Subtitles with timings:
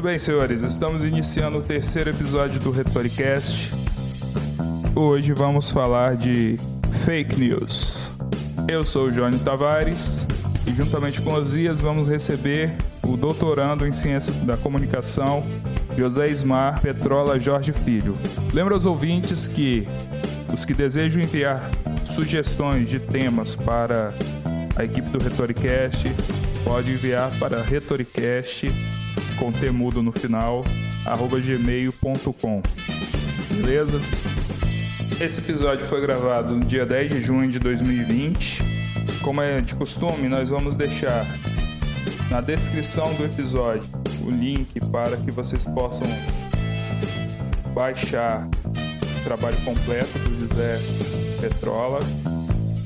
[0.00, 3.70] Muito bem, senhores, estamos iniciando o terceiro episódio do Retoricast.
[4.96, 6.56] Hoje vamos falar de
[7.04, 8.10] fake news.
[8.66, 10.26] Eu sou o Johnny Tavares
[10.66, 15.44] e juntamente com Osias vamos receber o doutorando em Ciência da Comunicação,
[15.94, 18.16] José Ismar Petrola Jorge Filho.
[18.54, 19.86] Lembra aos ouvintes que
[20.50, 21.70] os que desejam enviar
[22.06, 24.14] sugestões de temas para
[24.76, 26.10] a equipe do Retoricast
[26.64, 28.72] pode enviar para retoricast
[29.40, 30.64] com temudo no final
[31.04, 32.62] arroba gmail.com
[33.50, 34.00] beleza?
[35.20, 38.70] Esse episódio foi gravado no dia 10 de junho de 2020
[39.22, 41.26] como é de costume, nós vamos deixar
[42.30, 43.86] na descrição do episódio
[44.24, 46.06] o link para que vocês possam
[47.74, 48.48] baixar
[49.20, 50.78] o trabalho completo do José
[51.40, 52.00] Petrola,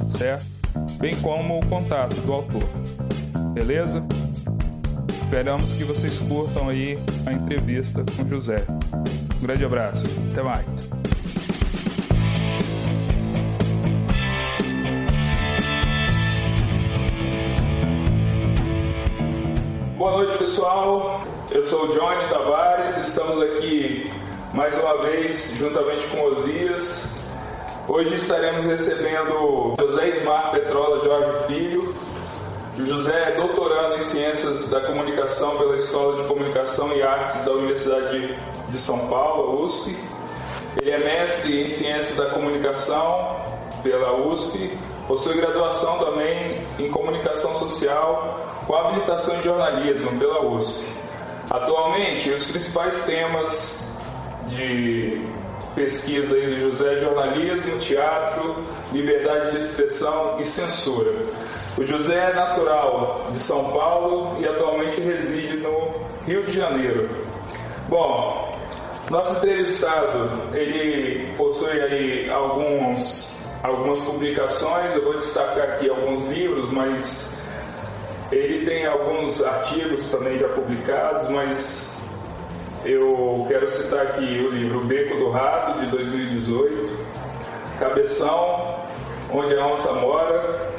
[0.08, 0.46] certo?
[0.98, 2.64] Bem como o contato do autor.
[3.52, 4.04] Beleza?
[5.34, 6.96] Esperamos que vocês curtam aí
[7.26, 8.64] a entrevista com José.
[9.36, 10.04] Um grande abraço.
[10.30, 10.88] Até mais.
[19.98, 21.24] Boa noite, pessoal.
[21.50, 22.96] Eu sou o Johnny Tavares.
[22.96, 24.04] Estamos aqui
[24.54, 27.20] mais uma vez juntamente com Osias.
[27.88, 32.03] Hoje estaremos recebendo José Ismar Petrola Jorge Filho.
[32.76, 38.36] José é doutorando em Ciências da Comunicação pela Escola de Comunicação e Artes da Universidade
[38.68, 39.96] de São Paulo, USP.
[40.80, 43.36] Ele é mestre em Ciências da Comunicação
[43.82, 50.82] pela USP Possui graduação também em Comunicação Social com habilitação em Jornalismo pela USP.
[51.50, 53.92] Atualmente, os principais temas
[54.46, 55.20] de
[55.74, 58.56] pesquisa aí do José é jornalismo, teatro,
[58.92, 61.12] liberdade de expressão e censura.
[61.76, 65.92] O José é natural de São Paulo e atualmente reside no
[66.26, 67.08] Rio de Janeiro.
[67.88, 68.52] Bom,
[69.10, 73.34] nosso entrevistado, ele possui aí alguns
[73.64, 77.42] algumas publicações, eu vou destacar aqui alguns livros, mas
[78.30, 81.94] ele tem alguns artigos também já publicados, mas
[82.84, 86.90] eu quero citar aqui o livro Beco do Rato, de 2018,
[87.78, 88.84] Cabeção,
[89.32, 90.74] Onde a Onça Mora,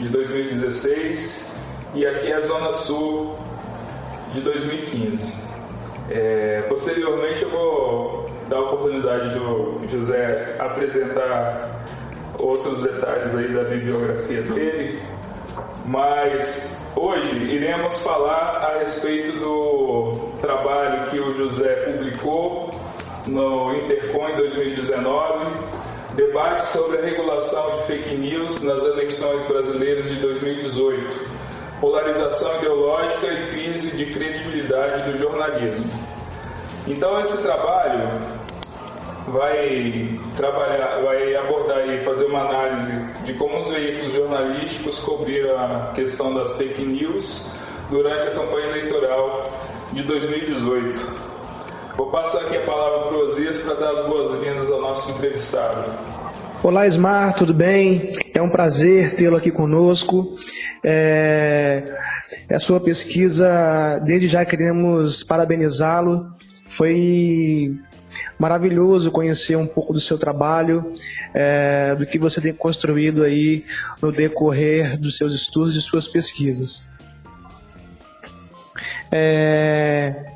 [0.00, 1.60] de 2016,
[1.94, 3.36] e aqui a Zona Sul,
[4.32, 5.34] de 2015.
[6.10, 11.84] É, posteriormente eu vou dar a oportunidade do José apresentar
[12.40, 15.00] outros detalhes aí da bibliografia dele,
[15.84, 22.70] mas hoje iremos falar a respeito do trabalho que o José publicou
[23.26, 25.44] no Intercom em 2019,
[26.14, 31.16] debate sobre a regulação de fake news nas eleições brasileiras de 2018,
[31.80, 35.90] polarização ideológica e crise de credibilidade do jornalismo.
[36.86, 38.20] Então esse trabalho
[39.28, 42.92] vai trabalhar, vai abordar e fazer uma análise
[43.24, 47.46] de como os veículos jornalísticos cobriram a questão das fake news
[47.90, 49.50] durante a campanha eleitoral
[49.92, 51.29] de 2018.
[51.96, 55.84] Vou passar aqui a palavra para o Osias para dar as boas-vindas ao nosso entrevistado.
[56.62, 58.12] Olá, Ismar, tudo bem?
[58.34, 60.34] É um prazer tê-lo aqui conosco.
[60.84, 61.96] É...
[62.50, 66.32] A sua pesquisa, desde já queremos parabenizá-lo.
[66.66, 67.74] Foi
[68.38, 70.90] maravilhoso conhecer um pouco do seu trabalho,
[71.34, 73.66] é, do que você tem construído aí
[74.00, 76.88] no decorrer dos seus estudos e suas pesquisas.
[79.12, 80.29] É,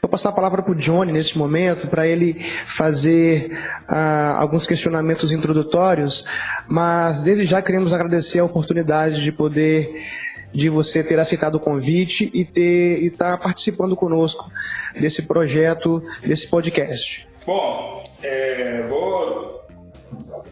[0.00, 3.58] Vou passar a palavra para o Johnny nesse momento, para ele fazer
[3.88, 6.24] ah, alguns questionamentos introdutórios,
[6.68, 10.06] mas desde já queremos agradecer a oportunidade de poder
[10.52, 14.50] de você ter aceitado o convite e ter estar tá participando conosco
[14.98, 17.28] desse projeto, desse podcast.
[17.46, 19.60] Bom, é, vou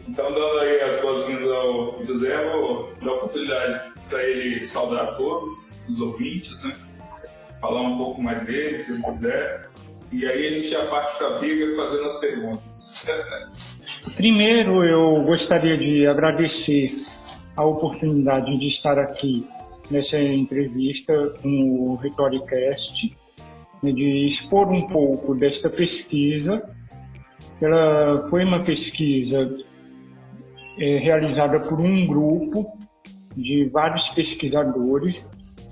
[0.09, 5.13] então dando aí as boas-vindas ao José, vou dar a oportunidade para ele saudar a
[5.15, 6.75] todos os ouvintes, né?
[7.61, 9.69] Falar um pouco mais dele, se quiser.
[10.11, 13.07] E aí a gente já parte para a briga fazendo as perguntas.
[14.17, 16.95] Primeiro, eu gostaria de agradecer
[17.57, 19.47] a oportunidade de estar aqui
[19.91, 23.17] nessa entrevista com o Retoricast,
[23.83, 26.63] né, de expor um pouco desta pesquisa.
[27.61, 29.57] Ela foi uma pesquisa
[30.79, 32.79] é, realizada por um grupo
[33.37, 35.25] de vários pesquisadores,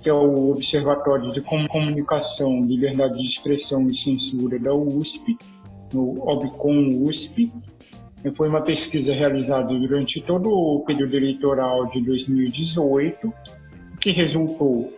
[0.06, 5.36] que é o Observatório de Comunicação, Liberdade de Expressão e Censura da USP,
[5.92, 7.52] no OBCOM USP.
[8.36, 13.34] Foi uma pesquisa realizada durante todo o período eleitoral de 2018
[14.00, 14.94] que resultou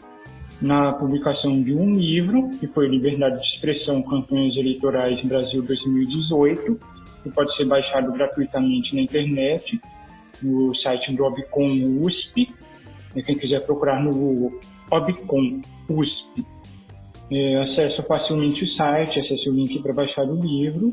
[0.61, 6.79] na publicação de um livro, que foi Liberdade de Expressão, Campanhas Eleitorais Brasil 2018,
[7.23, 9.81] que pode ser baixado gratuitamente na internet,
[10.43, 12.55] no site do Obcom USP.
[13.25, 14.61] Quem quiser procurar no Google
[14.91, 16.45] Obcom USP,
[17.31, 20.93] é, acessa facilmente o site, acessa o link para baixar o livro.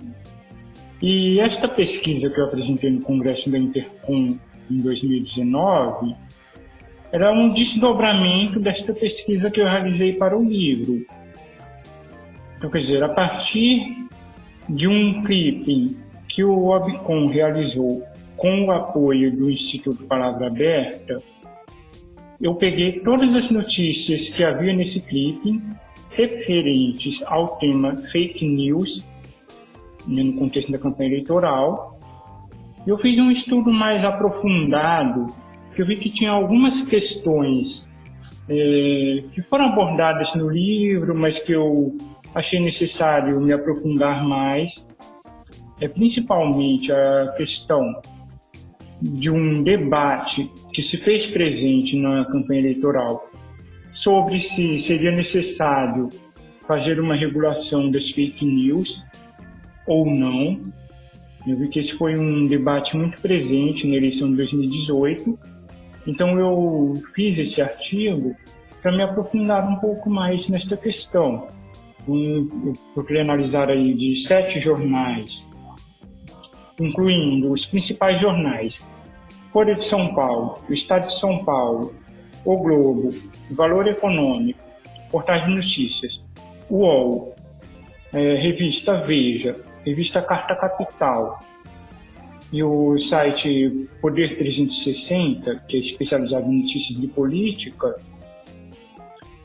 [1.01, 4.37] E esta pesquisa que eu apresentei no Congresso da Intercom
[4.69, 6.15] em 2019
[7.11, 11.05] era um desdobramento desta pesquisa que eu realizei para o livro.
[12.57, 13.95] Então, quer dizer, a partir
[14.67, 15.95] de um clipe
[16.29, 18.01] que o Obcom realizou
[18.35, 21.21] com o apoio do Instituto Palavra Aberta,
[22.41, 25.61] eu peguei todas as notícias que havia nesse clipe
[26.09, 29.05] referentes ao tema fake news,
[30.07, 31.99] né, no contexto da campanha eleitoral.
[32.85, 35.27] Eu fiz um estudo mais aprofundado
[35.73, 37.85] que eu vi que tinha algumas questões
[38.47, 41.97] é, que foram abordadas no livro, mas que eu
[42.33, 44.85] achei necessário me aprofundar mais.
[45.81, 48.01] É principalmente a questão
[49.01, 53.21] de um debate que se fez presente na campanha eleitoral
[53.93, 56.09] sobre se seria necessário
[56.67, 59.01] fazer uma regulação das fake news
[59.87, 60.61] ou não.
[61.47, 65.55] Eu vi que esse foi um debate muito presente na eleição de 2018
[66.07, 68.35] então eu fiz esse artigo
[68.81, 71.47] para me aprofundar um pouco mais nesta questão.
[72.07, 75.43] Um, eu queria analisar aí de sete jornais,
[76.79, 78.77] incluindo os principais jornais:
[79.51, 81.93] Folha de São Paulo, o Estado de São Paulo,
[82.43, 83.09] O Globo,
[83.51, 84.63] Valor Econômico,
[85.11, 86.21] Portais de Notícias,
[86.69, 87.33] UOL,
[88.13, 89.55] é, Revista Veja,
[89.85, 91.39] Revista Carta Capital,
[92.51, 97.93] e o site Poder 360, que é especializado em notícias de política.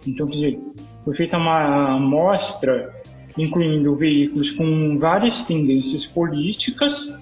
[0.06, 0.60] Então, quer dizer,
[1.04, 2.99] foi feita uma amostra
[3.38, 7.18] incluindo veículos com várias tendências políticas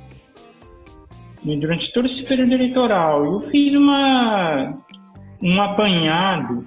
[1.45, 3.25] e durante todo esse período eleitoral.
[3.25, 4.79] Eu fiz uma,
[5.43, 6.65] um apanhado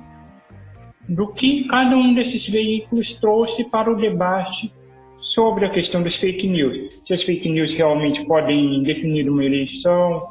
[1.10, 4.72] do que cada um desses veículos trouxe para o debate
[5.20, 7.02] sobre a questão das fake news.
[7.06, 10.30] Se as fake news realmente podem definir uma eleição,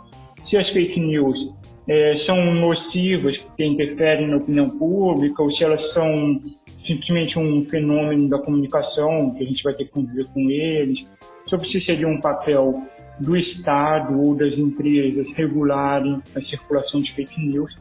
[0.48, 1.52] se as fake news
[1.88, 6.40] é, são nocivas porque interferem na opinião pública, ou se elas são
[6.86, 11.06] simplesmente um fenômeno da comunicação que a gente vai ter que conviver com eles,
[11.48, 12.82] sobre se seria um papel
[13.18, 17.74] do Estado ou das empresas regularem a circulação de fake news.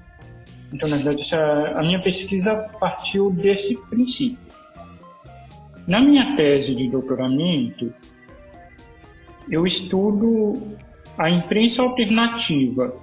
[0.73, 1.37] Então, na verdade, essa,
[1.75, 4.37] a minha pesquisa partiu desse princípio.
[5.87, 7.91] Na minha tese de doutoramento,
[9.49, 10.53] eu estudo
[11.17, 12.95] a imprensa alternativa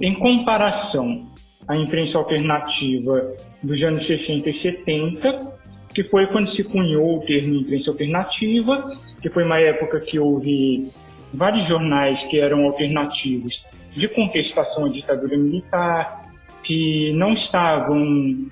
[0.00, 1.26] em comparação
[1.66, 3.34] à imprensa alternativa
[3.66, 5.52] dos anos 60 e 70,
[5.94, 8.90] que foi quando se cunhou o termo imprensa alternativa,
[9.20, 10.90] que foi uma época que houve
[11.32, 13.64] vários jornais que eram alternativos
[13.94, 16.30] de contestação à ditadura militar,
[16.62, 18.48] que não estavam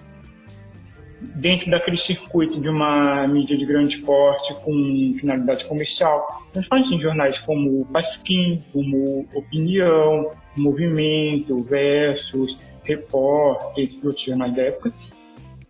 [1.37, 4.73] dentro daquele circuito de uma mídia de grande porte com
[5.19, 6.43] finalidade comercial.
[6.55, 14.93] Nós falamos em jornais como Pasquim, como Opinião, Movimento, Versus, Repórter, outros da época.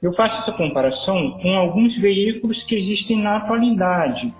[0.02, 4.34] Eu faço essa comparação com alguns veículos que existem na atualidade.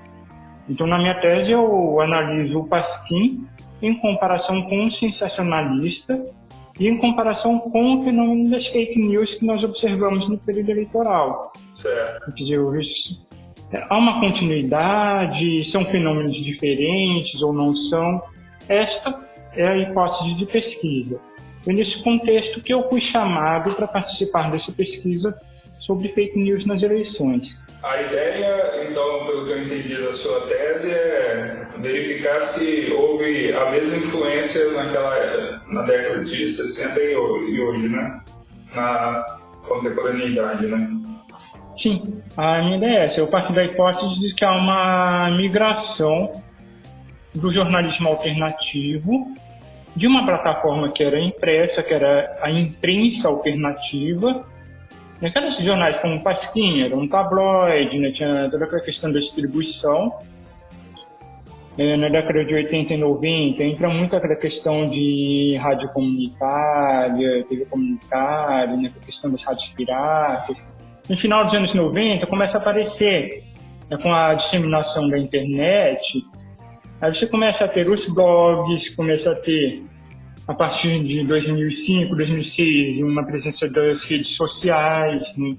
[0.69, 3.47] Então, na minha tese, eu analiso o Pasquim
[3.83, 6.23] em comparação com o sensacionalista
[6.79, 11.53] e em comparação com o fenômeno das fake news que nós observamos no período eleitoral.
[11.75, 12.35] Certo.
[12.35, 12.61] Quer dizer,
[13.89, 18.23] há uma continuidade, são fenômenos diferentes ou não são.
[18.69, 19.21] Esta
[19.55, 21.21] é a hipótese de pesquisa.
[21.65, 25.35] Foi nesse contexto que eu fui chamado para participar dessa pesquisa
[25.81, 27.59] sobre fake news nas eleições.
[27.83, 33.71] A ideia, então, pelo que eu entendi da sua tese, é verificar se houve a
[33.71, 38.21] mesma influência naquela, na década de 60 e hoje, né?
[38.75, 39.25] Na
[39.69, 40.89] contemporaneidade, né?
[41.77, 43.21] Sim, a minha ideia é essa.
[43.21, 46.33] Eu parto da hipótese de que há uma migração
[47.35, 49.27] do jornalismo alternativo
[49.97, 54.45] de uma plataforma que era impressa, que era a imprensa alternativa,
[55.25, 58.11] Naqueles jornais como Pasquim, era um tabloide, né?
[58.11, 60.13] tinha toda aquela questão da distribuição.
[61.79, 67.65] É, na década de 80 e 90 entra muito aquela questão de rádio comunitária, TV
[67.65, 68.93] comunitária, né?
[68.95, 70.57] a questão das rádios piratas.
[71.09, 73.45] No final dos anos 90 começa a aparecer,
[73.91, 73.97] né?
[74.03, 76.23] com a disseminação da internet,
[77.05, 79.83] aí você começa a ter os blogs, começa a ter
[80.49, 85.23] a partir de 2005, 2006, uma presença das redes sociais.
[85.37, 85.57] Né?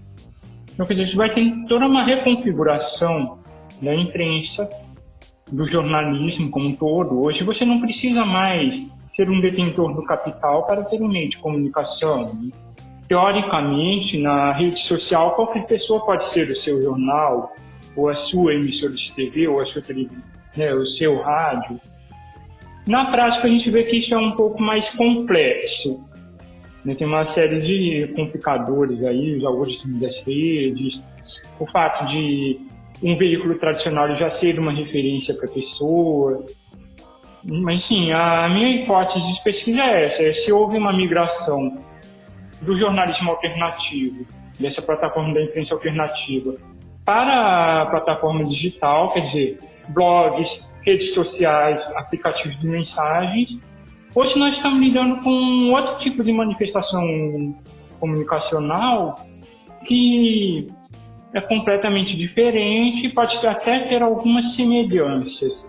[0.74, 3.40] Então, quer dizer, gente vai ter toda uma reconfiguração
[3.82, 4.68] da imprensa,
[5.52, 7.24] do jornalismo como um todo.
[7.24, 8.82] Hoje você não precisa mais
[9.16, 12.34] ser um detentor do capital para ter um meio de comunicação.
[12.34, 12.52] Né?
[13.08, 17.54] Teoricamente, na rede social, qualquer pessoa pode ser o seu jornal,
[17.96, 20.22] ou a sua emissora de TV, ou a sua televisão,
[20.56, 21.80] né, o seu rádio.
[22.88, 26.00] Na prática, a gente vê que isso é um pouco mais complexo.
[26.84, 26.94] Né?
[26.94, 31.02] Tem uma série de complicadores aí, os algoritmos das redes,
[31.60, 32.60] o fato de
[33.04, 36.46] um veículo tradicional já ser uma referência para a pessoa.
[37.44, 41.76] Mas sim, a minha hipótese de pesquisa é essa: é se houve uma migração
[42.62, 44.26] do jornalismo alternativo,
[44.60, 46.56] dessa plataforma da imprensa alternativa,
[47.04, 53.60] para a plataforma digital, quer dizer, blogs, redes sociais, aplicativos de mensagens.
[54.14, 57.04] Hoje nós estamos lidando com outro tipo de manifestação
[58.00, 59.16] comunicacional
[59.86, 60.68] que
[61.34, 65.68] é completamente diferente pode até ter algumas semelhanças.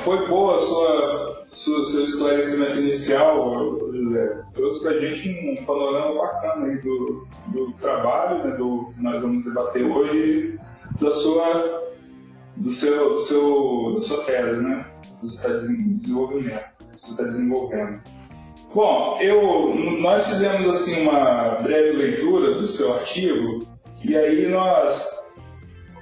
[0.00, 4.42] Foi boa a sua, sua, seu esclarecimento inicial, José.
[4.52, 5.28] Trouxe para a gente
[5.60, 10.58] um panorama bacana aí do, do trabalho né, do, que nós vamos debater hoje,
[11.00, 11.80] da sua
[12.56, 14.86] do seu, do seu, da sua tese, né?
[15.02, 18.00] Que você está desenvolvendo, você está desenvolvendo.
[18.74, 23.60] Bom, eu, nós fizemos assim uma breve leitura do seu artigo
[24.02, 25.40] e aí nós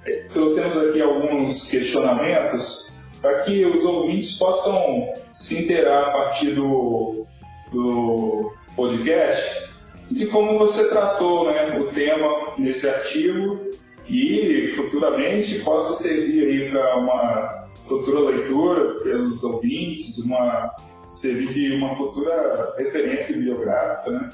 [0.06, 7.26] eh, trouxemos aqui alguns questionamentos para que os ouvintes possam se inteirar a partir do,
[7.70, 9.70] do podcast
[10.10, 13.60] de como você tratou né, o tema nesse artigo
[14.08, 20.74] e futuramente possa servir aí para uma futura leitura pelos ouvintes, uma
[21.08, 24.28] servir de uma futura referência bibliográfica né,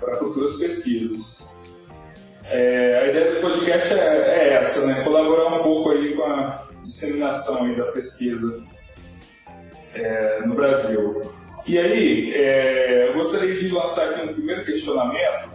[0.00, 1.54] para futuras pesquisas.
[2.46, 6.66] É, a ideia do podcast é, é, essa, né, colaborar um pouco aí com a
[6.80, 8.62] disseminação aí da pesquisa
[9.94, 11.22] é, no Brasil.
[11.66, 15.54] E aí, é, eu gostaria de lançar aqui um primeiro questionamento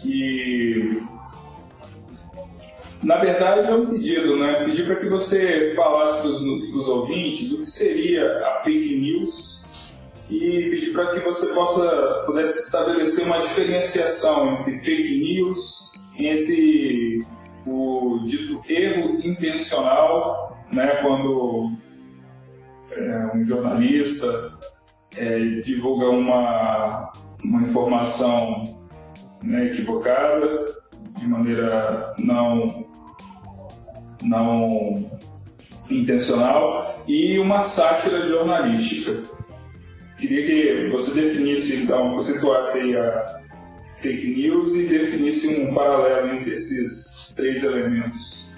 [0.00, 1.02] que
[3.02, 4.64] na verdade, é um pedido, né?
[4.64, 9.94] Pedir para que você falasse para os ouvintes o que seria a fake news
[10.28, 17.24] e pedir para que você possa pudesse estabelecer uma diferenciação entre fake news, entre
[17.66, 20.96] o dito erro intencional, né?
[21.00, 21.72] Quando
[22.90, 24.58] é, um jornalista
[25.16, 27.12] é, divulga uma,
[27.44, 28.64] uma informação
[29.44, 30.64] né, equivocada
[31.16, 32.87] de maneira não
[34.22, 35.10] não
[35.90, 39.22] intencional e uma sátira jornalística.
[40.18, 43.26] Queria que você definisse, então, situasse aí a
[44.02, 48.52] fake news e definisse um paralelo entre esses três elementos.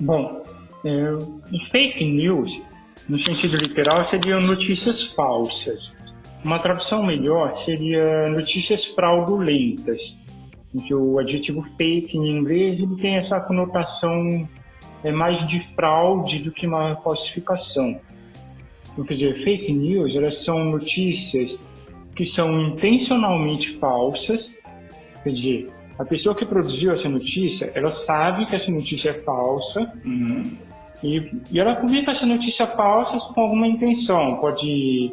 [0.00, 0.44] Bom,
[0.84, 2.62] é, fake news,
[3.08, 5.92] no sentido literal, seriam notícias falsas.
[6.44, 10.14] Uma tradução melhor seria notícias fraudulentas
[10.80, 14.48] que o adjetivo fake em inglês ele tem essa conotação
[15.02, 18.00] é mais de fraude do que uma falsificação.
[18.92, 21.58] Então, quer dizer, fake news elas são notícias
[22.16, 24.50] que são intencionalmente falsas,
[25.22, 29.92] quer dizer, a pessoa que produziu essa notícia, ela sabe que essa notícia é falsa
[30.04, 30.42] uhum.
[31.02, 34.36] e, e ela publica essa notícia falsa com alguma intenção.
[34.36, 35.12] Pode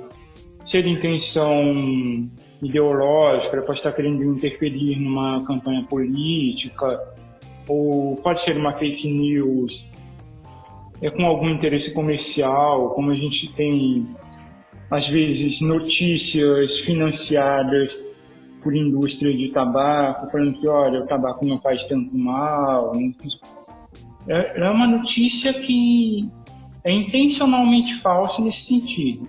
[0.68, 2.30] ser intenção
[2.62, 7.00] ideológica, pode estar querendo interferir numa campanha política,
[7.68, 9.90] ou pode ser uma fake news
[11.02, 14.06] é com algum interesse comercial, como a gente tem
[14.90, 17.98] às vezes notícias financiadas
[18.62, 22.92] por indústria de tabaco, falando que olha, o tabaco não faz tanto mal.
[24.28, 26.30] É, é uma notícia que
[26.84, 29.28] é intencionalmente falsa nesse sentido.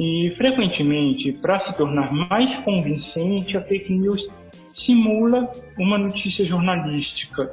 [0.00, 4.26] E, frequentemente, para se tornar mais convincente, a fake news
[4.72, 7.52] simula uma notícia jornalística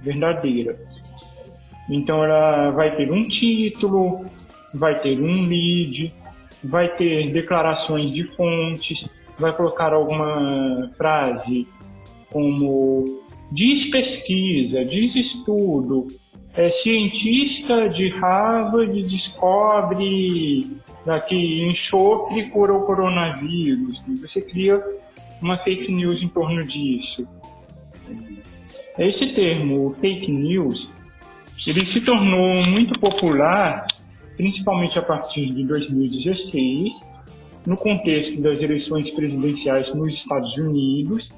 [0.00, 0.78] verdadeira.
[1.90, 4.24] Então, ela vai ter um título,
[4.72, 6.14] vai ter um lead,
[6.62, 11.66] vai ter declarações de fontes, vai colocar alguma frase
[12.30, 13.04] como
[13.50, 16.06] diz pesquisa, diz estudo,
[16.54, 20.68] é, cientista de Harvard descobre
[21.26, 24.00] que enxofre cura o coronavírus.
[24.20, 24.82] Você cria
[25.40, 27.26] uma fake news em torno disso.
[28.98, 30.88] Esse termo, fake news,
[31.66, 33.86] ele se tornou muito popular,
[34.36, 36.92] principalmente a partir de 2016,
[37.66, 41.30] no contexto das eleições presidenciais nos Estados Unidos,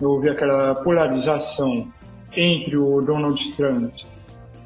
[0.00, 1.88] houve aquela polarização
[2.36, 3.92] entre o Donald Trump,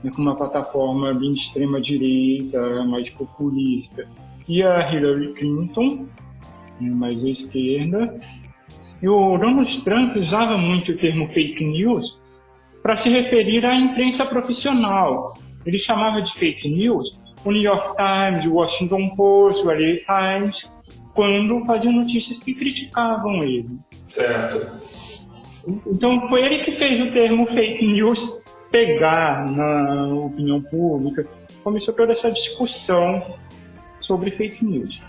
[0.03, 4.07] né, com uma plataforma bem de extrema direita, mais populista,
[4.49, 6.07] e a Hillary Clinton,
[6.81, 8.17] né, mais à esquerda.
[9.01, 12.21] E o Donald Trump usava muito o termo fake news
[12.83, 15.35] para se referir à imprensa profissional.
[15.65, 20.69] Ele chamava de fake news o New York Times, o Washington Post, o LA Times,
[21.15, 23.79] quando faziam notícias que criticavam ele.
[24.09, 24.67] Certo.
[25.87, 28.21] Então foi ele que fez o termo fake news
[28.71, 31.27] pegar na opinião pública.
[31.63, 33.37] Começou toda essa discussão
[34.01, 35.01] sobre fake news.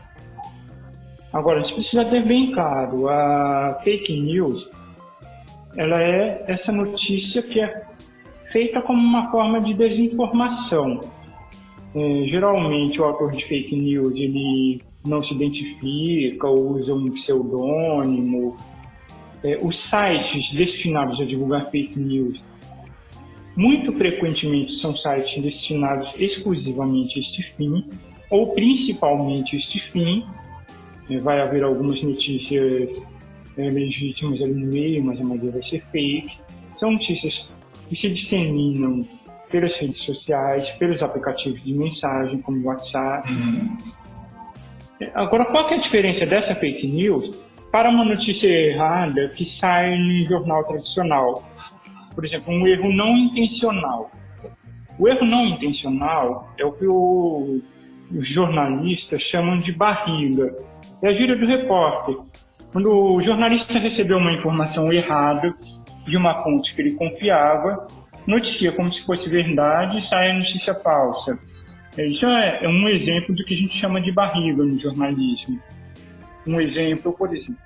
[1.31, 4.69] Agora, a gente precisa ter bem claro, a fake news,
[5.77, 7.85] ela é essa notícia que é
[8.51, 10.99] feita como uma forma de desinformação.
[11.95, 18.57] É, geralmente o autor de fake news ele não se identifica, usa um pseudônimo.
[19.43, 22.41] É, os sites destinados a divulgar fake news
[23.59, 27.83] muito frequentemente são sites destinados exclusivamente a este fim,
[28.29, 30.23] ou principalmente a este fim.
[31.09, 32.89] É, vai haver algumas notícias
[33.57, 36.37] é, legítimas ali no meio, mas a maioria vai ser fake.
[36.79, 37.45] São notícias
[37.89, 39.05] que se disseminam
[39.51, 43.29] pelas redes sociais, pelos aplicativos de mensagem, como WhatsApp.
[43.29, 43.77] Uhum.
[45.15, 47.35] Agora, qual é a diferença dessa fake news
[47.73, 51.43] para uma notícia errada que sai em jornal tradicional?
[52.19, 54.11] Por exemplo, um erro não intencional.
[54.99, 57.61] O erro não intencional é o que o,
[58.11, 60.53] os jornalistas chamam de barriga.
[61.01, 62.17] É a gíria do repórter.
[62.73, 65.55] Quando o jornalista recebeu uma informação errada
[66.05, 67.87] de uma fonte que ele confiava,
[68.27, 71.39] noticia como se fosse verdade e sai a notícia falsa.
[71.97, 75.57] Isso é, é um exemplo do que a gente chama de barriga no jornalismo.
[76.45, 77.63] Um exemplo, por exemplo,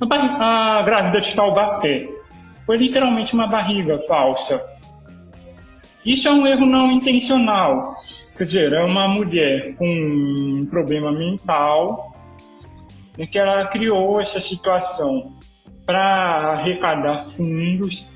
[0.00, 2.19] a grávida de Taubaté
[2.70, 4.64] foi literalmente uma barriga falsa.
[6.06, 7.96] Isso é um erro não intencional.
[8.36, 12.14] Quer dizer, é uma mulher com um problema mental
[13.18, 15.32] em que ela criou essa situação
[15.84, 18.06] para arrecadar fundos,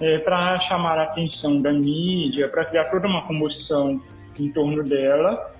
[0.00, 4.00] é, para chamar a atenção da mídia, para criar toda uma comoção
[4.40, 5.54] em torno dela.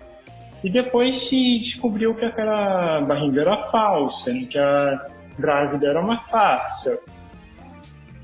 [0.64, 4.46] E depois se descobriu que aquela barriga era falsa, né?
[4.50, 5.06] que a
[5.38, 6.98] grávida era uma farsa.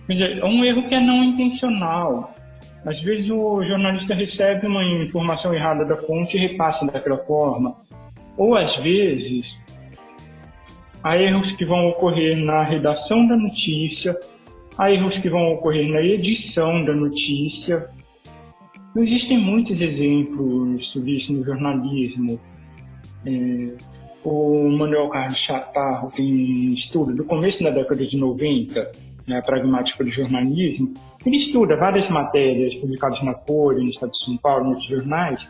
[0.08, 2.34] É um erro que é não intencional.
[2.86, 7.76] Às vezes o jornalista recebe uma informação errada da fonte e repassa daquela forma.
[8.36, 9.58] Ou às vezes
[11.02, 14.14] há erros que vão ocorrer na redação da notícia,
[14.76, 17.88] há erros que vão ocorrer na edição da notícia,
[18.96, 22.38] Existem muitos exemplos sobre isso no jornalismo.
[23.26, 23.72] É,
[24.24, 28.92] o Manuel Carlos Chatarro tem um estudo do começo da década de 90,
[29.26, 30.92] né, pragmática do jornalismo.
[31.24, 35.46] Ele estuda várias matérias publicadas na Folha, no Estado de São Paulo, nos jornais.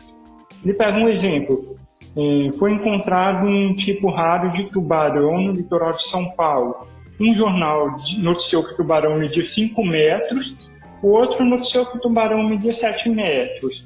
[0.63, 1.75] Ele pega um exemplo.
[2.17, 6.87] É, foi encontrado um tipo raro de tubarão no litoral de São Paulo.
[7.19, 10.55] Um jornal noticiou que o tubarão media 5 metros
[11.05, 13.85] o outro noticiou que o tubarão media 7 metros,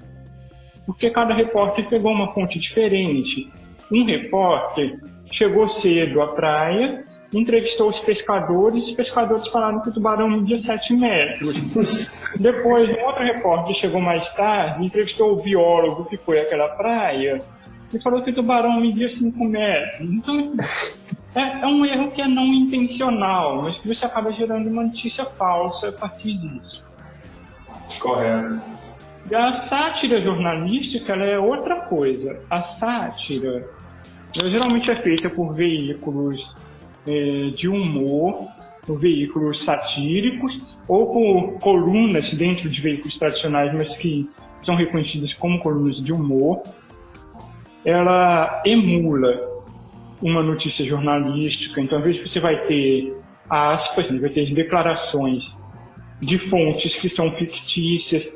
[0.86, 3.52] porque cada repórter pegou uma fonte diferente.
[3.91, 4.93] Um repórter
[5.34, 10.58] chegou cedo à praia, entrevistou os pescadores, e os pescadores falaram que o tubarão media
[10.58, 12.10] 7 metros.
[12.39, 17.39] Depois, um outro repórter chegou mais tarde, entrevistou o biólogo que foi àquela praia,
[17.94, 20.12] e falou que o tubarão media 5 metros.
[20.12, 20.54] Então,
[21.36, 25.26] é, é, um erro que é não intencional, mas que você acaba gerando uma notícia
[25.26, 26.84] falsa a partir disso.
[28.00, 28.62] Correto.
[29.30, 32.39] E a sátira jornalística é outra coisa.
[32.50, 33.70] A sátira
[34.34, 36.56] geralmente é feita por veículos
[37.08, 38.48] é, de humor,
[38.86, 44.30] por veículos satíricos, ou por colunas dentro de veículos tradicionais, mas que
[44.62, 46.64] são reconhecidas como colunas de humor.
[47.86, 49.64] Ela emula
[50.22, 53.16] uma notícia jornalística, então às vezes você vai ter
[53.50, 55.58] aspas, vai ter declarações
[56.20, 58.28] de fontes que são fictícias.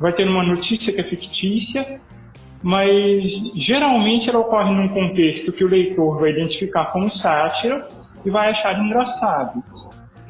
[0.00, 2.00] Vai ter uma notícia que é fictícia,
[2.62, 7.86] mas geralmente ela ocorre num contexto que o leitor vai identificar como sátira
[8.24, 9.62] e vai achar engraçado.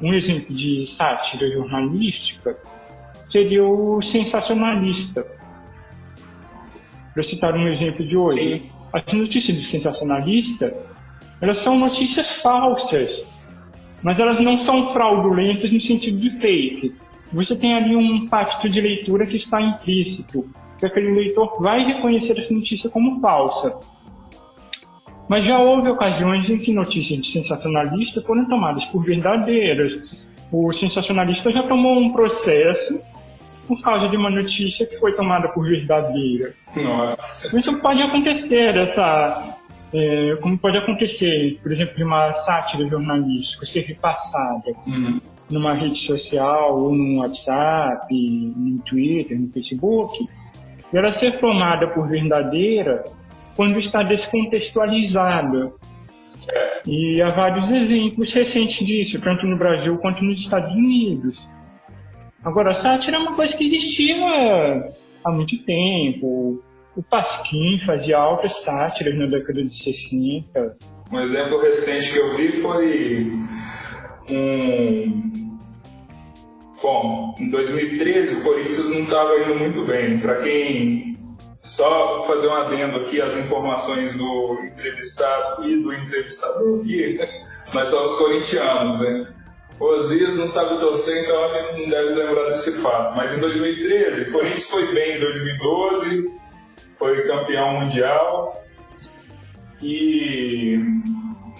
[0.00, 2.56] Um exemplo de sátira jornalística
[3.30, 5.26] seria o sensacionalista.
[7.14, 8.68] Para citar um exemplo de hoje, Sim.
[8.92, 10.76] as notícias de sensacionalista
[11.40, 13.26] elas são notícias falsas
[14.02, 16.94] mas elas não são fraudulentas no sentido de fake.
[17.32, 20.48] Você tem ali um pacto de leitura que está implícito,
[20.78, 23.76] que aquele leitor vai reconhecer essa notícia como falsa.
[25.28, 30.00] Mas já houve ocasiões em que notícias de sensacionalista foram tomadas por verdadeiras.
[30.50, 32.98] O sensacionalista já tomou um processo
[33.66, 36.54] por causa de uma notícia que foi tomada por verdadeira.
[36.74, 37.54] Nossa.
[37.54, 39.58] Isso pode acontecer, essa,
[39.92, 45.20] é, como pode acontecer, por exemplo, de uma sátira jornalística ser repassada uhum.
[45.50, 48.06] numa rede social, ou no WhatsApp,
[48.56, 50.26] no Twitter, no Facebook,
[50.90, 53.04] e ela ser tomada por verdadeira
[53.58, 55.72] quando está descontextualizada.
[56.86, 61.48] E há vários exemplos recentes disso, tanto no Brasil quanto nos Estados Unidos.
[62.44, 64.14] Agora, a sátira é uma coisa que existia
[65.24, 66.62] há muito tempo.
[66.96, 70.76] O Pasquim fazia altas sátiras na década de 60.
[71.10, 73.32] Um exemplo recente que eu vi foi
[74.30, 75.58] um.
[76.80, 80.20] Bom, em 2013 o Corinthians não estava indo muito bem.
[80.20, 81.17] Para quem.
[81.68, 87.20] Só fazer um adendo aqui as informações do entrevistado e do entrevistador aqui,
[87.74, 89.34] nós somos corintianos, né?
[89.78, 93.14] O Osias não sabe torcer, então ele não deve lembrar desse fato.
[93.14, 96.32] Mas em 2013, o Corinthians foi bem em 2012,
[96.98, 98.64] foi campeão mundial.
[99.82, 100.78] E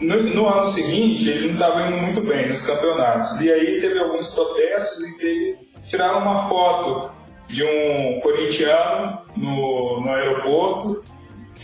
[0.00, 3.38] no, no ano seguinte ele não estava indo muito bem nos campeonatos.
[3.42, 7.17] E aí teve alguns protestos e teve, tiraram uma foto
[7.48, 11.02] de um corintiano no, no aeroporto,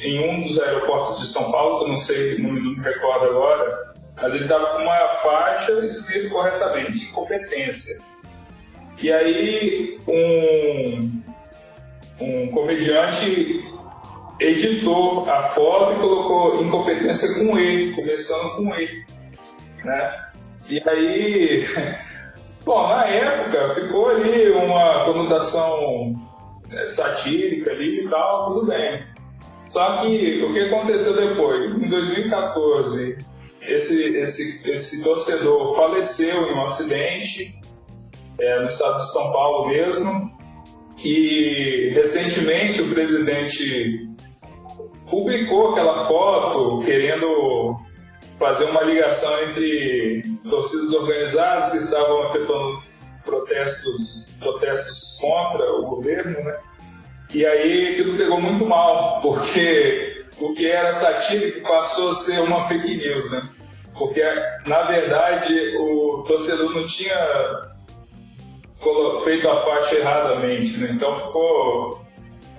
[0.01, 3.95] em um dos aeroportos de São Paulo, que eu não sei, não me recordo agora,
[4.17, 8.03] mas ele estava com uma faixa escrito corretamente, incompetência.
[9.01, 11.23] E aí um,
[12.21, 13.65] um comediante
[14.41, 19.05] editou a foto e colocou incompetência com E, começando com E.
[19.85, 20.25] Né?
[20.69, 21.67] E aí,
[22.65, 26.13] bom, na época ficou ali uma conotação
[26.69, 29.05] né, satírica ali e tal, tudo bem.
[29.67, 31.79] Só que o que aconteceu depois?
[31.83, 33.19] Em 2014,
[33.63, 37.59] esse, esse, esse torcedor faleceu em um acidente
[38.39, 40.33] é, no estado de São Paulo mesmo.
[41.03, 44.09] E recentemente o presidente
[45.09, 47.79] publicou aquela foto querendo
[48.39, 52.83] fazer uma ligação entre torcidas organizadas que estavam afetando
[53.25, 56.59] protestos, protestos contra o governo, né?
[57.33, 62.65] E aí aquilo pegou muito mal, porque o que era satírico passou a ser uma
[62.69, 63.49] fake news, né?
[63.97, 64.23] Porque,
[64.67, 67.17] na verdade, o torcedor não tinha
[69.25, 70.91] feito a faixa erradamente, né?
[70.93, 72.05] Então ficou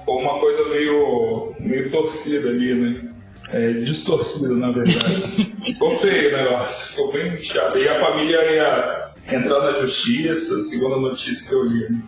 [0.07, 3.09] uma coisa meio, meio torcida ali, né?
[3.49, 5.53] É, distorcida, na verdade.
[5.63, 7.77] ficou feio o negócio, ficou bem chato.
[7.77, 11.89] E a família ia entrar na justiça, segundo a notícia que eu li.
[11.91, 12.01] Né?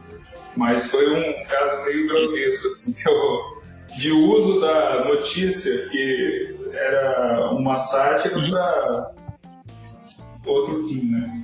[0.56, 3.58] Mas foi um caso meio grotesco, assim, que eu
[3.98, 8.36] de uso da notícia, que era uma sátira,
[10.44, 11.44] para outro fim, né?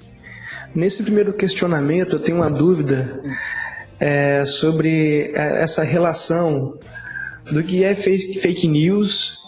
[0.76, 3.16] Nesse primeiro questionamento, eu tenho uma dúvida
[4.00, 6.78] é, sobre é, essa relação
[7.52, 9.43] do que é fake news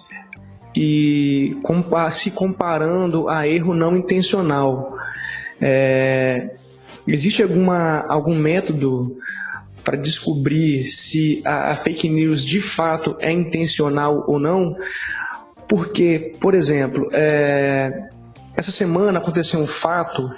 [0.76, 1.58] e
[2.12, 4.94] se comparando a erro não intencional.
[5.62, 6.50] É,
[7.08, 9.18] existe alguma, algum método
[9.84, 14.76] para descobrir se a, a fake news de fato é intencional ou não,
[15.70, 18.10] porque, por exemplo, é,
[18.56, 20.30] essa semana aconteceu um fato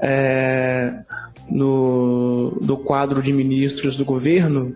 [0.00, 0.92] é,
[1.48, 4.74] no, do quadro de ministros do governo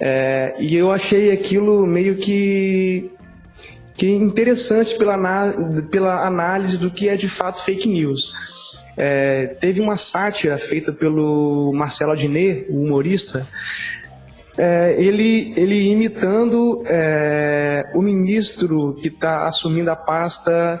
[0.00, 3.10] é, e eu achei aquilo meio que,
[3.96, 5.16] que interessante pela,
[5.90, 8.34] pela análise do que é de fato fake news.
[8.96, 13.46] É, teve uma sátira feita pelo Marcelo Adnet, o humorista,
[14.56, 20.80] é, ele, ele imitando é, o ministro que está assumindo a pasta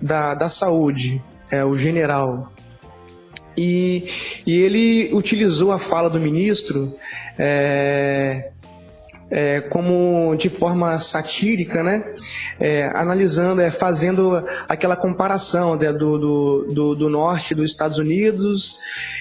[0.00, 2.52] da, da saúde, é, o general.
[3.56, 4.06] E,
[4.46, 6.94] e ele utilizou a fala do ministro
[7.38, 8.50] é,
[9.30, 12.04] é, como de forma satírica, né?
[12.58, 18.78] É, analisando, é, fazendo aquela comparação né, do, do, do, do, norte dos Estados Unidos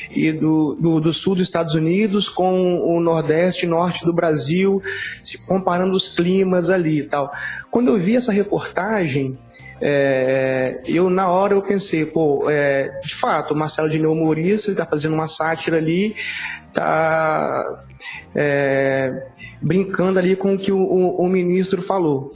[0.10, 4.82] e do, do, do, sul dos Estados Unidos com o nordeste e norte do Brasil,
[5.22, 7.32] se comparando os climas ali e tal.
[7.69, 9.38] Quando eu vi essa reportagem,
[9.82, 14.74] é, eu na hora eu pensei, pô, é, de fato, o Marcelo de humorista, ele
[14.74, 16.15] está fazendo uma sátira ali,
[16.73, 17.84] tá
[18.36, 19.27] é,
[19.62, 22.32] brincando ali com o que o, o, o ministro falou.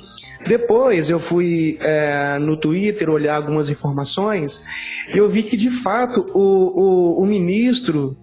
[0.46, 4.66] Depois eu fui é, no Twitter olhar algumas informações
[5.14, 8.18] e eu vi que de fato o, o, o ministro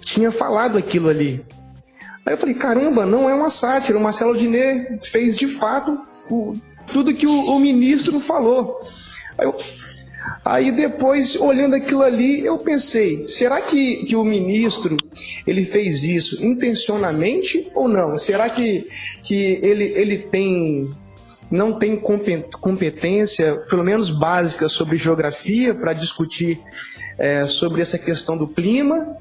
[0.00, 1.44] tinha falado aquilo ali.
[2.26, 6.54] Aí eu falei, caramba, não é uma sátira, o Marcelo Diné fez de fato o,
[6.92, 8.80] tudo que o, o ministro falou.
[9.36, 9.56] Aí, eu,
[10.44, 14.96] aí, depois, olhando aquilo ali, eu pensei, será que, que o ministro
[15.46, 18.16] ele fez isso intencionalmente ou não?
[18.16, 18.88] Será que,
[19.22, 20.90] que ele, ele tem
[21.50, 22.00] não tem
[22.60, 26.58] competência, pelo menos básica, sobre geografia para discutir
[27.18, 29.16] é, sobre essa questão do clima.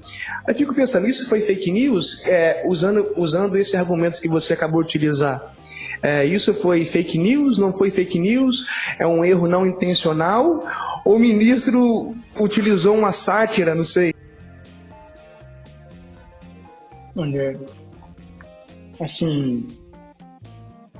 [0.47, 2.23] Aí fico pensando, isso foi fake news?
[2.25, 5.53] É, usando, usando esse argumento que você acabou de utilizar.
[6.03, 7.57] É, isso foi fake news?
[7.57, 8.67] Não foi fake news?
[8.97, 10.65] É um erro não intencional?
[11.05, 13.75] Ou o ministro utilizou uma sátira?
[13.75, 14.13] Não sei.
[17.15, 17.59] Olha,
[18.99, 19.67] assim,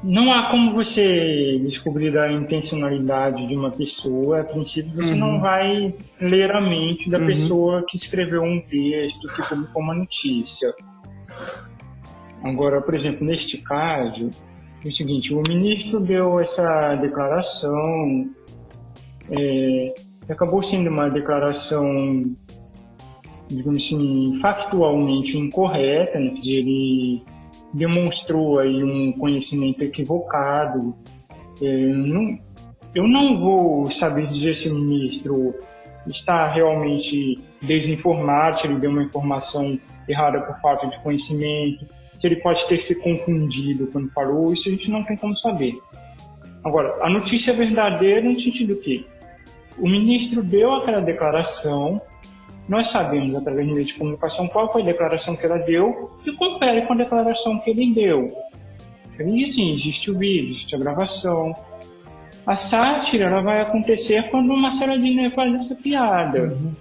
[0.04, 4.42] não há como você descobrir a intencionalidade de uma pessoa.
[4.42, 5.18] A princípio, você uhum.
[5.18, 7.28] não vai ler a mente da uhum.
[7.28, 10.74] pessoa que escreveu um texto, que publicou uma notícia.
[12.44, 14.30] Agora, por exemplo, neste caso,
[14.84, 18.30] é o seguinte: o ministro deu essa declaração,
[19.30, 19.94] é,
[20.30, 22.24] acabou sendo uma declaração,
[23.48, 26.34] digamos assim, factualmente incorreta, né?
[26.44, 27.24] ele
[27.74, 30.96] demonstrou aí um conhecimento equivocado.
[31.62, 32.40] É, não,
[32.96, 35.56] eu não vou saber dizer se o ministro
[36.08, 41.86] está realmente desinformado, se ele deu uma informação errada por falta de conhecimento,
[42.22, 45.74] se ele pode ter se confundido quando falou, isso a gente não tem como saber.
[46.64, 49.04] Agora, a notícia é verdadeira no sentido que
[49.80, 52.00] o ministro deu aquela declaração,
[52.70, 56.32] nós sabemos, através do meio de comunicação, qual foi a declaração que ela deu e
[56.34, 58.28] confere com a declaração que ele deu.
[59.20, 61.56] E sim, existe o vídeo, existe a gravação.
[62.46, 66.44] A sátira ela vai acontecer quando uma Saradina faz essa piada.
[66.44, 66.74] Uhum.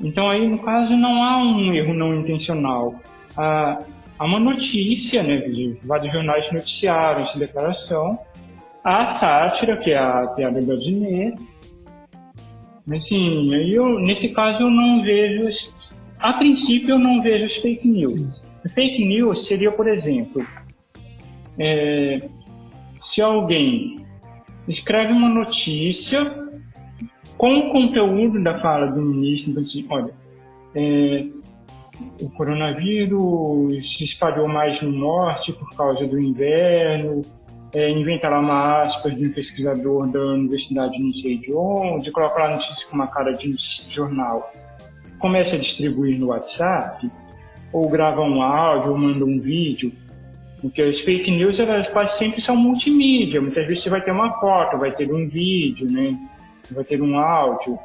[0.00, 2.94] Então aí, no caso, não há um erro não intencional.
[3.36, 3.84] Há,
[4.18, 5.42] há uma notícia, né,
[5.84, 8.18] vários jornais noticiaram essa declaração.
[8.84, 11.34] A sátira, que é a piada da Dinê,
[12.94, 15.48] Assim, eu, nesse caso eu não vejo,
[16.20, 18.42] a princípio eu não vejo as fake news.
[18.74, 20.46] Fake news seria, por exemplo,
[21.58, 22.28] é,
[23.06, 23.96] se alguém
[24.68, 26.46] escreve uma notícia
[27.36, 30.14] com o conteúdo da fala do ministro, então, assim, olha,
[30.74, 31.26] é,
[32.20, 37.22] o coronavírus se espalhou mais no norte por causa do inverno,
[37.74, 42.38] é, inventa lá uma aspas de um pesquisador da universidade não sei de onde, coloca
[42.38, 43.54] lá a notícia com uma cara de
[43.90, 44.52] jornal,
[45.18, 47.10] começa a distribuir no WhatsApp,
[47.72, 49.92] ou grava um áudio, ou manda um vídeo,
[50.60, 54.38] porque as fake news elas quase sempre são multimídia, muitas vezes você vai ter uma
[54.38, 56.16] foto, vai ter um vídeo, né?
[56.70, 57.78] vai ter um áudio.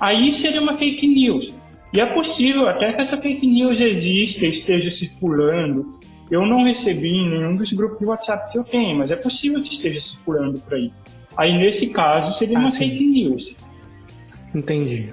[0.00, 1.54] Aí seria uma fake news.
[1.92, 5.98] E é possível até que essa fake news exista, esteja circulando,
[6.30, 9.62] eu não recebi em nenhum dos grupos de WhatsApp que eu tenho, mas é possível
[9.62, 10.90] que esteja circulando por aí.
[11.36, 12.88] Aí, nesse caso, seria ah, uma sim.
[12.88, 13.56] fake news.
[14.54, 15.12] Entendi.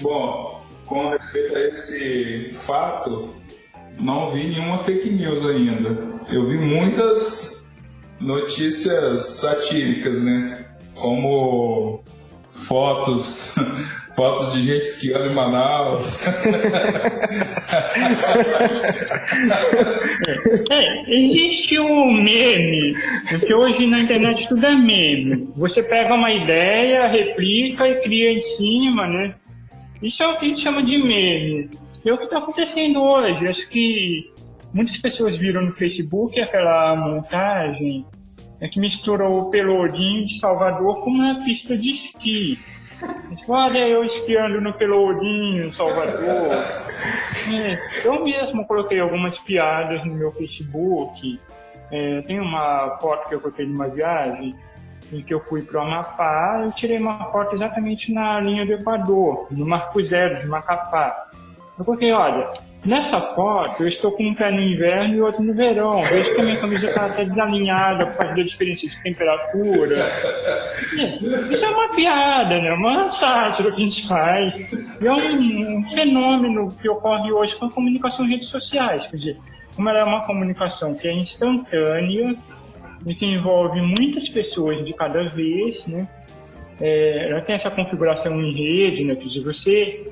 [0.00, 3.34] Bom, com respeito a esse fato,
[3.98, 5.90] não vi nenhuma fake news ainda.
[6.30, 7.78] Eu vi muitas
[8.20, 10.66] notícias satíricas, né?
[10.94, 12.02] Como
[12.66, 13.54] fotos
[14.18, 16.26] fotos de gente esquiando em Manaus.
[20.68, 22.96] é, existe um meme,
[23.30, 25.48] porque hoje na internet tudo é meme.
[25.56, 29.36] Você pega uma ideia, replica e cria em cima, né?
[30.02, 31.70] Isso é o que a gente chama de meme.
[32.04, 33.46] E é o que está acontecendo hoje.
[33.46, 34.32] Acho que
[34.74, 38.04] muitas pessoas viram no Facebook aquela montagem
[38.60, 42.58] é que misturou o Pelourinho de Salvador com uma pista de esqui.
[43.48, 46.52] Olha eu esquiando no Pelourinho, Salvador.
[47.54, 51.40] É, eu mesmo coloquei algumas piadas no meu Facebook.
[51.90, 54.54] É, tem uma foto que eu coloquei de uma viagem
[55.12, 58.72] em que eu fui para o Amapá e tirei uma foto exatamente na linha do
[58.72, 61.16] Equador, no Marco Zero de Macapá.
[61.78, 62.52] Eu coloquei, olha,
[62.84, 66.00] Nessa foto, eu estou com um pé no inverno e outro no verão.
[66.00, 69.96] Vejo que a minha camisa está até desalinhada por causa da diferença de temperatura.
[71.50, 72.72] Isso é uma piada, né?
[72.72, 74.54] Uma sátira que a gente faz.
[75.00, 79.06] E é um, um fenômeno que ocorre hoje com a comunicação em redes sociais.
[79.08, 79.36] Quer dizer,
[79.74, 82.36] como ela é uma comunicação que é instantânea
[83.04, 86.08] e que envolve muitas pessoas de cada vez, né?
[86.80, 89.16] É, ela tem essa configuração em rede, né?
[89.16, 90.04] Quer dizer, você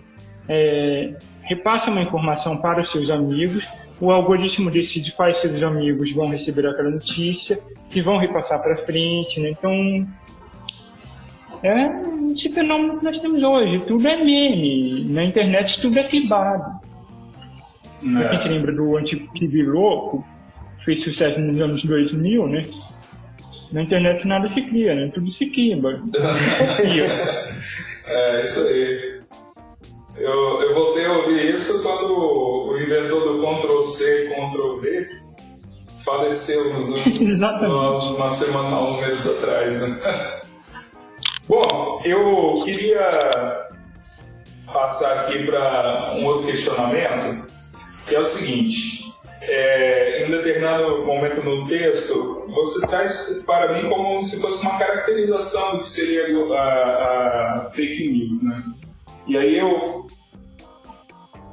[0.48, 1.14] é,
[1.46, 3.66] repassa uma informação para os seus amigos,
[4.00, 7.58] o algoritmo decide quais seus amigos vão receber aquela notícia,
[7.90, 9.50] que vão repassar para frente, né?
[9.50, 10.06] Então,
[11.62, 13.78] é esse fenômeno que nós temos hoje.
[13.86, 15.06] Tudo é meme.
[15.08, 16.80] Na internet tudo é quibado.
[18.04, 18.18] É.
[18.18, 19.26] Pra quem se lembra do Antigo
[19.70, 20.26] Louco,
[20.84, 22.62] fez sucesso nos anos 2000, né?
[23.72, 25.10] Na internet nada se cria, né?
[25.12, 26.00] Tudo se quimba.
[28.06, 29.15] é, isso aí.
[30.18, 35.08] Eu, eu voltei a ouvir isso quando o inventor do Ctrl-C, Ctrl-V
[36.04, 39.72] faleceu nos últimos, uma semana, uns meses atrás.
[39.72, 40.40] Né?
[41.46, 43.66] Bom, eu queria
[44.72, 47.46] passar aqui para um outro questionamento,
[48.06, 49.04] que é o seguinte.
[49.42, 54.78] É, em um determinado momento no texto, você traz para mim como se fosse uma
[54.78, 58.75] caracterização do que seria a, a fake news, né?
[59.26, 60.06] E aí eu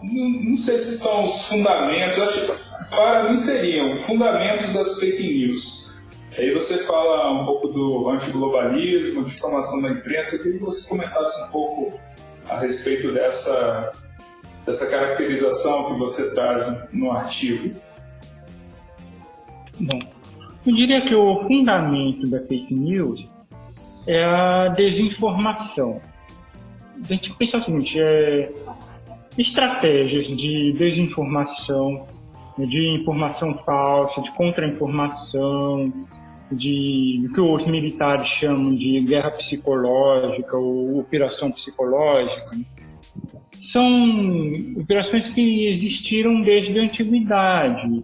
[0.03, 5.23] não, não sei se são os fundamentos, acho que para mim seriam fundamentos das fake
[5.23, 5.93] news.
[6.37, 10.89] Aí você fala um pouco do antiglobalismo, de formação da imprensa, eu queria que você
[10.89, 11.99] comentasse um pouco
[12.49, 13.91] a respeito dessa,
[14.65, 17.75] dessa caracterização que você traz no artigo.
[19.79, 19.99] Bom,
[20.65, 23.29] eu diria que o fundamento da fake news
[24.07, 26.01] é a desinformação.
[27.03, 28.49] A gente pensa o seguinte, é
[29.37, 32.05] estratégias de desinformação,
[32.57, 35.91] de informação falsa, de contra-informação,
[36.51, 42.51] de que os militares chamam de guerra psicológica ou operação psicológica.
[43.53, 43.83] São
[44.77, 48.03] operações que existiram desde a antiguidade.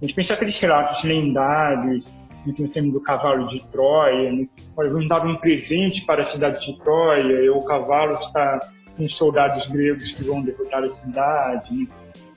[0.00, 2.06] A gente pensa aqueles relatos lendários,
[2.46, 4.44] nós temos do cavalo de Troia, né?
[4.76, 8.60] Olha, vamos dar um presente para a cidade de Troia, e o cavalo está
[8.96, 11.74] com soldados gregos que vão derrotar a cidade.
[11.74, 11.86] Né?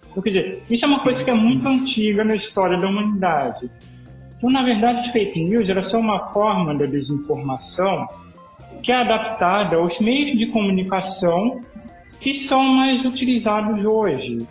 [0.09, 3.69] Então, quer dizer, isso é uma coisa que é muito antiga na história da humanidade.
[4.37, 8.05] Então, na verdade, fake news elas são uma forma da desinformação
[8.81, 11.61] que é adaptada aos meios de comunicação
[12.19, 14.45] que são mais utilizados hoje.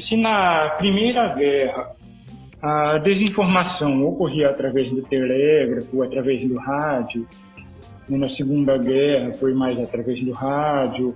[0.00, 1.90] Se na Primeira Guerra
[2.60, 7.26] a desinformação ocorria através do telégrafo, através do rádio,
[8.08, 11.14] na Segunda Guerra foi mais através do rádio,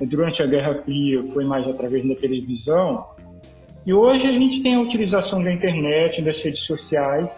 [0.00, 3.04] durante a Guerra Fria foi mais através da televisão,
[3.86, 7.28] e hoje a gente tem a utilização da internet, das redes sociais,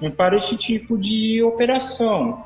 [0.00, 2.44] né, para esse tipo de operação.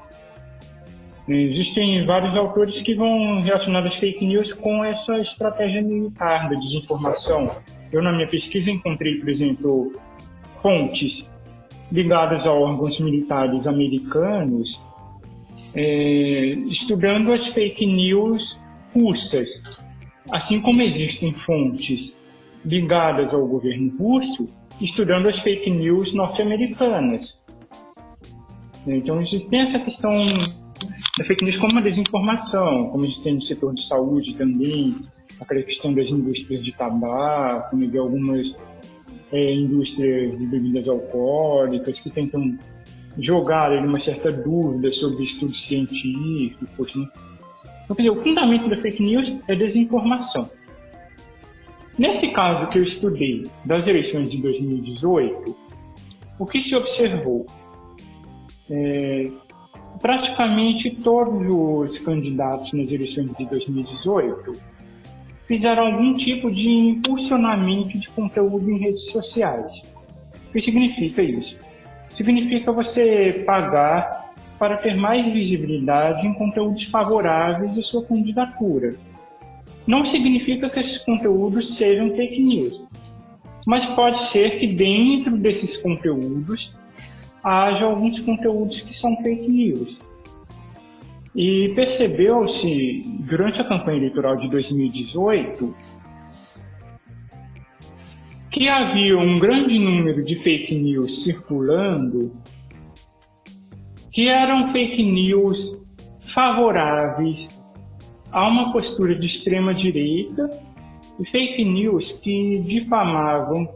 [1.26, 7.50] Existem vários autores que vão relacionar as fake news com essa estratégia militar da desinformação.
[7.94, 9.92] Eu, na minha pesquisa, encontrei, por exemplo,
[10.60, 11.24] fontes
[11.92, 14.82] ligadas a órgãos militares americanos,
[15.76, 18.60] é, estudando as fake news
[18.92, 19.62] russas.
[20.32, 22.18] Assim como existem fontes
[22.64, 24.48] ligadas ao governo russo,
[24.80, 27.40] estudando as fake news norte-americanas.
[28.88, 30.24] Então, tem essa questão
[31.16, 34.96] da fake news como uma desinformação, como a gente tem no setor de saúde também,
[35.40, 38.54] aquela questão das indústrias de tabaco, de algumas
[39.32, 42.58] é, indústrias de bebidas alcoólicas que tentam
[43.18, 46.94] jogar ali, uma certa dúvida sobre estudos científicos.
[46.94, 47.06] Né?
[47.84, 50.50] Então, quer dizer, o fundamento da fake news é desinformação.
[51.98, 55.56] Nesse caso que eu estudei das eleições de 2018,
[56.38, 57.46] o que se observou?
[58.68, 59.30] É,
[60.00, 64.73] praticamente todos os candidatos nas eleições de 2018
[65.46, 69.72] fizeram algum tipo de impulsionamento de conteúdo em redes sociais.
[70.48, 71.56] O que significa isso?
[72.10, 74.24] Significa você pagar
[74.58, 78.96] para ter mais visibilidade em conteúdos favoráveis à sua candidatura
[79.86, 82.84] não significa que esses conteúdos sejam fake news,
[83.66, 86.72] mas pode ser que dentro desses conteúdos
[87.42, 90.00] haja alguns conteúdos que são fake news.
[91.34, 95.74] E percebeu-se durante a campanha eleitoral de 2018
[98.50, 102.32] que havia um grande número de fake news circulando
[104.12, 105.76] que eram fake news
[106.32, 107.48] favoráveis
[108.30, 110.48] há uma postura de extrema direita
[111.18, 113.68] e fake news que difamavam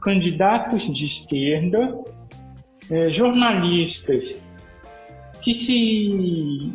[0.00, 1.98] candidatos de esquerda,
[2.90, 4.40] eh, jornalistas
[5.48, 6.72] que se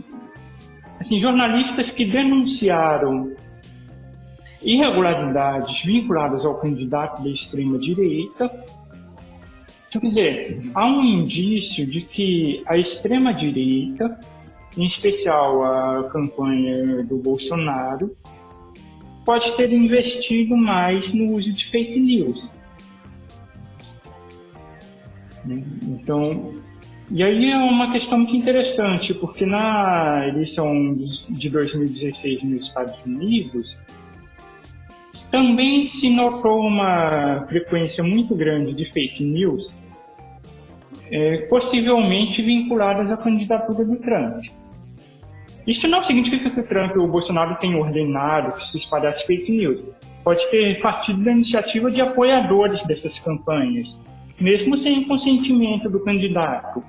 [1.00, 3.36] assim, jornalistas que denunciaram
[4.64, 8.46] irregularidades vinculadas ao candidato da extrema direita.
[9.90, 14.18] Então, quer dizer, há um indício de que a extrema direita
[14.78, 18.16] em especial a campanha do Bolsonaro,
[19.24, 22.50] pode ter investido mais no uso de fake news.
[25.84, 26.56] Então,
[27.12, 30.84] e aí é uma questão muito interessante, porque na eleição
[31.30, 33.80] de 2016 nos Estados Unidos,
[35.30, 39.74] também se notou uma frequência muito grande de fake news
[41.12, 44.46] é, possivelmente vinculadas à candidatura do Trump.
[45.66, 49.52] Isso não significa que o Trump ou o Bolsonaro tenham ordenado que se espalhasse fake
[49.52, 49.82] news.
[50.24, 53.98] Pode ter partido da iniciativa de apoiadores dessas campanhas,
[54.40, 56.82] mesmo sem consentimento do candidato.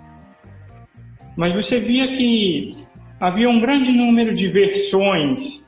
[1.36, 2.76] Mas você via que
[3.20, 5.64] havia um grande número de versões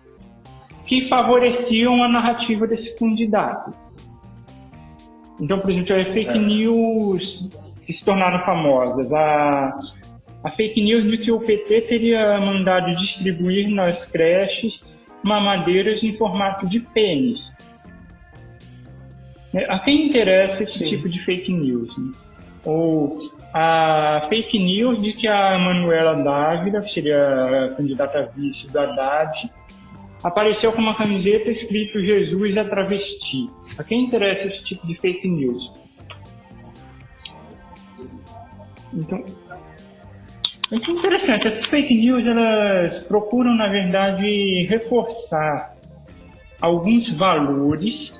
[0.87, 3.74] que favoreciam a narrativa desse candidato.
[5.41, 6.39] Então, por exemplo, as fake é.
[6.39, 7.49] news
[7.85, 9.12] que se tornaram famosas.
[9.12, 9.79] A,
[10.45, 14.81] a fake news de que o PT teria mandado distribuir nas creches
[15.22, 17.53] mamadeiras em formato de pênis.
[19.57, 20.85] É, a quem interessa esse Sim.
[20.85, 21.89] tipo de fake news?
[21.97, 22.13] Né?
[22.67, 28.67] Ou a fake news de que a Manuela Dávila, que seria a candidata a vice
[28.67, 29.51] do Haddad,
[30.23, 33.49] apareceu com uma camiseta escrito Jesus é travesti.
[33.79, 35.73] A quem interessa esse tipo de fake news?
[38.93, 39.25] Então,
[40.71, 41.49] é interessante.
[41.49, 45.75] Essas fake news elas procuram, na verdade, reforçar
[46.61, 48.13] alguns valores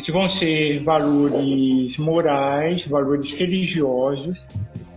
[0.00, 4.46] que vão ser valores morais, valores religiosos.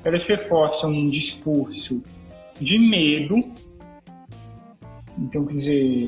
[0.04, 2.02] Elas reforçam um discurso
[2.60, 3.44] de medo.
[5.18, 6.08] Então, quer dizer,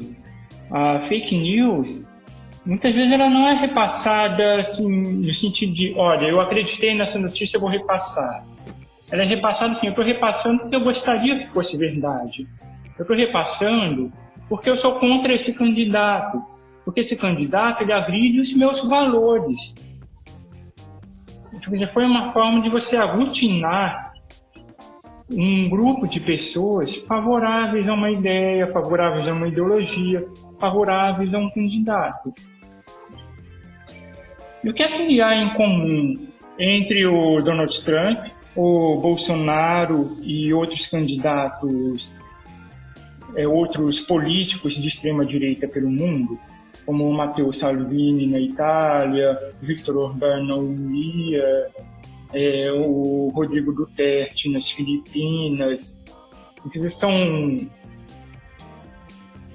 [0.69, 2.01] a fake news
[2.65, 7.57] muitas vezes ela não é repassada assim, no sentido de, olha, eu acreditei nessa notícia,
[7.57, 8.45] eu vou repassar.
[9.11, 12.47] Ela é repassada assim, eu estou repassando porque eu gostaria que fosse verdade.
[12.97, 14.11] Eu estou repassando
[14.47, 16.41] porque eu sou contra esse candidato.
[16.83, 19.73] Porque esse candidato, ele agride os meus valores.
[21.53, 24.11] Então, foi uma forma de você aglutinar
[25.31, 30.27] um grupo de pessoas favoráveis a uma ideia, favoráveis a uma ideologia,
[30.59, 32.33] favoráveis a um candidato.
[34.63, 36.27] E o que é que há em comum
[36.59, 42.13] entre o Donald Trump, o Bolsonaro e outros candidatos,
[43.35, 46.37] é, outros políticos de extrema direita pelo mundo,
[46.85, 51.67] como o Matteo Salvini na Itália, Victor Orbán na Hungria,
[52.33, 55.97] é, o Rodrigo Duterte nas Filipinas.
[56.71, 57.11] Quer são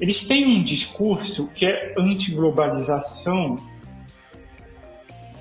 [0.01, 3.57] eles têm um discurso que é anti-globalização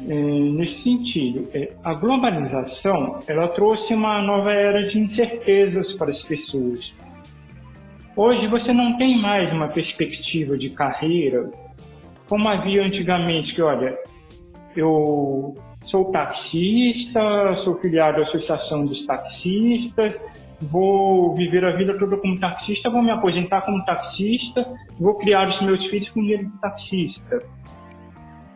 [0.08, 1.50] é, nesse sentido.
[1.54, 6.94] É, a globalização ela trouxe uma nova era de incertezas para as pessoas.
[8.16, 11.44] Hoje você não tem mais uma perspectiva de carreira
[12.28, 13.98] como havia antigamente, que olha,
[14.76, 15.54] eu
[15.86, 20.20] sou taxista, sou filiado à Associação dos Taxistas,
[20.62, 24.66] vou viver a vida toda como taxista, vou me aposentar como taxista,
[25.00, 27.40] vou criar os meus filhos com dinheiro de taxista.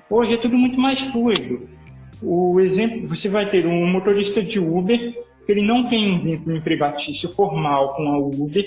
[0.09, 1.69] Hoje é tudo muito mais fluido.
[2.21, 5.13] O exemplo, você vai ter um motorista de Uber,
[5.45, 8.65] que ele não tem um vínculo empregatício formal com a Uber,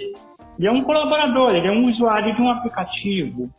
[0.59, 3.50] ele é um colaborador, ele é um usuário de um aplicativo.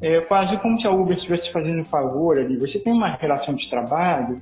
[0.00, 2.56] É quase como se a Uber estivesse fazendo um favor ali.
[2.58, 4.40] Você tem uma relação de trabalho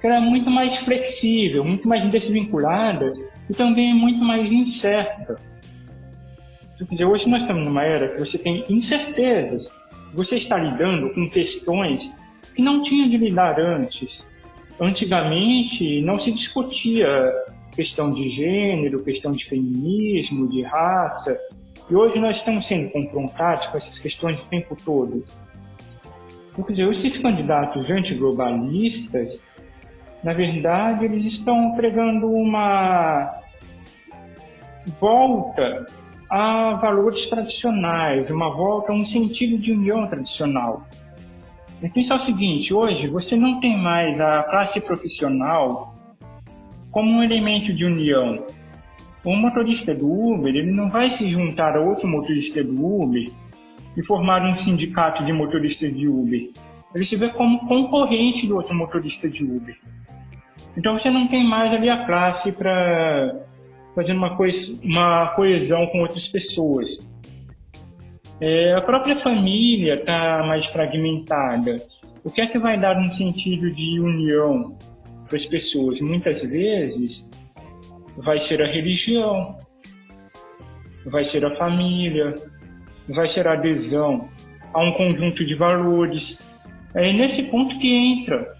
[0.00, 3.12] que é muito mais flexível, muito mais desvinculada
[3.48, 5.40] e também muito mais incerta.
[6.78, 9.68] Quer dizer, hoje nós estamos numa era que você tem incertezas.
[10.12, 12.10] Você está lidando com questões
[12.54, 14.22] que não tinha de lidar antes.
[14.78, 17.32] Antigamente não se discutia
[17.74, 21.38] questão de gênero, questão de feminismo, de raça.
[21.88, 25.24] E hoje nós estamos sendo confrontados com essas questões o tempo todo.
[26.54, 29.38] Quer dizer, esses candidatos antiglobalistas,
[30.24, 33.40] na verdade, eles estão pregando uma
[34.98, 35.86] volta
[36.28, 40.86] a valores tradicionais, uma volta a um sentido de união tradicional.
[41.82, 45.94] E pensa o seguinte, hoje você não tem mais a classe profissional
[46.90, 48.44] como um elemento de união.
[49.26, 53.28] Um motorista do Uber, ele não vai se juntar a outro motorista do Uber
[53.96, 56.48] e formar um sindicato de motoristas de Uber.
[56.94, 59.76] Ele se vê como concorrente do outro motorista de Uber.
[60.76, 63.34] Então você não tem mais ali a classe para
[63.96, 67.04] fazendo uma, coes uma coesão com outras pessoas.
[68.40, 71.76] É, a própria família está mais fragmentada.
[72.22, 74.76] O que é que vai dar um sentido de união
[75.26, 76.00] para as pessoas?
[76.00, 77.26] Muitas vezes
[78.18, 79.56] vai ser a religião,
[81.06, 82.34] vai ser a família,
[83.08, 84.28] vai ser a adesão
[84.72, 86.38] a um conjunto de valores.
[86.94, 88.56] É nesse ponto que entra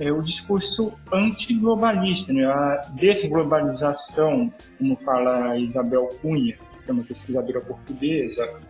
[0.00, 2.44] é o discurso antiglobalista, né?
[2.46, 8.60] a desglobalização, como fala Isabel Cunha, que é uma pesquisadora portuguesa.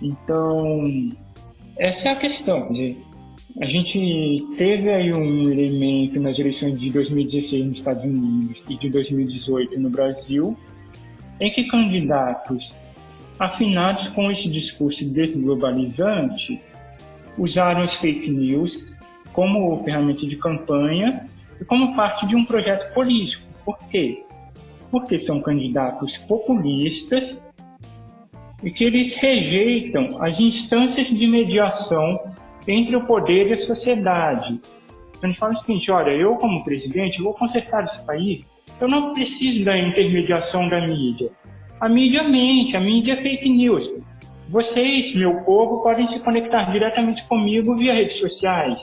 [0.00, 0.84] Então,
[1.76, 2.68] essa é a questão.
[3.58, 8.88] A gente teve aí um elemento nas eleições de 2016 nos Estados Unidos e de
[8.90, 10.56] 2018 no Brasil,
[11.40, 12.74] em que candidatos
[13.38, 16.60] afinados com esse discurso desglobalizante
[17.36, 18.86] usaram as fake news
[19.32, 21.28] como ferramenta de campanha
[21.60, 23.42] e como parte de um projeto político.
[23.64, 24.22] Por quê?
[24.90, 27.36] Porque são candidatos populistas
[28.62, 32.20] e que eles rejeitam as instâncias de mediação
[32.66, 34.60] entre o poder e a sociedade.
[35.16, 38.44] Então, a gente fala o seguinte: olha, eu, como presidente, vou consertar esse país,
[38.80, 41.30] eu não preciso da intermediação da mídia.
[41.80, 43.90] A mídia mente, a mídia é fake news.
[44.48, 48.76] Vocês, meu povo, podem se conectar diretamente comigo via redes sociais.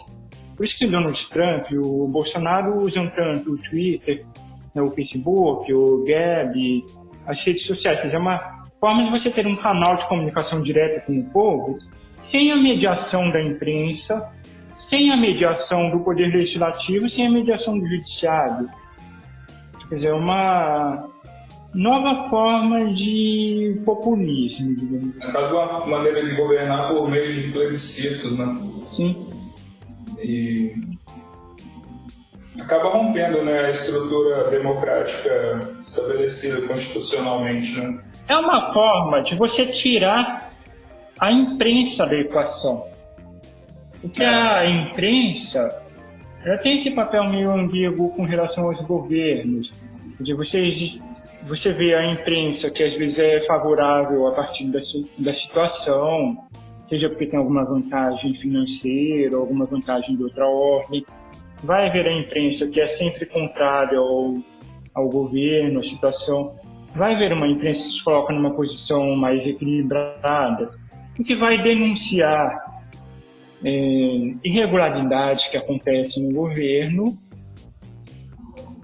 [0.55, 4.25] Por isso que o Donald Trump o Bolsonaro usam tanto o Twitter,
[4.73, 6.85] né, o Facebook, o Gab,
[7.27, 8.13] as redes sociais.
[8.13, 11.77] É uma forma de você ter um canal de comunicação direta com o povo
[12.21, 14.29] sem a mediação da imprensa,
[14.77, 18.69] sem a mediação do Poder Legislativo, sem a mediação do Judiciário.
[19.89, 20.97] Quer dizer, uma
[21.73, 25.37] nova forma de populismo, digamos assim.
[25.37, 28.55] É uma maneira de governar por meio de plebiscitos, né?
[28.95, 29.29] Sim.
[30.19, 30.73] E
[32.59, 37.99] acaba rompendo né, a estrutura democrática estabelecida constitucionalmente, né?
[38.27, 40.46] É uma forma de você tirar
[41.19, 42.85] a imprensa da equação.
[44.01, 45.69] Porque a imprensa
[46.47, 49.71] ela tem esse papel meio ambíguo com relação aos governos.
[50.19, 50.61] De você,
[51.45, 54.79] você vê a imprensa que às vezes é favorável a partir da,
[55.19, 56.37] da situação,
[56.87, 61.05] seja porque tem alguma vantagem financeira, alguma vantagem de outra ordem.
[61.63, 64.35] Vai haver a imprensa que é sempre contrária ao,
[64.93, 66.55] ao governo, à situação.
[66.95, 70.71] Vai haver uma imprensa que se coloca numa posição mais equilibrada
[71.23, 72.65] que vai denunciar
[73.63, 73.69] é,
[74.43, 77.05] irregularidades que acontecem no governo.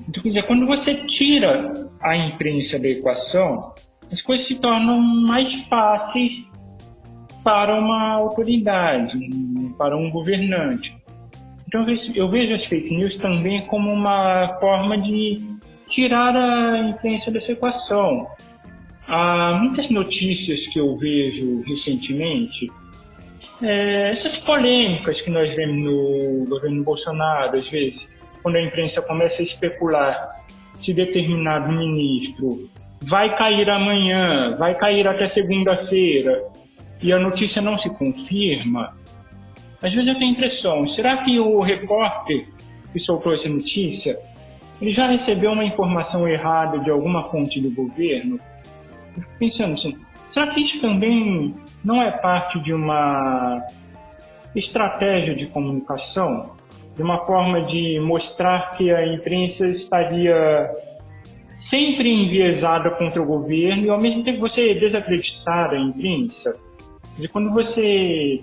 [0.07, 3.73] Então, quer dizer, quando você tira a imprensa da equação,
[4.11, 6.43] as coisas se tornam mais fáceis
[7.43, 9.17] para uma autoridade,
[9.77, 10.95] para um governante.
[11.67, 11.81] Então,
[12.13, 15.35] eu vejo as fake news também como uma forma de
[15.89, 18.27] tirar a imprensa dessa equação.
[19.15, 22.67] Há muitas notícias que eu vejo recentemente,
[23.61, 28.01] é, essas polêmicas que nós vemos no governo Bolsonaro, às vezes,
[28.41, 30.43] quando a imprensa começa a especular
[30.79, 32.67] se determinado ministro
[33.03, 36.45] vai cair amanhã, vai cair até segunda-feira,
[36.99, 38.93] e a notícia não se confirma,
[39.79, 42.47] às vezes eu tenho a impressão, será que o repórter
[42.91, 44.17] que soltou essa notícia,
[44.81, 48.39] ele já recebeu uma informação errada de alguma fonte do governo?
[49.39, 49.97] Pensando assim,
[50.31, 53.65] será que isso também não é parte de uma
[54.55, 56.55] estratégia de comunicação?
[56.95, 60.71] De uma forma de mostrar que a imprensa estaria
[61.57, 66.55] sempre enviesada contra o governo e ao mesmo tempo você desacreditar a imprensa?
[67.17, 68.41] De quando você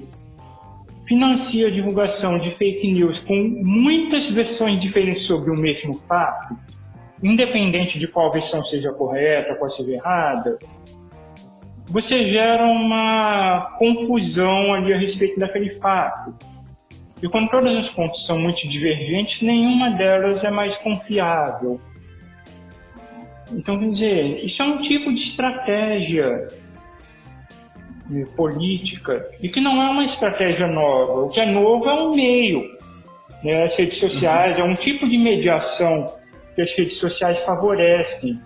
[1.06, 6.56] financia a divulgação de fake news com muitas versões diferentes sobre o mesmo fato,
[7.22, 10.58] independente de qual versão seja correta, qual seja errada,
[11.90, 16.34] você gera uma confusão ali a respeito daquele fato.
[17.22, 21.80] E quando todas as fontes são muito divergentes, nenhuma delas é mais confiável.
[23.52, 26.46] Então, quer dizer, isso é um tipo de estratégia
[28.12, 31.22] eh, política e que não é uma estratégia nova.
[31.22, 32.62] O que é novo é um meio.
[33.42, 33.64] Né?
[33.64, 36.06] As redes sociais é um tipo de mediação
[36.55, 38.40] que as redes sociais favorecem.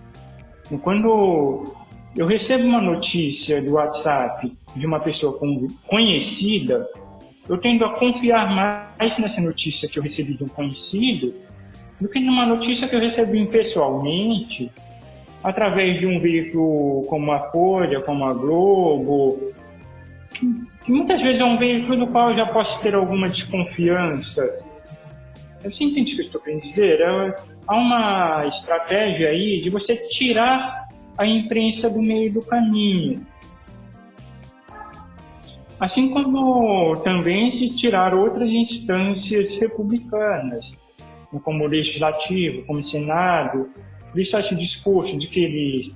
[0.71, 1.63] E quando
[2.15, 5.39] eu recebo uma notícia do WhatsApp de uma pessoa
[5.87, 6.87] conhecida,
[7.47, 11.33] eu tendo a confiar mais nessa notícia que eu recebi de um conhecido
[11.99, 14.71] do que numa notícia que eu recebi pessoalmente,
[15.43, 19.53] através de um veículo como a Folha, como a Globo,
[20.85, 24.43] que muitas vezes é um veículo do qual eu já posso ter alguma desconfiança.
[25.63, 26.99] Você entende o que eu estou querendo dizer?
[27.01, 27.35] É,
[27.67, 30.87] há uma estratégia aí de você tirar
[31.17, 33.25] a imprensa do meio do caminho.
[35.79, 40.73] Assim como também se tirar outras instâncias republicanas,
[41.43, 43.69] como o Legislativo, como o Senado,
[44.15, 45.91] isso esse discurso de que eles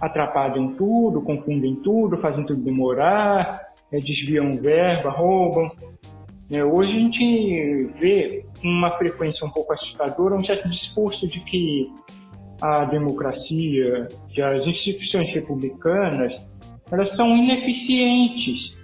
[0.00, 5.70] atrapalham tudo, confundem tudo, fazem tudo demorar, é, desviam verba, roubam.
[6.50, 11.92] É, hoje a gente vê uma frequência um pouco assustadora, um certo discurso de que
[12.60, 16.40] a democracia, que as instituições republicanas,
[16.90, 18.76] elas são ineficientes.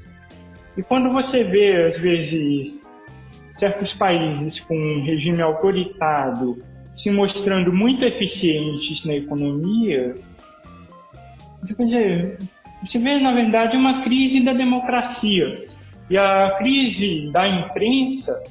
[0.77, 2.75] E quando você vê, às vezes,
[3.59, 6.57] certos países com um regime autoritário
[6.97, 10.17] se mostrando muito eficientes na economia,
[12.83, 15.67] você vê, na verdade, uma crise da democracia.
[16.09, 18.43] E a crise da imprensa,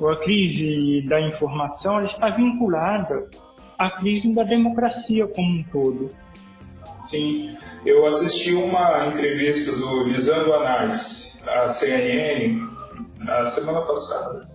[0.00, 3.28] ou a crise da informação, está vinculada
[3.78, 6.10] à crise da democracia como um todo.
[7.04, 12.68] Sim, eu assisti uma entrevista do Lisandro Anais, à CNN,
[13.18, 14.46] na semana passada.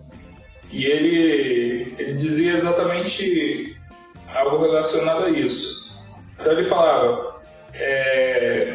[0.71, 3.77] E ele, ele dizia exatamente
[4.33, 6.03] algo relacionado a isso.
[6.39, 7.41] Então ele falava,
[7.73, 8.74] é,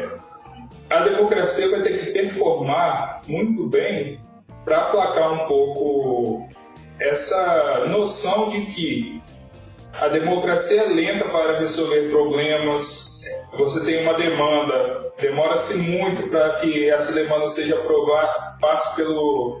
[0.91, 4.19] a democracia vai ter que performar muito bem
[4.65, 6.49] para aplacar um pouco
[6.99, 9.21] essa noção de que
[9.93, 13.21] a democracia é lenta para resolver problemas,
[13.57, 19.59] você tem uma demanda, demora-se muito para que essa demanda seja aprovada, passe pelo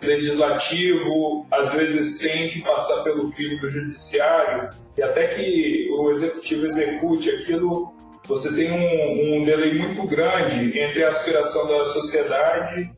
[0.00, 6.66] legislativo, às vezes tem que passar pelo crivo do judiciário, e até que o executivo
[6.66, 7.94] execute aquilo,
[8.32, 12.90] você tem um, um delay muito grande entre a aspiração da sociedade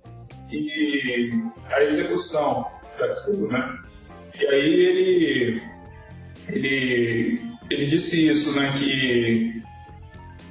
[0.49, 1.30] e
[1.72, 3.80] a execução daquilo, né?
[4.39, 5.62] E aí ele,
[6.49, 8.72] ele, ele disse isso, né?
[8.78, 9.61] Que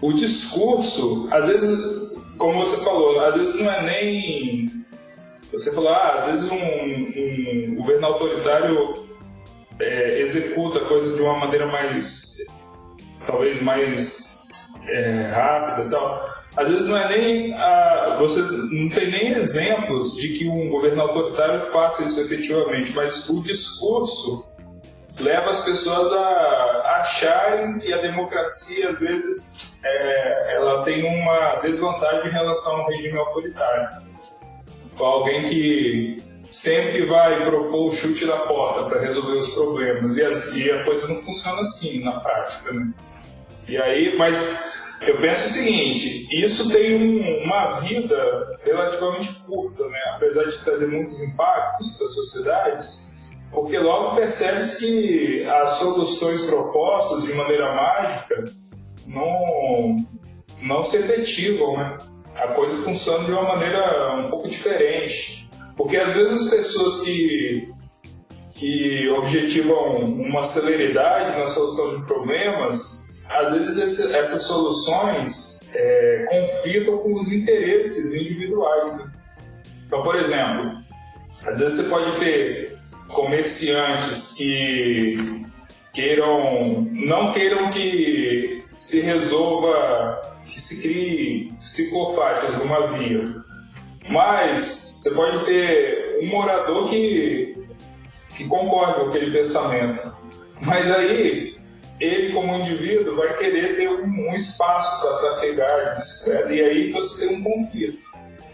[0.01, 4.86] o discurso, às vezes, como você falou, às vezes não é nem.
[5.53, 8.95] Você falou, ah, às vezes um, um governo autoritário
[9.79, 12.36] é, executa a coisa de uma maneira mais.
[13.25, 14.32] talvez mais
[14.88, 16.29] é, rápida e tal.
[16.55, 21.01] Às vezes não é nem a, você não tem nem exemplos de que um governo
[21.01, 24.53] autoritário faça isso efetivamente, mas o discurso
[25.19, 32.27] leva as pessoas a acharem que a democracia às vezes é, ela tem uma desvantagem
[32.27, 34.03] em relação ao regime autoritário.
[34.95, 36.17] Com alguém que
[36.51, 40.84] sempre vai propor o chute da porta para resolver os problemas e, as, e a
[40.84, 42.93] coisa não funciona assim na prática, né?
[43.68, 49.99] E aí, mas eu penso o seguinte, isso tem um, uma vida relativamente curta, né?
[50.16, 57.24] apesar de trazer muitos impactos para as sociedades, porque logo percebe-se que as soluções propostas
[57.24, 58.45] de maneira mágica
[59.05, 59.97] não,
[60.61, 61.97] não se efetivam, né?
[62.36, 65.47] A coisa funciona de uma maneira um pouco diferente.
[65.78, 67.72] Porque às vezes as pessoas que,
[68.55, 73.03] que objetivam uma celeridade na solução de problemas
[73.34, 78.97] às vezes esse, essas soluções é, conflitam com os interesses individuais.
[78.97, 79.11] Né?
[79.88, 80.71] Então, por exemplo,
[81.45, 82.77] às vezes você pode ter
[83.09, 85.45] comerciantes que
[85.93, 93.23] queiram não queiram que se resolva que se crie ciclofaixas numa via
[94.09, 97.55] mas você pode ter um morador que
[98.36, 100.17] que concorde com aquele pensamento
[100.59, 101.53] mas aí
[102.04, 107.28] ele como indivíduo vai querer ter um, um espaço para trafegar bicicleta e aí você
[107.28, 107.99] tem um conflito.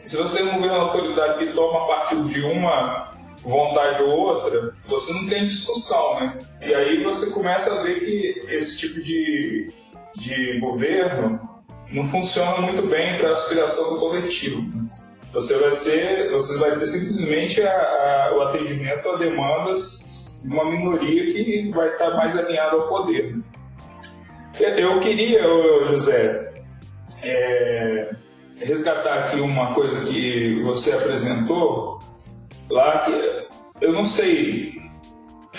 [0.01, 5.13] Se você tem um governo autoridade que toma partido de uma vontade ou outra, você
[5.13, 6.37] não tem discussão, né?
[6.61, 9.73] E aí você começa a ver que esse tipo de,
[10.15, 11.39] de governo
[11.91, 14.63] não funciona muito bem para a aspiração do coletivo.
[15.33, 20.08] Você vai ser, você vai ter simplesmente a, a, o atendimento a demandas
[20.45, 23.37] uma minoria que vai estar mais alinhada ao poder.
[24.59, 25.41] Eu queria,
[25.85, 26.53] José,
[27.21, 28.11] é,
[28.57, 31.99] resgatar aqui uma coisa que você apresentou
[32.69, 33.47] lá, que
[33.81, 34.79] eu não sei,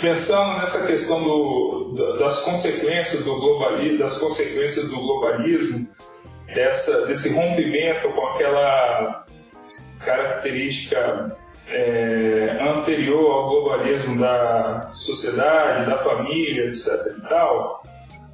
[0.01, 5.87] pensando nessa questão do, das consequências do globalismo, das consequências do globalismo,
[6.55, 9.25] dessa, desse rompimento com aquela
[10.01, 11.37] característica
[11.71, 16.89] é, anterior ao globalismo da sociedade, da família, etc.
[17.19, 17.83] E tal,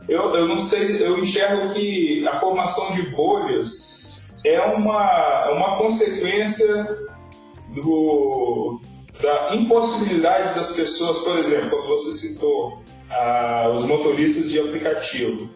[0.08, 7.06] eu, eu não sei, eu enxergo que a formação de bolhas é uma, uma consequência
[7.74, 8.80] do,
[9.20, 15.48] da impossibilidade das pessoas, por exemplo, quando você citou ah, os motoristas de aplicativo.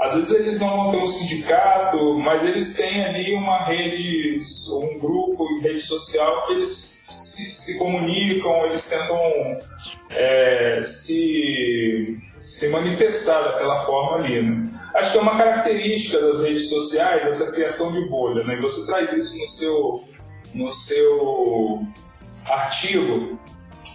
[0.00, 4.40] Às vezes eles não vão ter um sindicato, mas eles têm ali uma rede,
[4.72, 9.58] um grupo rede social que eles se, se comunicam, eles tentam
[10.10, 14.42] é, se, se manifestar daquela forma ali.
[14.42, 14.70] Né?
[14.94, 18.44] Acho que é uma característica das redes sociais essa criação de bolha.
[18.44, 18.58] Né?
[18.60, 20.04] Você traz isso no seu,
[20.54, 21.80] no seu
[22.46, 23.38] artigo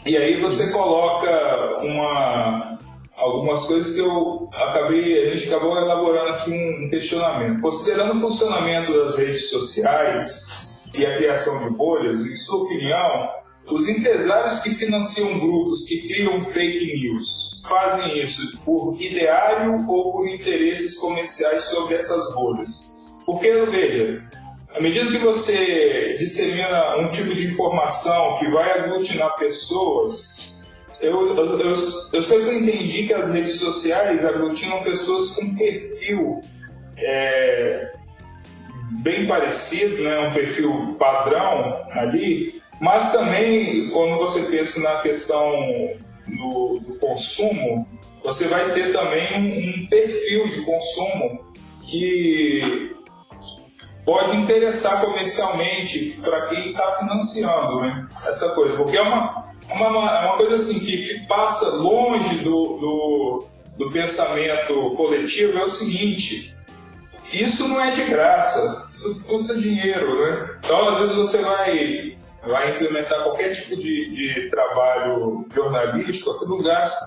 [0.06, 2.80] e aí você coloca uma,
[3.18, 7.62] algumas coisas que eu acabei, a gente acabou elaborando aqui um questionamento.
[7.62, 10.59] Considerando o funcionamento das redes sociais,
[10.98, 13.30] e a criação de bolhas, em sua opinião,
[13.72, 20.28] os empresários que financiam grupos que criam fake news fazem isso por ideário ou por
[20.28, 22.98] interesses comerciais sobre essas bolhas?
[23.26, 24.28] Porque, veja,
[24.74, 31.60] à medida que você dissemina um tipo de informação que vai aglutinar pessoas, eu, eu,
[31.60, 31.76] eu,
[32.14, 36.42] eu sempre entendi que as redes sociais aglutinam pessoas com perfil
[36.98, 37.94] é,
[38.90, 45.52] bem parecido, né, um perfil padrão ali, mas também quando você pensa na questão
[46.28, 47.88] do, do consumo,
[48.24, 51.46] você vai ter também um, perfil de consumo
[51.90, 52.96] que
[54.06, 60.38] pode interessar comercialmente para quem está financiando né, essa coisa, porque é uma, uma, uma
[60.38, 63.46] coisa assim que passa longe do, do,
[63.78, 66.56] do pensamento coletivo, é o seguinte,
[67.32, 70.60] isso não é de graça, isso custa dinheiro, né?
[70.64, 77.06] Então, às vezes você vai, vai implementar qualquer tipo de, de trabalho jornalístico, aquilo gasta,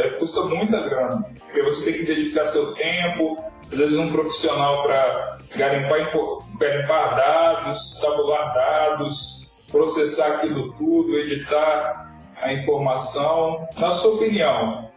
[0.00, 4.82] é, custa muita grana, porque você tem que dedicar seu tempo, às vezes um profissional
[4.82, 6.12] para garimpar,
[6.58, 13.66] garimpar dados, tabular dados, processar aquilo tudo, editar a informação.
[13.76, 14.90] Na sua opinião,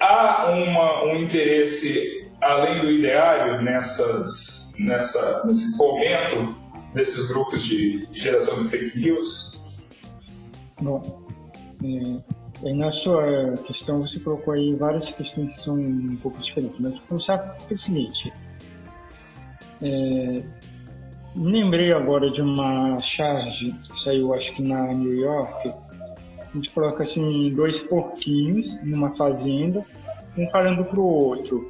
[0.00, 6.54] há uma, um interesse além do ideário, nessas, nessa, nesse fomento
[6.92, 9.64] desses grupos de geração de fake news?
[10.80, 11.26] Bom,
[12.62, 16.92] é, na sua questão você colocou aí várias questões que são um pouco diferentes, mas
[16.92, 18.32] vou começar com o seguinte.
[19.82, 20.42] É,
[21.34, 25.68] lembrei agora de uma charge que saiu, acho que na New York.
[25.68, 29.84] A gente coloca assim dois porquinhos numa fazenda,
[30.38, 31.68] um falando pro outro.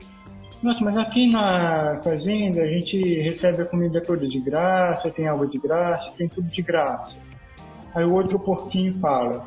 [0.62, 5.46] Nossa, mas aqui na fazenda a gente recebe a comida toda de graça, tem água
[5.46, 7.18] de graça, tem tudo de graça.
[7.94, 9.46] Aí o outro porquinho fala: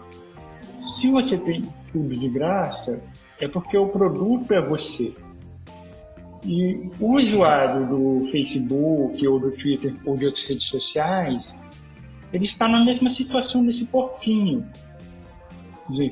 [0.99, 2.99] se você tem tudo de graça,
[3.39, 5.13] é porque o produto é você.
[6.45, 11.43] E o usuário do Facebook ou do Twitter ou de outras redes sociais,
[12.31, 14.65] ele está na mesma situação desse porquinho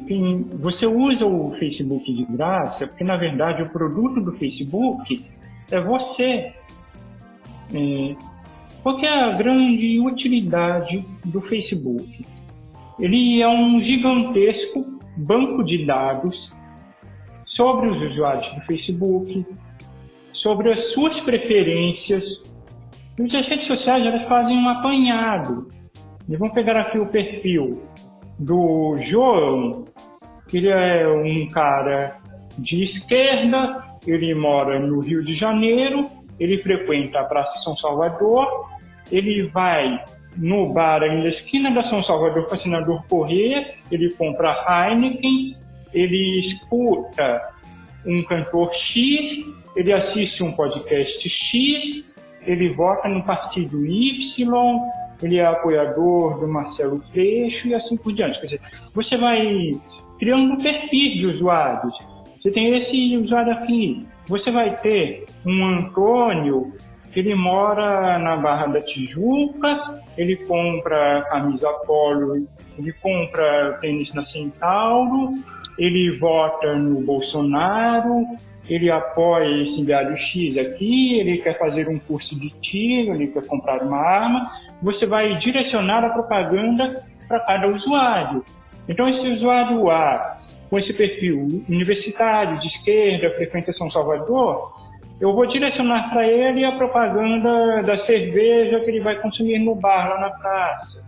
[0.07, 5.25] quem, você usa o Facebook de graça, porque na verdade o produto do Facebook
[5.71, 6.53] é você.
[7.73, 8.15] É,
[8.81, 12.25] qual é a grande utilidade do Facebook?
[12.99, 16.51] Ele é um gigantesco banco de dados
[17.45, 19.45] sobre os usuários do Facebook,
[20.31, 22.41] sobre as suas preferências.
[23.17, 25.67] E as redes sociais elas fazem um apanhado.
[26.29, 27.83] E vamos pegar aqui o perfil
[28.39, 29.85] do João.
[30.53, 32.17] Ele é um cara
[32.57, 36.09] de esquerda, ele mora no Rio de Janeiro,
[36.39, 38.69] ele frequenta a Praça São Salvador,
[39.11, 40.03] ele vai
[40.37, 45.55] no bar aí na esquina da São Salvador com o senador Corrêa, ele compra Heineken,
[45.93, 47.41] ele escuta
[48.05, 52.03] um cantor X, ele assiste um podcast X,
[52.45, 54.79] ele vota no partido Y,
[55.21, 58.39] ele é apoiador do Marcelo Freixo e assim por diante.
[58.39, 58.61] Quer dizer,
[58.93, 59.71] você vai
[60.19, 61.93] criando perfil de usuários.
[62.37, 64.05] Você tem esse usuário aqui.
[64.27, 66.73] Você vai ter um Antônio
[67.11, 72.33] que ele mora na Barra da Tijuca, ele compra camisa polo,
[72.77, 75.33] ele compra tênis na Centauro,
[75.77, 78.25] ele vota no Bolsonaro,
[78.67, 83.45] ele apoia esse enviado X aqui, ele quer fazer um curso de tiro, ele quer
[83.45, 84.51] comprar uma arma,
[84.85, 88.45] você vai direcionar a propaganda para cada usuário.
[88.87, 90.37] Então, esse usuário A,
[90.69, 94.73] com esse perfil universitário, de esquerda, frequenta São Salvador,
[95.19, 100.07] eu vou direcionar para ele a propaganda da cerveja que ele vai consumir no bar
[100.07, 101.03] lá na praça.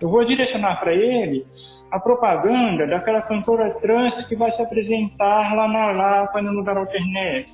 [0.00, 1.46] Eu vou direcionar para ele
[1.90, 7.52] a propaganda daquela cantora trans que vai se apresentar lá na Lapa no lugar alternete.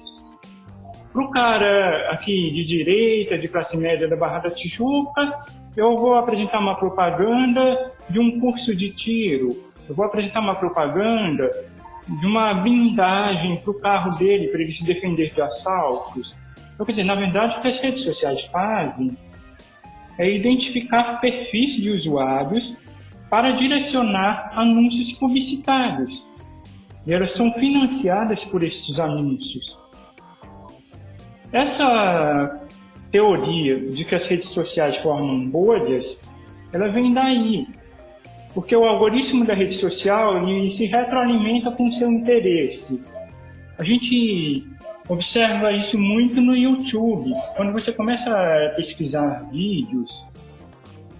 [1.14, 5.44] Para o cara aqui de direita, de classe média da Barra da Tijuca,
[5.76, 9.56] eu vou apresentar uma propaganda de um curso de tiro.
[9.88, 11.48] Eu vou apresentar uma propaganda
[12.08, 16.36] de uma blindagem para o carro dele, para ele se defender de assaltos.
[16.74, 19.16] Então, quer dizer, na verdade, o que as redes sociais fazem
[20.18, 22.76] é identificar perfis de usuários
[23.30, 26.24] para direcionar anúncios publicitários.
[27.06, 29.83] E elas são financiadas por esses anúncios.
[31.54, 32.60] Essa
[33.12, 36.18] teoria de que as redes sociais formam bolhas,
[36.72, 37.64] ela vem daí.
[38.52, 43.00] Porque o algoritmo da rede social ele se retroalimenta com o seu interesse.
[43.78, 44.66] A gente
[45.08, 47.32] observa isso muito no YouTube.
[47.56, 50.24] Quando você começa a pesquisar vídeos,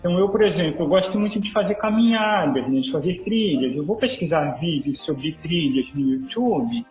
[0.05, 3.75] Então, eu, por exemplo, eu gosto muito de fazer caminhadas, né, de fazer trilhas.
[3.75, 6.85] Eu vou pesquisar vídeos sobre trilhas no YouTube.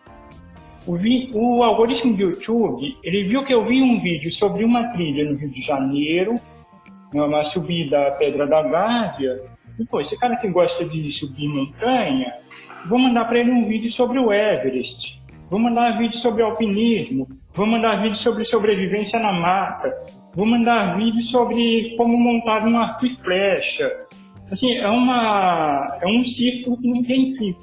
[0.86, 4.86] O, vi, o algoritmo do YouTube, ele viu que eu vi um vídeo sobre uma
[4.88, 6.34] trilha no Rio de Janeiro,
[7.14, 9.36] uma subida à Pedra da Gávea.
[9.78, 12.34] E, pô, esse cara que gosta de subir montanha,
[12.86, 15.22] vou mandar para ele um vídeo sobre o Everest.
[15.48, 17.28] Vou mandar vídeo sobre alpinismo.
[17.54, 19.90] Vou mandar vídeo sobre sobrevivência na mata.
[20.34, 23.90] Vou mandar vídeo sobre como montar um arco e flecha.
[24.50, 27.54] Assim, é, uma, é um ciclo que não tem fim.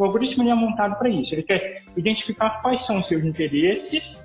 [0.00, 1.34] O algoritmo é montado para isso.
[1.34, 4.16] Ele quer identificar quais são os seus interesses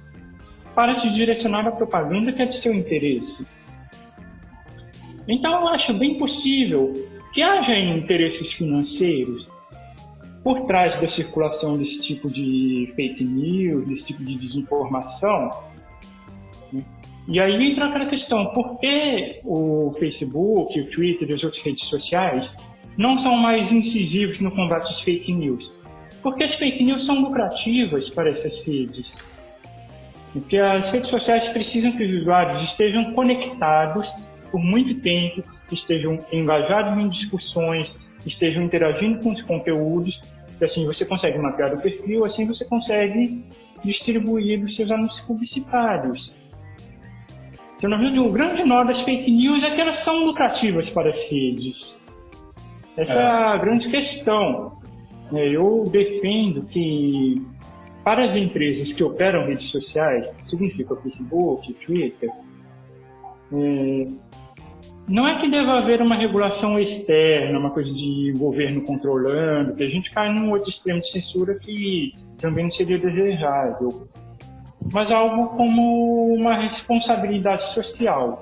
[0.73, 3.45] para te direcionar a propaganda que é de seu interesse.
[5.27, 6.93] Então, eu acho bem possível
[7.33, 9.45] que haja interesses financeiros
[10.45, 15.49] por trás da circulação desse tipo de fake news, desse tipo de desinformação.
[16.71, 16.85] Né?
[17.27, 21.83] E aí entra aquela questão, por que o Facebook, o Twitter e as outras redes
[21.83, 22.49] sociais
[22.97, 25.71] não são mais incisivos no combate às fake news?
[26.21, 29.13] Porque as fake news são lucrativas para essas redes.
[30.33, 34.11] Porque as redes sociais precisam que os usuários estejam conectados
[34.51, 37.93] por muito tempo, estejam engajados em discussões,
[38.25, 40.19] estejam interagindo com os conteúdos,
[40.59, 43.43] e assim você consegue mapear o perfil, assim você consegue
[43.83, 46.33] distribuir os seus anúncios publicitários.
[47.77, 51.09] Então, na verdade, o grande nó das fake news é que elas são lucrativas para
[51.09, 51.95] as redes.
[52.97, 54.79] Essa é, é a grande questão.
[55.33, 57.45] É, eu defendo que
[58.03, 62.29] para as empresas que operam redes sociais, significa Facebook, Twitter,
[63.51, 64.05] é,
[65.07, 69.87] não é que deva haver uma regulação externa, uma coisa de governo controlando, que a
[69.87, 74.07] gente cai num outro extremo de censura que também não seria desejável,
[74.91, 78.41] mas algo como uma responsabilidade social.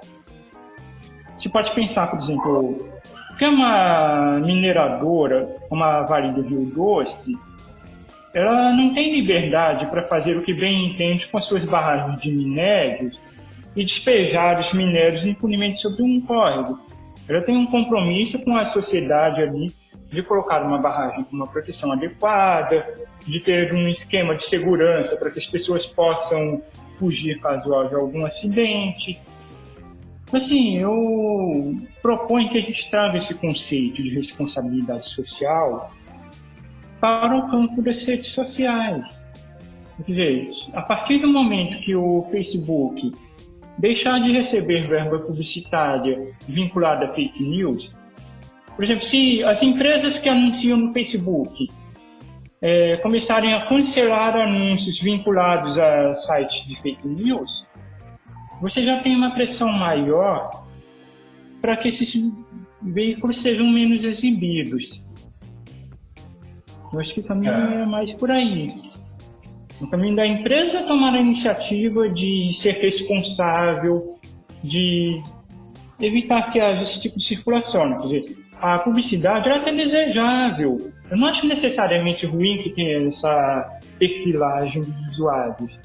[1.37, 2.92] Você pode pensar, por exemplo,
[3.37, 7.37] que uma mineradora, uma Vale do Rio Doce,
[8.33, 12.31] ela não tem liberdade para fazer o que bem entende com as suas barragens de
[12.31, 13.19] minérios
[13.75, 16.79] e despejar os minérios impunemente sobre um córrego.
[17.27, 19.71] Ela tem um compromisso com a sociedade ali
[20.11, 22.85] de colocar uma barragem com uma proteção adequada,
[23.25, 26.61] de ter um esquema de segurança para que as pessoas possam
[26.99, 29.19] fugir caso haja algum acidente.
[30.35, 35.91] Assim, eu proponho que a gente traga esse conceito de responsabilidade social
[36.99, 39.21] para o campo das redes sociais.
[39.97, 43.11] Quer dizer, a partir do momento que o Facebook
[43.77, 47.89] deixar de receber verba publicitária vinculada a fake news.
[48.75, 51.67] Por exemplo, se as empresas que anunciam no Facebook
[52.61, 57.67] é, começarem a cancelar anúncios vinculados a sites de fake news,
[58.63, 60.49] você já tem uma pressão maior
[61.61, 62.13] para que esses
[62.81, 65.03] veículos sejam menos exibidos.
[66.93, 68.69] Eu acho que também é, é mais por aí.
[69.81, 74.17] O caminho da empresa é tomar a iniciativa de ser responsável,
[74.63, 75.21] de
[75.99, 77.99] evitar que haja esse tipo de circulação.
[77.99, 80.77] Quer dizer, a publicidade é até desejável.
[81.11, 85.82] Eu não acho necessariamente ruim que tenha essa perfilagem dos usuários.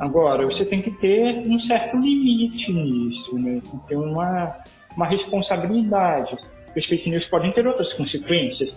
[0.00, 3.60] Agora, você tem que ter um certo limite nisso, né?
[3.60, 4.56] Tem que ter uma,
[4.96, 6.36] uma responsabilidade.
[6.74, 8.74] As fake news podem ter outras consequências.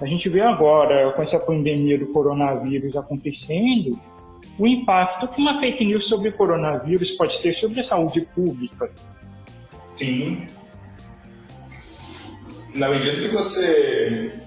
[0.00, 3.98] A gente vê agora, com essa pandemia do coronavírus acontecendo,
[4.56, 8.90] o impacto que uma fake news sobre coronavírus pode ter sobre a saúde pública.
[9.96, 10.46] Sim.
[12.74, 14.40] Na medida que você.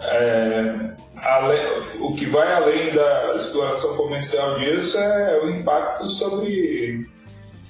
[0.00, 7.06] É, além, o que vai além da exploração comercial disso é o impacto sobre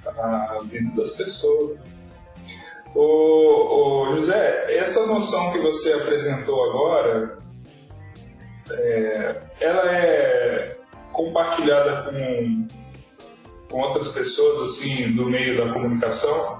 [0.06, 1.84] a vida das pessoas.
[2.94, 7.38] Ô, ô, José, essa noção que você apresentou agora,
[8.70, 10.76] é, ela é
[11.12, 12.66] compartilhada com,
[13.70, 16.59] com outras pessoas, assim, do meio da comunicação?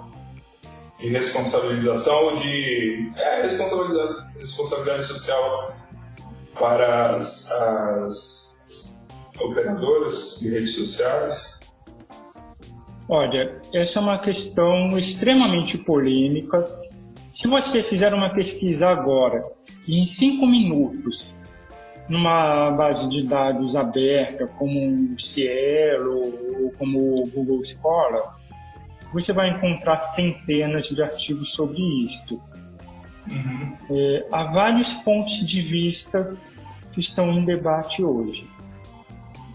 [1.01, 5.75] De responsabilização de é, responsabilidade, responsabilidade social
[6.59, 8.91] para as, as
[9.41, 11.61] operadoras de redes sociais?
[13.09, 16.65] Olha, essa é uma questão extremamente polêmica.
[17.35, 19.43] Se você fizer uma pesquisa agora,
[19.89, 21.27] em cinco minutos,
[22.09, 26.21] numa base de dados aberta, como o Cielo
[26.63, 28.23] ou como o Google Scholar,
[29.13, 32.41] você vai encontrar centenas de artigos sobre isto.
[33.31, 33.77] Uhum.
[33.91, 36.31] É, há vários pontos de vista
[36.93, 38.47] que estão em debate hoje.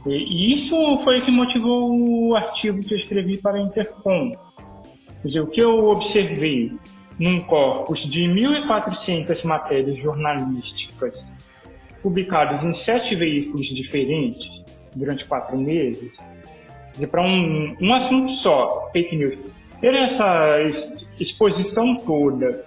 [0.08, 4.32] E isso foi o que motivou o artigo que eu escrevi para a Intercom.
[5.22, 6.78] Quer dizer, o que eu observei
[7.18, 11.26] num corpus de 1.400 matérias jornalísticas
[12.04, 14.64] publicadas em sete veículos diferentes
[14.96, 16.20] durante quatro meses,
[17.10, 19.38] para um, um assunto só, fake news,
[19.82, 20.58] ter essa
[21.20, 22.66] exposição toda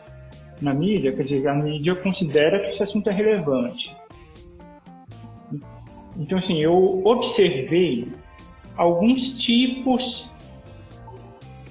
[0.60, 3.96] na mídia, quer dizer, a mídia considera que esse assunto é relevante.
[6.16, 8.08] Então, assim, eu observei
[8.76, 10.28] alguns tipos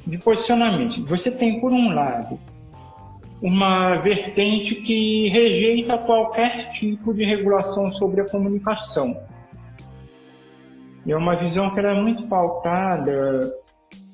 [0.06, 1.06] de posicionamento.
[1.06, 2.40] Você tem, por um lado,
[3.42, 9.18] uma vertente que rejeita qualquer tipo de regulação sobre a comunicação.
[11.08, 13.54] É uma visão que era é muito pautada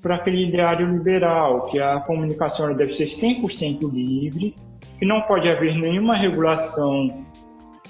[0.01, 4.53] por aquele ideário liberal, que a comunicação deve ser 100% livre,
[4.99, 7.25] que não pode haver nenhuma regulação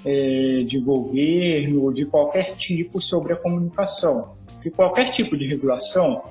[0.06, 4.34] é, de governo ou de qualquer tipo sobre a comunicação.
[4.62, 6.22] Que qualquer tipo de regulação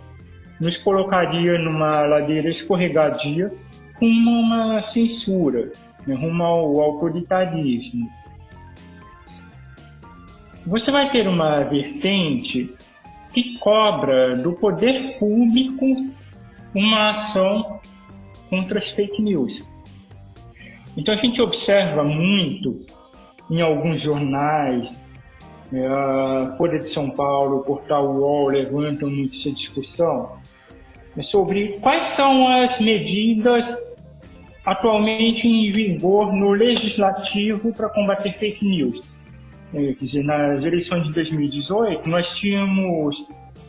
[0.61, 3.53] nos colocaria numa ladeira escorregadia
[4.01, 5.73] rumo a uma censura,
[6.07, 8.09] né, rumo ao autoritarismo.
[10.67, 12.73] Você vai ter uma vertente
[13.33, 15.85] que cobra do poder público
[16.75, 17.81] uma ação
[18.49, 19.63] contra as fake news.
[20.97, 22.85] Então a gente observa muito
[23.51, 24.97] em alguns jornais,
[25.71, 30.37] né, a Folha de São Paulo, o Portal UOL levantam muito essa discussão
[31.17, 33.67] né, sobre quais são as medidas
[34.65, 39.01] atualmente em vigor no legislativo para combater fake news.
[39.75, 43.17] É, nas eleições de 2018, nós tínhamos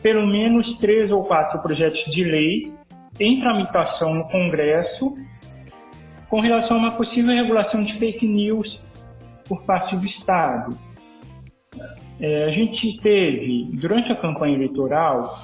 [0.02, 2.72] pelo menos três ou quatro projetos de lei
[3.18, 5.16] em tramitação no Congresso
[6.28, 8.82] com relação a uma possível regulação de fake news
[9.48, 10.76] por parte do Estado.
[12.20, 15.38] É, a gente teve, durante a campanha eleitoral,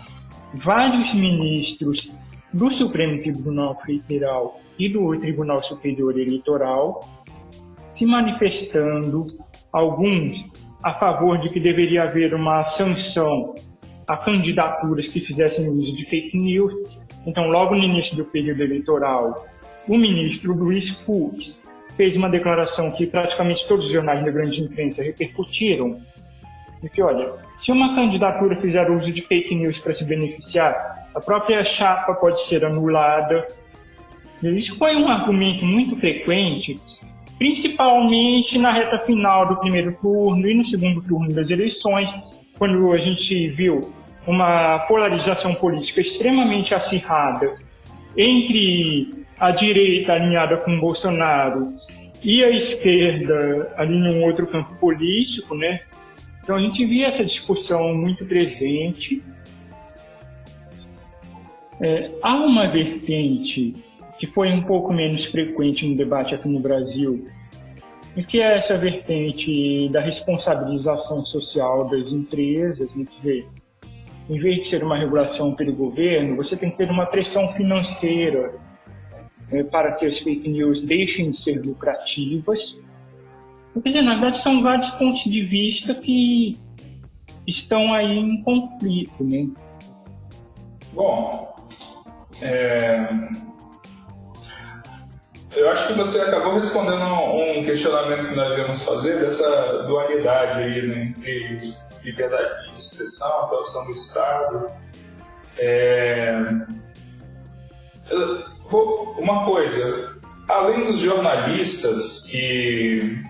[0.54, 2.10] vários ministros
[2.52, 7.00] do Supremo Tribunal Federal e do Tribunal Superior Eleitoral
[7.90, 9.26] se manifestando
[9.72, 10.49] alguns
[10.82, 13.54] a favor de que deveria haver uma sanção
[14.08, 16.72] a candidaturas que fizessem uso de fake news.
[17.24, 19.46] Então, logo no início do período eleitoral,
[19.86, 21.60] o ministro Luiz Fux
[21.96, 25.96] fez uma declaração que praticamente todos os jornais da grande imprensa repercutiram,
[26.82, 31.20] de que, olha, se uma candidatura fizer uso de fake news para se beneficiar, a
[31.20, 33.46] própria chapa pode ser anulada.
[34.42, 36.74] Isso foi um argumento muito frequente
[37.40, 42.06] principalmente na reta final do primeiro turno e no segundo turno das eleições,
[42.58, 43.94] quando a gente viu
[44.26, 47.56] uma polarização política extremamente acirrada
[48.14, 51.72] entre a direita alinhada com Bolsonaro
[52.22, 55.80] e a esquerda ali num outro campo político, né?
[56.42, 59.22] Então a gente via essa discussão muito presente.
[61.80, 63.82] É, há uma vertente
[64.20, 67.26] que foi um pouco menos frequente no debate aqui no Brasil,
[68.14, 73.06] e que é essa vertente da responsabilização social das empresas, né?
[73.16, 73.46] dizer,
[74.28, 78.58] em vez de ser uma regulação pelo governo, você tem que ter uma pressão financeira
[79.50, 82.78] né, para que as fake news deixem de ser lucrativas.
[83.72, 86.58] Quer dizer, na verdade, são vários pontos de vista que
[87.46, 89.24] estão aí em conflito.
[89.24, 89.48] Né?
[90.92, 91.54] Bom,
[92.42, 93.08] é,
[95.52, 100.86] eu acho que você acabou respondendo um questionamento que nós íamos fazer dessa dualidade aí
[100.86, 101.58] né, entre
[102.04, 104.70] liberdade de expressão, atuação do Estado.
[105.58, 106.34] É...
[109.18, 110.16] Uma coisa,
[110.48, 113.20] além dos jornalistas que,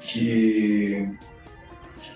[0.00, 1.08] que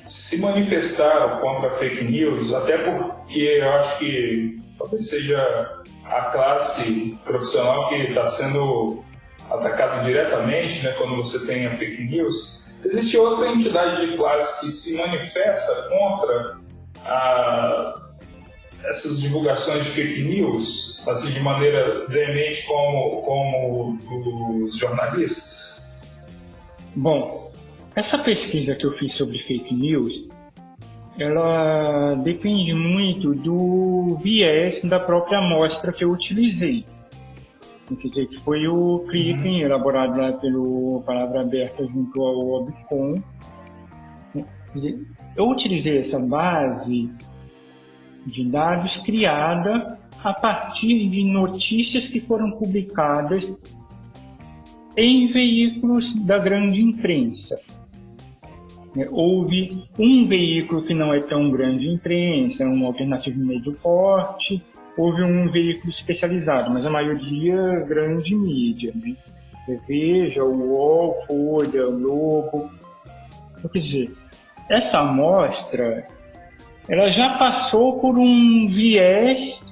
[0.05, 7.89] se manifestaram contra fake news, até porque eu acho que talvez seja a classe profissional
[7.91, 9.05] que está sendo
[9.51, 14.71] atacado diretamente, né, quando você tem a fake news, existe outra entidade de classe que
[14.71, 16.59] se manifesta contra
[17.05, 17.95] a,
[18.85, 25.93] essas divulgações de fake news, assim, de maneira veemente como, como os jornalistas?
[26.95, 27.53] Bom,
[27.95, 30.29] essa pesquisa que eu fiz sobre fake news,
[31.19, 36.85] ela depende muito do viés da própria amostra que eu utilizei.
[37.97, 39.67] Quer dizer, que foi o briefing uhum.
[39.67, 43.23] elaborado lá pelo Palavra Aberta junto ao Obcom.
[44.75, 47.11] Dizer, eu utilizei essa base
[48.27, 53.59] de dados criada a partir de notícias que foram publicadas
[54.97, 57.59] em veículos da grande imprensa.
[59.11, 64.61] Houve um veículo que não é tão grande imprensa, é uma alternativa médio porte,
[64.99, 69.15] houve um veículo especializado, mas a maioria grande mídia, né?
[69.87, 72.71] Veja, o UOL, Folha, Globo.
[73.73, 74.13] Quer dizer,
[74.69, 76.07] essa amostra
[76.89, 79.63] ela já passou por um viés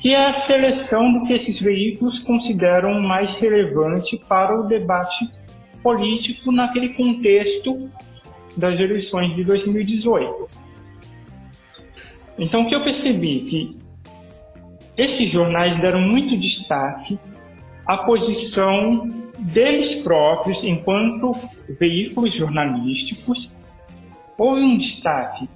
[0.00, 5.26] que é a seleção do que esses veículos consideram mais relevante para o debate
[5.82, 7.88] político naquele contexto
[8.54, 10.50] das eleições de 2018.
[12.38, 13.83] Então, o que eu percebi que
[14.96, 17.18] esses jornais deram muito destaque
[17.86, 21.32] à posição deles próprios enquanto
[21.78, 23.52] veículos jornalísticos.
[24.38, 25.48] Houve um destaque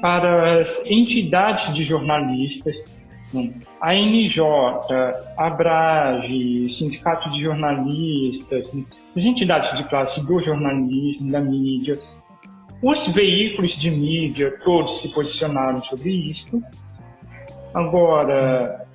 [0.00, 2.76] para as entidades de jornalistas,
[3.80, 4.40] a NJ,
[5.38, 8.70] a Brage, Sindicato de Jornalistas,
[9.16, 11.98] as entidades de classe do jornalismo, da mídia,
[12.82, 16.62] os veículos de mídia, todos se posicionaram sobre isso.
[17.74, 18.86] Agora,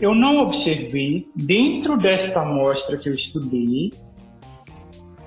[0.00, 3.92] eu não observei, dentro desta amostra que eu estudei,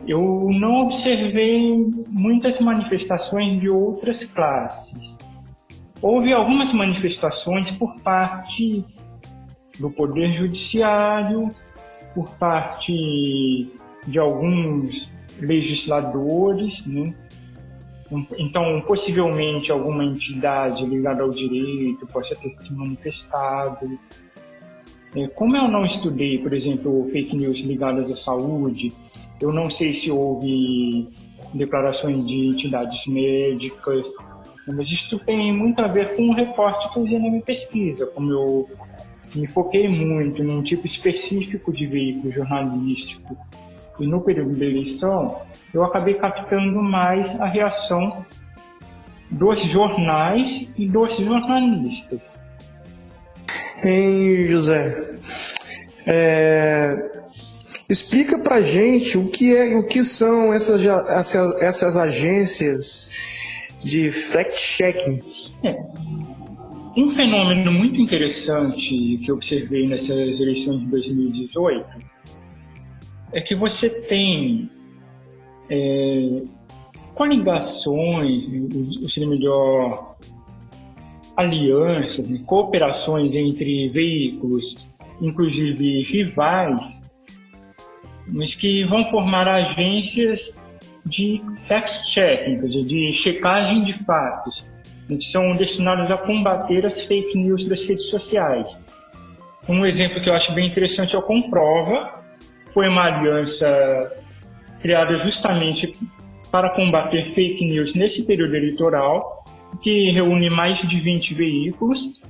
[0.08, 5.18] eu não observei muitas manifestações de outras classes.
[6.02, 8.84] Houve algumas manifestações por parte
[9.80, 11.54] do Poder Judiciário,
[12.14, 13.72] por parte
[14.08, 15.10] de alguns
[15.40, 17.14] legisladores, né?
[18.38, 23.88] Então, possivelmente, alguma entidade ligada ao direito possa ter se manifestado.
[25.16, 28.92] É, como eu não estudei, por exemplo, fake news ligadas à saúde,
[29.42, 31.08] eu não sei se houve
[31.54, 34.08] declarações de entidades médicas,
[34.68, 38.06] mas isso tem muito a ver com o recorte que eu usei na minha pesquisa,
[38.08, 38.70] como eu
[39.36, 43.38] me foquei muito num tipo específico de veículo jornalístico
[44.00, 45.42] e no período da eleição,
[45.74, 48.26] eu acabei captando mais a reação
[49.30, 52.34] dos jornais e dos jornalistas.
[53.84, 55.20] Hein, José?
[56.06, 57.12] É,
[57.90, 63.12] explica pra gente o que, é, o que são essas, essas, essas agências
[63.84, 65.22] de fact-checking.
[65.64, 65.78] É.
[66.96, 68.78] Um fenômeno muito interessante
[69.24, 72.13] que eu observei nessas eleições de 2018
[73.34, 74.70] é que você tem
[75.70, 76.42] é,
[77.16, 78.46] coligações,
[79.12, 80.16] seja melhor,
[81.36, 84.76] alianças, né, cooperações entre veículos,
[85.22, 87.02] inclusive rivais,
[88.30, 90.54] mas que vão formar agências
[91.06, 94.64] de fact-checking, de checagem de fatos,
[95.08, 98.68] que são destinadas a combater as fake news das redes sociais.
[99.68, 102.23] Um exemplo que eu acho bem interessante é o Comprova,
[102.74, 104.12] foi uma aliança
[104.82, 105.92] criada justamente
[106.52, 109.44] para combater fake news nesse período eleitoral,
[109.82, 112.22] que reúne mais de 20 veículos,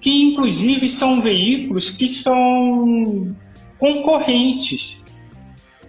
[0.00, 3.28] que inclusive são veículos que são
[3.78, 5.00] concorrentes.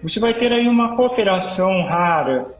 [0.04, 2.56] Você vai ter aí uma cooperação rara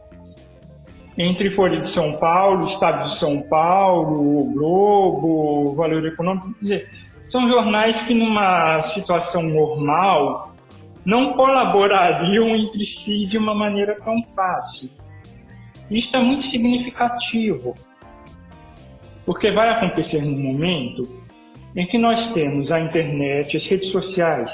[1.16, 6.52] entre Folha de São Paulo, Estado de São Paulo, o Globo, o Valor Econômico.
[6.54, 6.88] Quer dizer,
[7.28, 10.47] são jornais que numa situação normal
[11.08, 14.90] não colaborariam entre si de uma maneira tão fácil.
[15.90, 17.74] Isto é muito significativo,
[19.24, 21.08] porque vai acontecer num momento
[21.74, 24.50] em que nós temos a internet, as redes sociais,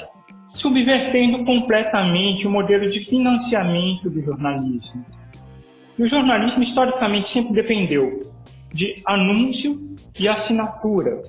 [0.53, 5.05] subvertendo completamente o modelo de financiamento do jornalismo.
[5.99, 8.31] E o jornalismo, historicamente, sempre dependeu
[8.73, 11.21] de anúncio e assinatura.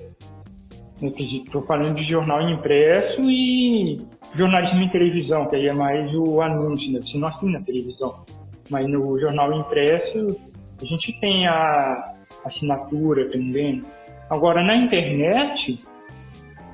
[1.01, 3.99] Estou falando de jornal impresso e
[4.35, 6.99] jornalismo em televisão, que aí é mais o anúncio, né?
[7.01, 8.25] Você não assina na televisão.
[8.69, 10.35] Mas no jornal impresso,
[10.81, 12.03] a gente tem a
[12.45, 13.83] assinatura também.
[14.27, 15.79] Agora, na internet,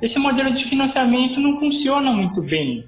[0.01, 2.85] esse modelo de financiamento não funciona muito bem.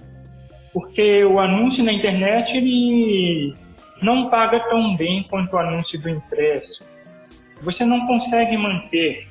[0.73, 3.53] Porque o anúncio na internet, ele
[4.01, 6.81] não paga tão bem quanto o anúncio do impresso.
[7.61, 9.27] Você não consegue manter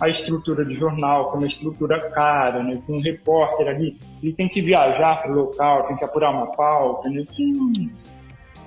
[0.00, 2.80] a estrutura de jornal, com uma estrutura cara, né?
[2.86, 6.46] com um repórter ali, ele tem que viajar para o local, tem que apurar uma
[6.52, 7.08] pauta.
[7.10, 7.22] Né?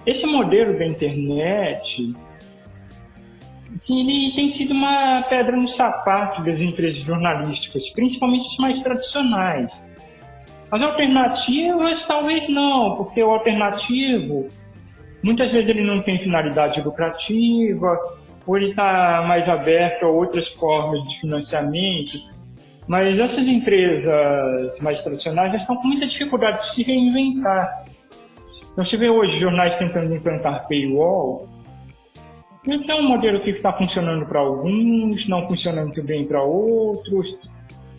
[0.06, 2.14] Esse modelo da internet,
[3.76, 9.84] assim, ele tem sido uma pedra no sapato das empresas jornalísticas, principalmente as mais tradicionais.
[10.72, 14.48] As alternativas, talvez não, porque o alternativo,
[15.24, 17.98] muitas vezes ele não tem finalidade lucrativa,
[18.46, 22.12] ou ele está mais aberto a outras formas de financiamento,
[22.88, 27.86] mas essas empresas mais tradicionais já estão com muita dificuldade de se reinventar.
[28.72, 31.48] Então, você vê hoje jornais tentando implantar paywall,
[32.66, 37.38] Então, um modelo que está funcionando para alguns, não funciona muito bem para outros.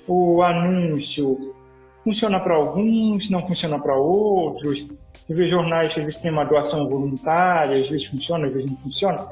[0.09, 1.55] O anúncio
[2.03, 4.87] funciona para alguns, não funciona para outros.
[5.13, 8.77] Você vê jornais que às vezes uma doação voluntária, às vezes funciona, às vezes não
[8.79, 9.27] funciona.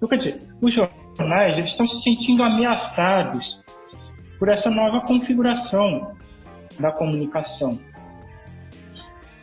[0.00, 3.62] Então, quer dizer, os jornais eles estão se sentindo ameaçados
[4.38, 6.16] por essa nova configuração
[6.78, 7.78] da comunicação.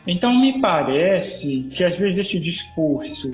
[0.08, 3.30] Então, me parece que às vezes este discurso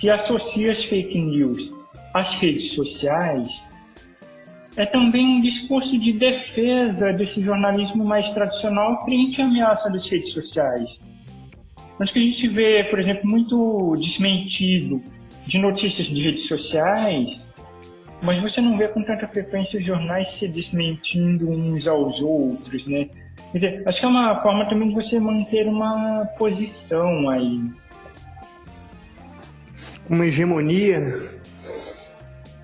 [0.00, 1.70] que associa as fake news
[2.12, 3.64] às redes sociais
[4.76, 10.32] é também um discurso de defesa desse jornalismo mais tradicional frente à ameaça das redes
[10.32, 10.98] sociais.
[12.00, 15.00] Acho que a gente vê, por exemplo, muito desmentido
[15.46, 17.40] de notícias de redes sociais,
[18.22, 23.08] mas você não vê com tanta frequência os jornais se desmentindo uns aos outros, né?
[23.50, 27.60] Quer dizer, acho que é uma forma também de você manter uma posição aí.
[30.08, 31.30] Uma hegemonia,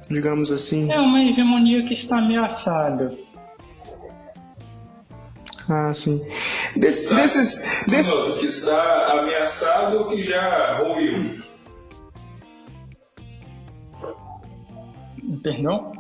[0.09, 0.90] digamos assim.
[0.90, 3.14] É uma hegemonia que está ameaçada.
[5.68, 6.24] Ah, sim.
[6.76, 8.12] Des, desses, desses...
[8.38, 10.78] que está ameaçado ou que já
[15.43, 15.93] Perdão?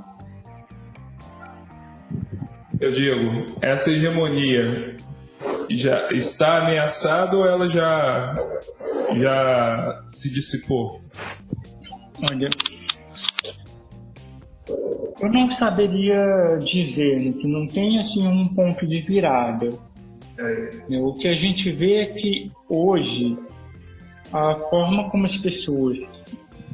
[2.80, 4.96] Eu digo, essa hegemonia
[5.70, 8.34] já está ameaçada ou ela já,
[9.16, 11.00] já se dissipou?
[12.30, 12.48] Olha,
[15.20, 19.68] eu não saberia dizer né, que não tem assim um ponto de virada.
[20.38, 20.96] É.
[21.00, 23.36] O que a gente vê é que hoje
[24.32, 25.98] a forma como as pessoas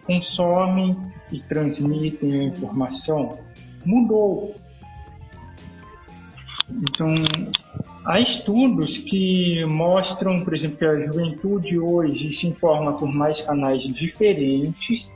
[0.04, 0.96] consomem
[1.32, 3.38] e transmitem a informação
[3.84, 4.54] mudou.
[6.70, 7.14] Então,
[8.06, 13.82] há estudos que mostram, por exemplo, que a juventude hoje se informa por mais canais
[13.94, 15.06] diferentes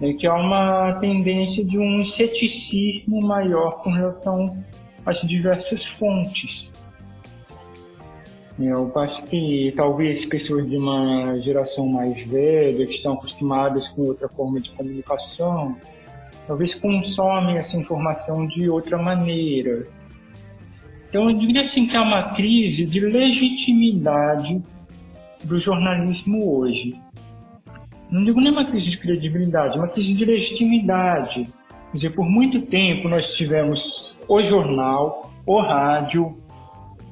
[0.00, 4.62] é que há uma tendência de um ceticismo maior com relação
[5.06, 6.70] às diversas fontes.
[8.58, 14.28] Eu acho que talvez pessoas de uma geração mais velha, que estão acostumadas com outra
[14.28, 15.76] forma de comunicação,
[16.46, 19.84] talvez consomem essa informação de outra maneira.
[21.08, 24.62] Então, eu diria assim que há uma crise de legitimidade
[25.44, 26.98] do jornalismo hoje
[28.10, 31.44] não digo nem uma crise de credibilidade, uma crise de legitimidade.
[31.90, 36.36] Quer dizer, por muito tempo nós tivemos o jornal, o rádio,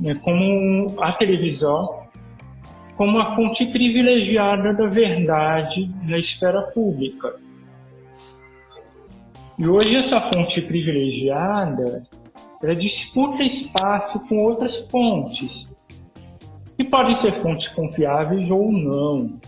[0.00, 2.04] né, como a televisão,
[2.96, 7.34] como a fonte privilegiada da verdade na esfera pública.
[9.58, 12.04] E hoje essa fonte privilegiada
[12.62, 15.68] ela disputa espaço com outras fontes,
[16.76, 19.38] que podem ser fontes confiáveis ou não.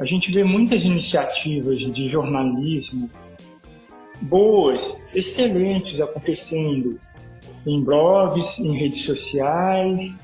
[0.00, 3.10] A gente vê muitas iniciativas de jornalismo
[4.22, 6.98] boas, excelentes acontecendo
[7.66, 10.14] em blogs, em redes sociais.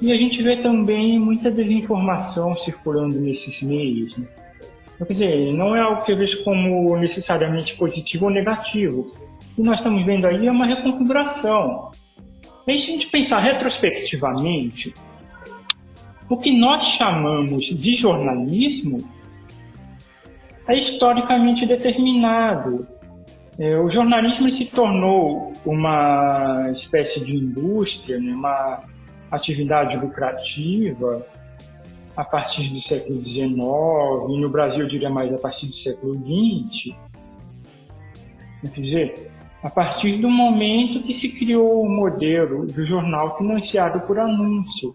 [0.00, 4.16] E a gente vê também muita desinformação circulando nesses meios.
[4.16, 4.26] Né?
[4.94, 9.12] Então, quer dizer, não é algo que eu vejo como necessariamente positivo ou negativo.
[9.52, 11.90] O que nós estamos vendo aí é uma reconfiguração.
[12.66, 14.94] E se a gente pensar retrospectivamente,
[16.28, 18.98] o que nós chamamos de jornalismo
[20.66, 22.86] é historicamente determinado.
[23.58, 28.82] É, o jornalismo se tornou uma espécie de indústria, né, uma
[29.30, 31.24] atividade lucrativa
[32.16, 36.14] a partir do século XIX, e no Brasil eu diria mais a partir do século
[36.14, 36.96] XX.
[38.72, 39.30] Quer dizer,
[39.62, 44.92] a partir do momento que se criou o modelo do jornal financiado por anúncio,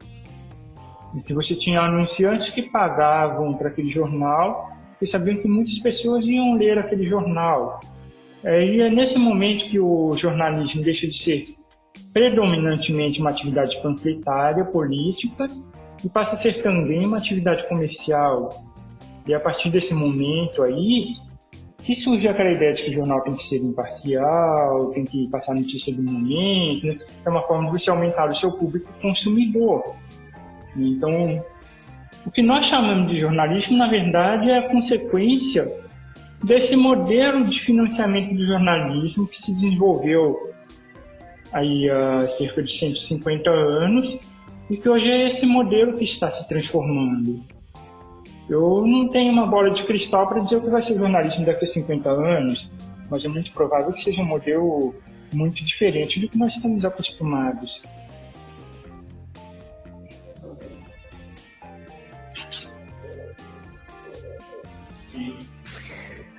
[1.15, 4.69] em que você tinha anunciantes que pagavam para aquele jornal
[5.01, 7.79] e sabiam que muitas pessoas iam ler aquele jornal.
[8.43, 11.43] É, e é nesse momento que o jornalismo deixa de ser
[12.13, 15.45] predominantemente uma atividade panfletária, política,
[16.03, 18.49] e passa a ser também uma atividade comercial.
[19.27, 21.15] E a partir desse momento aí,
[21.83, 25.55] que surge aquela ideia de que o jornal tem que ser imparcial, tem que passar
[25.55, 26.99] notícia do momento, né?
[27.25, 29.95] é uma forma de você aumentar o seu público consumidor.
[30.75, 31.43] Então,
[32.25, 35.88] o que nós chamamos de jornalismo, na verdade, é a consequência
[36.43, 40.53] desse modelo de financiamento do jornalismo que se desenvolveu
[41.51, 44.19] aí há cerca de 150 anos
[44.69, 47.43] e que hoje é esse modelo que está se transformando.
[48.49, 51.65] Eu não tenho uma bola de cristal para dizer o que vai ser jornalismo daqui
[51.65, 52.69] a 50 anos,
[53.09, 54.95] mas é muito provável que seja um modelo
[55.33, 57.81] muito diferente do que nós estamos acostumados.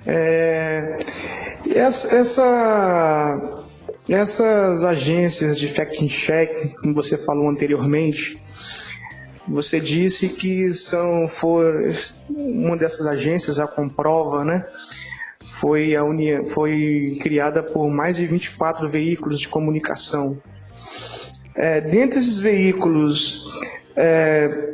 [0.05, 0.97] É,
[1.69, 3.63] essa, essa,
[4.09, 8.41] essas agências de fact-check, como você falou anteriormente,
[9.47, 11.89] você disse que são for
[12.29, 14.65] uma dessas agências, a Comprova, né?
[15.43, 20.41] Foi, a uni, foi criada por mais de 24 veículos de comunicação.
[21.55, 23.45] É, dentre esses veículos,
[23.95, 24.73] é,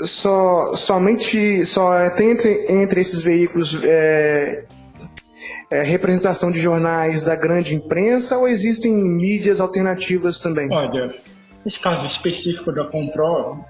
[0.00, 4.64] só, somente só tem entre, entre esses veículos é,
[5.70, 10.68] é, representação de jornais da grande imprensa ou existem mídias alternativas também?
[10.72, 11.14] Olha,
[11.66, 13.64] esse caso específico da Comprova.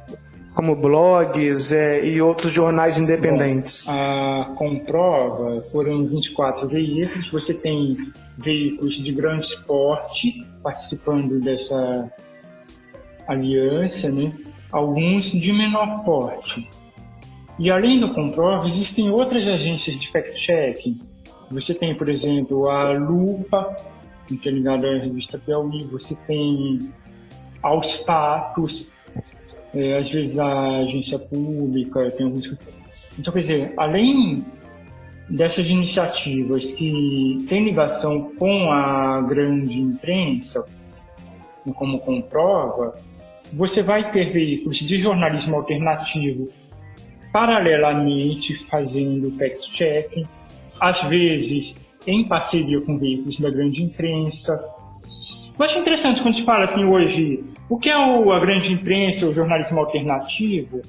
[0.55, 3.83] Como blogs é, e outros jornais independentes.
[3.85, 7.31] Bom, a Comprova foram 24 veículos.
[7.33, 7.97] Você tem
[8.39, 12.09] veículos de grande porte participando dessa
[13.27, 14.33] aliança, né?
[14.75, 16.69] Alguns de menor porte.
[17.59, 20.99] E além do Comprova, existem outras agências de fact-checking.
[21.53, 23.77] Você tem, por exemplo, a Lupa,
[24.27, 26.91] que é ligada à revista Piauí, você tem
[27.63, 28.91] Aos Fatos,
[29.73, 32.59] é, às vezes a agência pública, tem alguns.
[33.17, 34.45] Então, quer dizer, além
[35.31, 40.67] dessas iniciativas que têm ligação com a grande imprensa,
[41.77, 42.93] como comprova,
[43.53, 46.45] você vai ter veículos de jornalismo alternativo
[47.33, 50.25] paralelamente fazendo fact-checking,
[50.81, 51.75] às vezes
[52.07, 54.63] em parceria com veículos da grande imprensa.
[55.59, 59.35] Eu acho interessante quando se fala assim hoje, o que é a grande imprensa, o
[59.35, 60.83] jornalismo alternativo?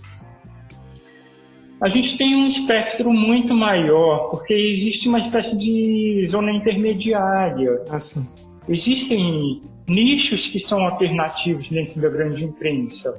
[1.81, 7.75] A gente tem um espectro muito maior, porque existe uma espécie de zona intermediária.
[7.89, 8.27] Assim.
[8.67, 13.13] Existem nichos que são alternativos dentro da grande imprensa.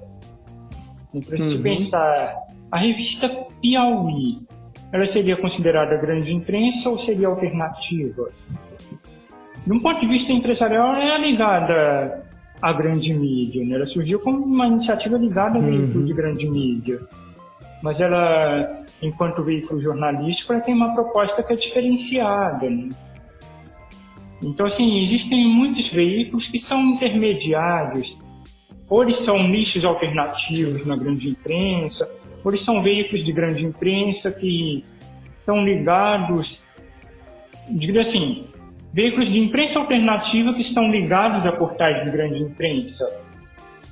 [1.15, 1.23] Uhum.
[1.23, 2.37] se pensar,
[2.71, 3.29] a revista
[3.63, 4.39] Piauí,
[4.93, 8.29] ela seria considerada grande imprensa ou seria alternativa?
[9.67, 12.25] De um ponto de vista empresarial, ela é ligada
[12.63, 13.65] à grande mídia.
[13.65, 13.77] Né?
[13.77, 15.71] Ela surgiu como uma iniciativa ligada ao uhum.
[15.71, 16.99] veículo de grande mídia.
[17.83, 22.69] Mas ela, enquanto veículo jornalístico, ela tem uma proposta que é diferenciada.
[22.69, 22.89] Né?
[24.43, 28.17] Então, assim, existem muitos veículos que são intermediários,
[28.89, 32.09] ou eles são nichos alternativos na grande imprensa,
[32.45, 34.85] ou eles são veículos de grande imprensa que
[35.39, 36.63] estão ligados,
[37.69, 38.45] diria assim,
[38.93, 43.07] veículos de imprensa alternativa que estão ligados a portais de grande imprensa.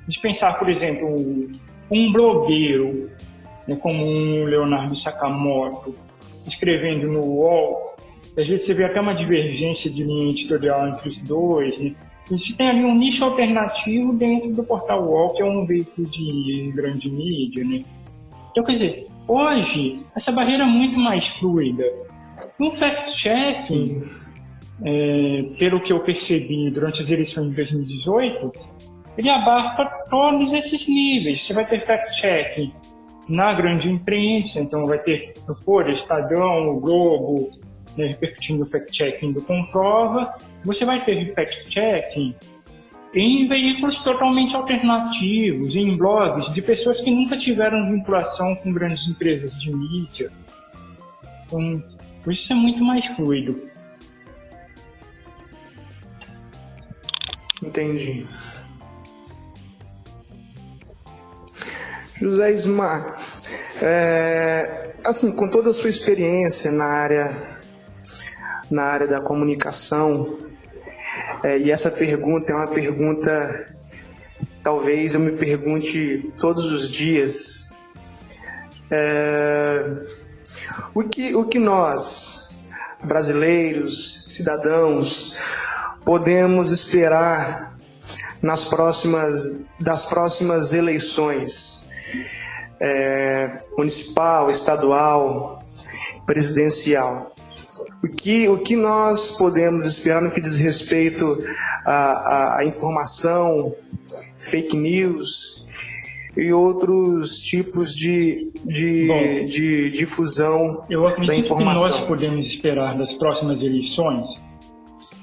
[0.06, 1.16] Dispensar, por exemplo,
[1.90, 3.10] um blogueiro,
[3.66, 5.94] né, como um Leonardo Sakamoto,
[6.46, 7.93] escrevendo no UOL,
[8.36, 11.78] às vezes você vê até uma divergência de linha editorial entre os dois.
[11.78, 11.94] Né?
[12.26, 16.08] A gente tem ali um nicho alternativo dentro do portal UOL, que é um veículo
[16.08, 17.64] de grande mídia.
[17.64, 17.84] Né?
[18.50, 21.84] Então, quer dizer, hoje, essa barreira é muito mais fluida.
[22.60, 24.02] Um fact-checking,
[24.84, 28.52] é, pelo que eu percebi durante as eleições de 2018,
[29.16, 31.46] ele abarca todos esses níveis.
[31.46, 32.72] Você vai ter fact-checking
[33.28, 37.50] na grande imprensa, então vai ter no Folha, Estadão, o Globo,
[37.96, 40.34] né, repercutindo o fact-checking do Comprova,
[40.64, 42.34] você vai ter fact-checking
[43.14, 49.52] em veículos totalmente alternativos, em blogs de pessoas que nunca tiveram vinculação com grandes empresas
[49.60, 50.32] de mídia.
[51.46, 51.82] Então,
[52.26, 53.56] isso é muito mais fluido.
[57.62, 58.26] Entendi.
[62.20, 63.20] José Ismar,
[63.82, 67.53] é, assim, com toda a sua experiência na área
[68.74, 70.36] na área da comunicação.
[71.42, 73.66] É, e essa pergunta é uma pergunta,
[74.62, 77.72] talvez eu me pergunte todos os dias.
[78.90, 79.84] É,
[80.94, 82.56] o, que, o que nós,
[83.02, 85.38] brasileiros, cidadãos,
[86.04, 87.76] podemos esperar
[88.42, 91.82] nas próximas, das próximas eleições?
[92.80, 95.62] É, municipal, estadual,
[96.26, 97.33] presidencial.
[98.04, 101.38] O que, o que nós podemos esperar no que diz respeito
[101.86, 103.74] à, à informação,
[104.36, 105.64] fake news
[106.36, 111.84] e outros tipos de, de, Bom, de difusão eu acredito da informação?
[111.84, 114.28] que nós podemos esperar das próximas eleições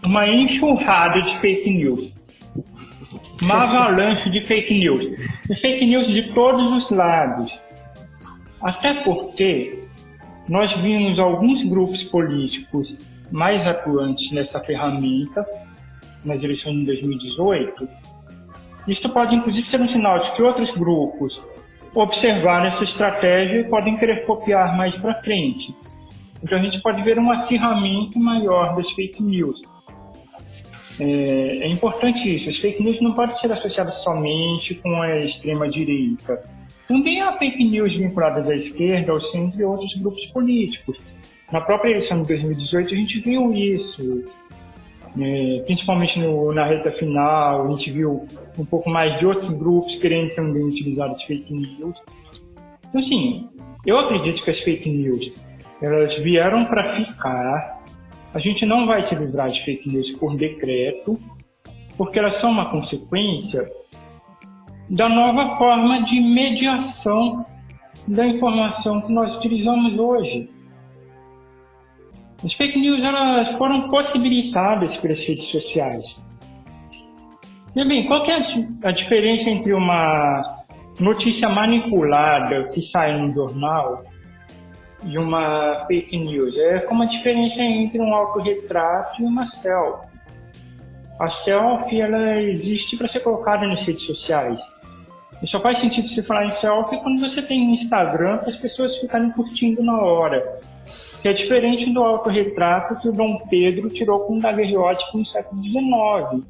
[0.04, 2.12] uma enxurrada de fake news.
[3.44, 5.06] Uma avalanche de fake news.
[5.52, 7.56] E fake news de todos os lados.
[8.60, 9.81] Até porque
[10.52, 12.94] nós vimos alguns grupos políticos
[13.32, 15.46] mais atuantes nessa ferramenta
[16.26, 17.88] nas eleições de 2018.
[18.86, 21.42] Isto pode, inclusive, ser um sinal de que outros grupos
[21.96, 25.74] observaram essa estratégia e podem querer copiar mais para frente.
[26.44, 29.62] Então a gente pode ver um acirramento maior das fake news.
[31.00, 32.50] É, é, importante isso.
[32.50, 36.44] As fake news não podem ser associadas somente com a extrema-direita.
[36.92, 40.98] Também há fake news vinculadas à esquerda, ao centro e outros grupos políticos.
[41.50, 44.30] Na própria eleição de 2018 a gente viu isso,
[45.18, 48.28] é, principalmente no, na reta final, a gente viu
[48.58, 51.98] um pouco mais de outros grupos querendo também utilizar as fake news.
[52.90, 53.50] Então, assim,
[53.86, 55.32] eu acredito que as fake news
[55.82, 57.84] elas vieram para ficar.
[58.34, 61.18] A gente não vai se livrar de fake news por decreto,
[61.96, 63.66] porque elas são uma consequência
[64.92, 67.46] da nova forma de mediação
[68.08, 70.50] da informação que nós utilizamos hoje.
[72.44, 76.22] As fake news elas foram possibilitadas pelas redes sociais.
[77.74, 78.42] E bem, qual é
[78.84, 80.44] a diferença entre uma
[81.00, 84.04] notícia manipulada que sai no jornal
[85.06, 86.58] e uma fake news?
[86.58, 90.10] É como a diferença entre um autorretrato e uma selfie.
[91.18, 94.60] A selfie ela existe para ser colocada nas redes sociais.
[95.42, 98.58] E só faz sentido você falar em selfie quando você tem um Instagram para as
[98.58, 100.60] pessoas ficarem curtindo na hora
[101.22, 105.64] que é diferente do autorretrato que o Dom Pedro tirou com um daguerreotipo no século
[105.64, 106.48] XIX,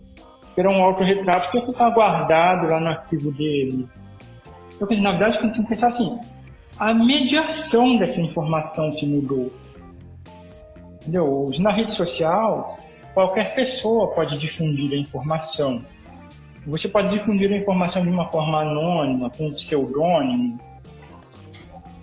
[0.57, 3.88] era um autorretrato que ficar guardado lá no arquivo dele.
[4.76, 6.19] Então, na verdade, tem que pensar assim,
[6.80, 9.51] a mediação dessa informação que mudou.
[11.01, 11.51] Entendeu?
[11.59, 12.77] Na rede social,
[13.13, 15.80] qualquer pessoa pode difundir a informação.
[16.67, 20.59] Você pode difundir a informação de uma forma anônima, com um pseudônimo,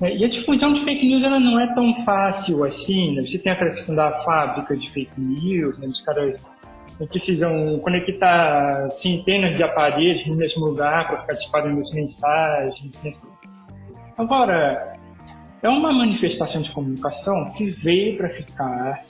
[0.01, 3.17] é, e a difusão de fake news ela não é tão fácil assim.
[3.17, 3.23] Né?
[3.23, 5.87] Você tem aquela questão da fábrica de fake news, né?
[5.87, 6.41] os caras
[7.11, 13.03] precisam conectar centenas de aparelhos no mesmo lugar para ficar disparando as mensagens.
[13.03, 13.13] Né?
[14.17, 14.95] Agora,
[15.63, 19.03] é uma manifestação de comunicação que veio para ficar.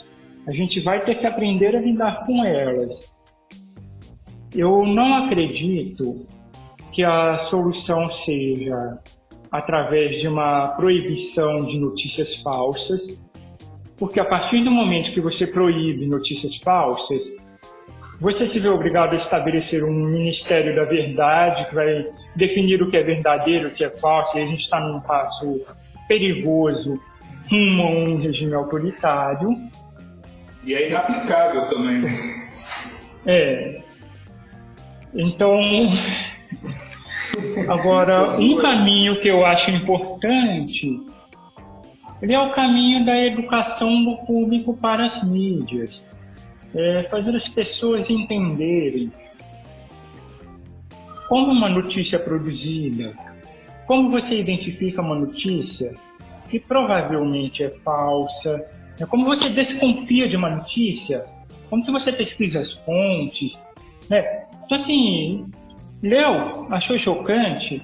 [0.46, 3.12] A gente vai ter que aprender a lidar com elas.
[4.54, 6.26] Eu não acredito
[6.92, 8.98] que a solução seja
[9.50, 13.00] através de uma proibição de notícias falsas,
[13.98, 17.20] porque a partir do momento que você proíbe notícias falsas,
[18.20, 22.96] você se vê obrigado a estabelecer um Ministério da Verdade que vai definir o que
[22.96, 25.60] é verdadeiro, o que é falso, e a gente está num passo
[26.08, 27.00] perigoso
[27.50, 29.50] rumo a um regime autoritário.
[30.64, 32.04] E é inaplicável também.
[33.24, 33.87] É.
[35.14, 35.58] Então,
[37.68, 41.00] Agora, um caminho que eu acho importante
[42.20, 46.04] ele é o caminho da educação do público para as mídias.
[46.74, 49.10] É fazer as pessoas entenderem
[51.28, 53.12] como uma notícia é produzida,
[53.86, 55.94] como você identifica uma notícia
[56.48, 58.56] que provavelmente é falsa,
[58.98, 59.06] né?
[59.06, 61.24] como você desconfia de uma notícia,
[61.68, 63.58] como que você pesquisa as fontes,
[64.08, 64.47] né?
[64.68, 65.46] Então, assim,
[66.02, 66.70] Leu?
[66.70, 67.82] Achou chocante?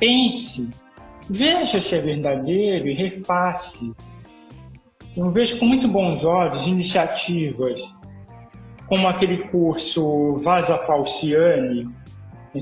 [0.00, 0.68] Pense.
[1.30, 3.92] Veja se é verdadeiro e reface.
[5.16, 7.80] Eu vejo com muito bons olhos iniciativas
[8.88, 11.86] como aquele curso Vaza Falciani,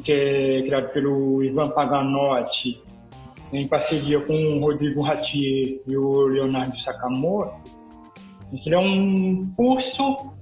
[0.05, 2.79] que é criado pelo Ivan Paganotti,
[3.55, 7.71] em parceria com o Rodrigo Ratier e o Leonardo Sakamoto.
[8.53, 10.35] Ele é um curso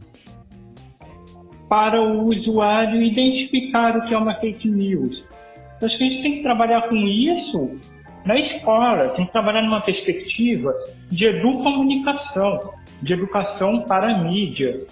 [1.71, 5.25] para o usuário identificar o que é uma fake news.
[5.77, 7.79] Então, acho que a gente tem que trabalhar com isso
[8.27, 10.75] na escola, tem que trabalhar numa perspectiva
[11.09, 14.85] de educomunicação, de educação para a mídia.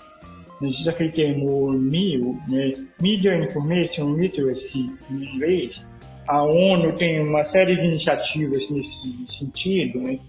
[0.62, 2.74] Existe aquele termo MIL, né?
[3.02, 5.82] Media Information Literacy, em inglês.
[6.28, 9.98] A ONU tem uma série de iniciativas nesse sentido.
[9.98, 10.20] Né?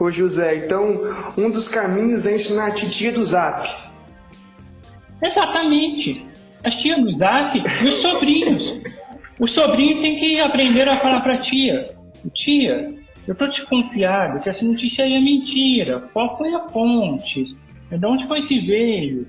[0.00, 1.00] Ô José, então
[1.38, 3.91] um dos caminhos é ensinar a titia do Zap
[5.22, 6.26] Exatamente.
[6.64, 8.82] As tias do zap e os sobrinhos.
[9.40, 11.88] O sobrinho tem que aprender a falar para a tia:
[12.34, 12.88] Tia,
[13.26, 16.08] eu tô desconfiado que essa notícia aí é mentira.
[16.12, 17.44] Qual foi a fonte?
[17.90, 19.26] De onde foi que veio?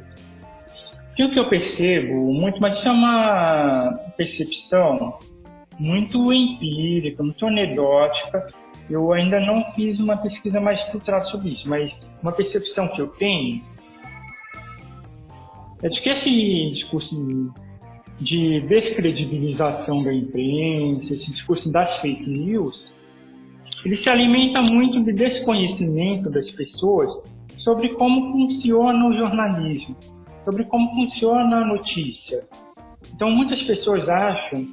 [1.22, 5.20] o que eu percebo muito, mas isso é uma percepção
[5.80, 8.48] muito empírica, muito anedótica.
[8.90, 13.08] Eu ainda não fiz uma pesquisa mais estruturada sobre isso, mas uma percepção que eu
[13.08, 13.64] tenho
[15.84, 16.30] é de que esse
[16.72, 17.54] discurso
[18.20, 22.86] de descredibilização da imprensa, esse discurso das fake news,
[23.86, 27.22] ele se alimenta muito de desconhecimento das pessoas
[27.58, 29.96] sobre como funciona o jornalismo,
[30.46, 32.40] sobre como funciona a notícia.
[33.14, 34.68] Então, muitas pessoas acham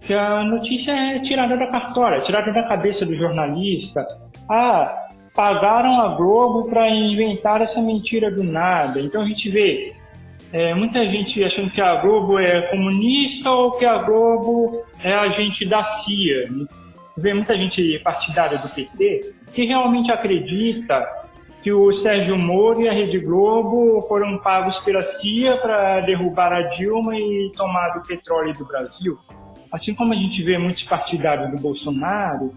[0.00, 4.04] que a notícia é tirada da cartola, tirada da cabeça do jornalista.
[4.50, 5.08] Ah,
[5.38, 9.00] pagaram a Globo para inventar essa mentira do nada.
[9.00, 9.94] Então a gente vê
[10.52, 15.66] é, muita gente achando que a Globo é comunista ou que a Globo é agente
[15.66, 16.48] da CIA.
[17.18, 21.06] Vê muita gente partidária do PT que realmente acredita
[21.62, 26.62] que o Sérgio Moro e a Rede Globo foram pagos pela CIA para derrubar a
[26.76, 29.18] Dilma e tomar o petróleo do Brasil.
[29.72, 32.54] Assim como a gente vê muitos partidários do Bolsonaro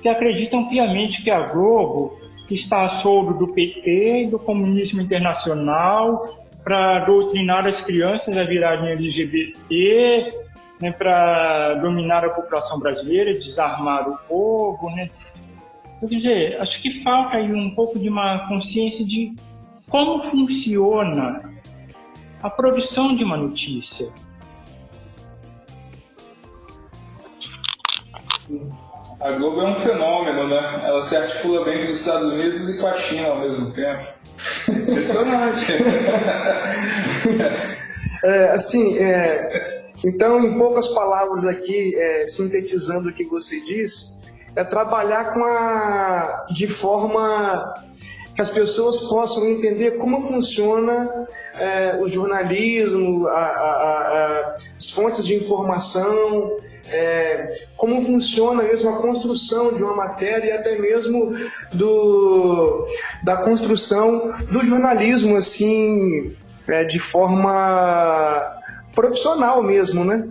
[0.00, 2.18] que acreditam piamente que a Globo
[2.48, 10.34] está a soldo do PT do comunismo internacional para doutrinar as crianças a virarem LGBT,
[10.80, 15.08] né, para dominar a população brasileira, desarmar o povo, né?
[16.00, 19.32] Quer dizer, acho que falta aí um pouco de uma consciência de
[19.88, 21.54] como funciona
[22.42, 24.08] a produção de uma notícia.
[29.20, 30.82] A Globo é um fenômeno, né?
[30.84, 34.15] Ela se articula bem com os Estados Unidos e com a China ao mesmo tempo.
[34.68, 35.72] Impressionante.
[38.24, 39.62] é, assim, é,
[40.04, 44.16] então, em poucas palavras aqui, é, sintetizando o que você disse,
[44.54, 47.74] é trabalhar com a, de forma
[48.34, 55.34] que as pessoas possam entender como funciona é, o jornalismo, a, a, as fontes de
[55.34, 56.56] informação,
[56.88, 61.34] é, como funciona mesmo a construção de uma matéria e até mesmo
[61.72, 62.86] do,
[63.22, 66.36] da construção do jornalismo assim
[66.68, 68.56] é, de forma
[68.94, 70.28] profissional mesmo, né?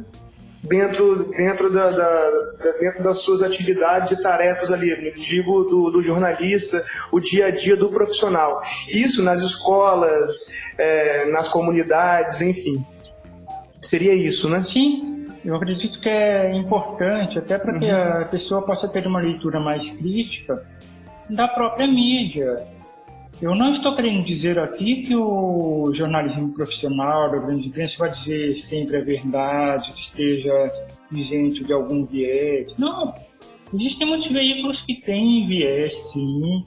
[0.63, 2.31] Dentro, dentro, da, da,
[2.79, 7.75] dentro das suas atividades e tarefas ali, digo do, do jornalista, o dia a dia
[7.75, 8.63] do profissional.
[8.89, 12.83] Isso nas escolas, é, nas comunidades, enfim.
[13.79, 14.65] Seria isso, né?
[14.67, 15.14] Sim,
[15.45, 18.21] eu acredito que é importante, até para que uhum.
[18.21, 20.65] a pessoa possa ter uma leitura mais crítica
[21.29, 22.67] da própria mídia.
[23.39, 28.55] Eu não estou querendo dizer aqui que o jornalismo profissional da grande imprensa vai dizer
[28.55, 30.71] sempre a verdade, que esteja
[31.11, 32.73] isento de algum viés.
[32.79, 33.13] Não,
[33.73, 36.65] existem muitos veículos que têm viés, sim.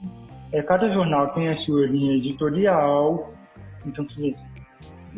[0.53, 3.27] É, cada jornal tem a sua linha editorial.
[3.85, 4.35] Então, quer dizer,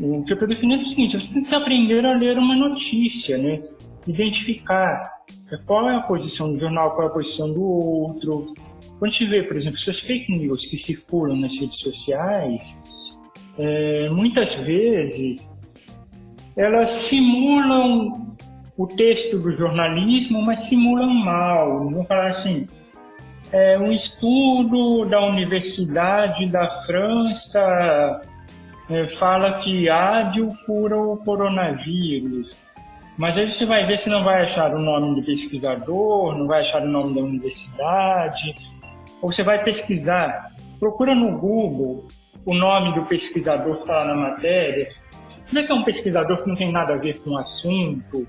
[0.01, 2.55] o que eu estou definindo é o seguinte: você tem que aprender a ler uma
[2.55, 3.61] notícia, né?
[4.07, 5.21] Identificar
[5.65, 8.53] qual é a posição do jornal, qual é a posição do outro.
[8.97, 12.75] Quando a gente vê, por exemplo, essas fake news que circulam nas redes sociais,
[13.57, 15.51] é, muitas vezes
[16.57, 18.35] elas simulam
[18.77, 21.89] o texto do jornalismo, mas simulam mal.
[21.89, 22.67] Vamos falar assim,
[23.51, 28.21] é um estudo da Universidade da França
[29.17, 32.57] fala que ádio cura o coronavírus.
[33.17, 36.61] Mas aí você vai ver se não vai achar o nome do pesquisador, não vai
[36.61, 38.55] achar o nome da universidade,
[39.21, 40.49] ou você vai pesquisar,
[40.79, 42.07] procura no Google
[42.45, 44.89] o nome do pesquisador que está na matéria.
[45.47, 48.27] Como é que é um pesquisador que não tem nada a ver com o assunto?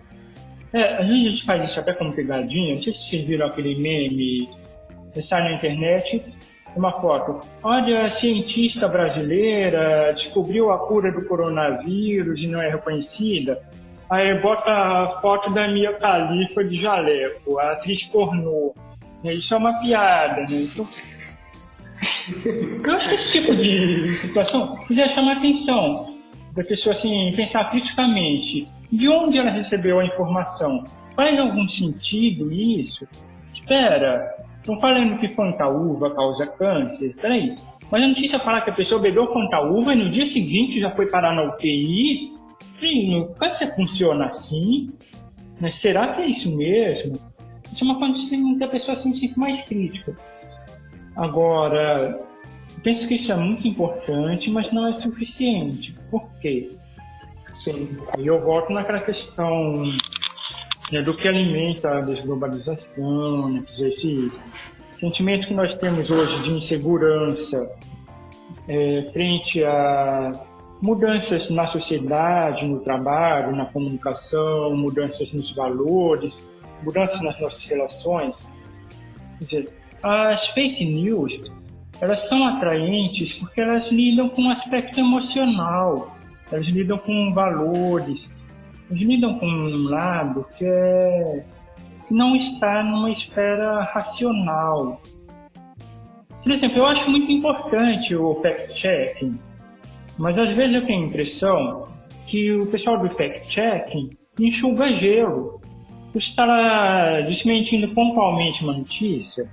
[0.73, 4.49] É, a gente faz isso até como pegadinha, não sei se vocês viram aquele meme
[5.13, 6.25] que sai na internet,
[6.77, 7.41] uma foto.
[7.63, 13.59] Olha, a cientista brasileira descobriu a cura do coronavírus e não é reconhecida.
[14.11, 18.75] Aí bota a foto da Mia Khalifa de jaleco, a atriz pornô.
[19.25, 20.67] Isso é uma piada, né?
[20.71, 20.87] Então,
[22.85, 26.17] eu acho que esse tipo de situação quiser chamar a atenção
[26.55, 30.85] da pessoa assim, pensar criticamente de onde ela recebeu a informação.
[31.17, 33.07] Faz algum sentido isso?
[33.55, 35.27] Espera, Estão falando que
[35.67, 37.17] uva causa câncer.
[37.21, 37.57] Peraí.
[37.91, 39.27] Mas a notícia fala que a pessoa bebeu
[39.61, 42.33] uva e no dia seguinte já foi parar na UTI.
[42.79, 44.89] Sim, o câncer funciona assim.
[45.61, 47.15] Mas será que é isso mesmo?
[47.73, 50.15] Isso é uma condição que a pessoa se sente mais crítica.
[51.17, 52.17] Agora,
[52.85, 55.93] penso que isso é muito importante, mas não é suficiente.
[56.09, 56.71] Por quê?
[57.53, 57.99] Sim.
[58.17, 59.83] E eu volto naquela questão
[60.93, 64.31] né, do que alimenta a desglobalização, né, esse
[65.01, 67.69] sentimento que nós temos hoje de insegurança
[68.69, 70.31] é, frente a
[70.83, 76.37] mudanças na sociedade, no trabalho, na comunicação, mudanças nos valores,
[76.83, 78.35] mudanças nas nossas relações.
[79.39, 79.69] Quer dizer,
[80.03, 81.41] as fake news
[82.01, 86.17] elas são atraentes porque elas lidam com um aspecto emocional,
[86.51, 88.29] elas lidam com valores,
[88.93, 91.45] eles lidam com um lado que, é,
[92.07, 95.01] que não está numa esfera racional.
[96.43, 99.39] Por exemplo, eu acho muito importante o fact-checking,
[100.19, 101.89] mas às vezes eu tenho a impressão
[102.27, 105.61] que o pessoal do fact-checking enxuga gelo.
[106.13, 109.49] você está desmentindo pontualmente uma notícia.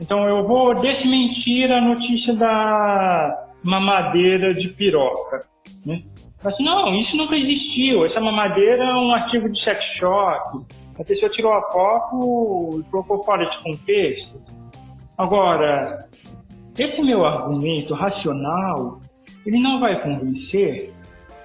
[0.00, 5.46] Então eu vou desmentir a notícia da mamadeira de piroca.
[5.84, 6.02] Né?
[6.42, 8.04] Mas não, isso nunca existiu.
[8.04, 10.64] Essa mamadeira é um artigo de sex shop.
[10.98, 14.40] A pessoa tirou a foto e colocou fora de contexto.
[15.18, 16.08] Agora,
[16.78, 19.00] esse meu argumento racional,
[19.44, 20.92] ele não vai convencer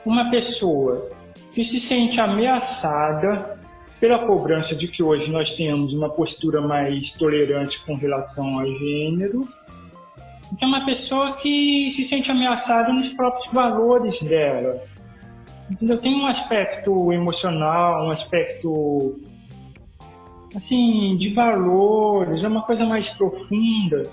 [0.05, 1.09] uma pessoa
[1.53, 3.59] que se sente ameaçada
[3.99, 9.47] pela cobrança de que hoje nós temos uma postura mais tolerante com relação ao gênero,
[10.57, 14.81] que é uma pessoa que se sente ameaçada nos próprios valores dela.
[15.69, 15.97] Entendeu?
[15.97, 19.19] Tem um aspecto emocional, um aspecto
[20.55, 24.03] assim de valores, é uma coisa mais profunda,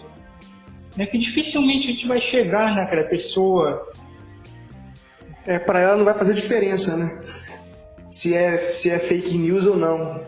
[0.97, 3.83] né, que dificilmente a gente vai chegar naquela pessoa.
[5.45, 7.29] É, para ela não vai fazer diferença, né?
[8.11, 10.21] se é, se é fake news ou não.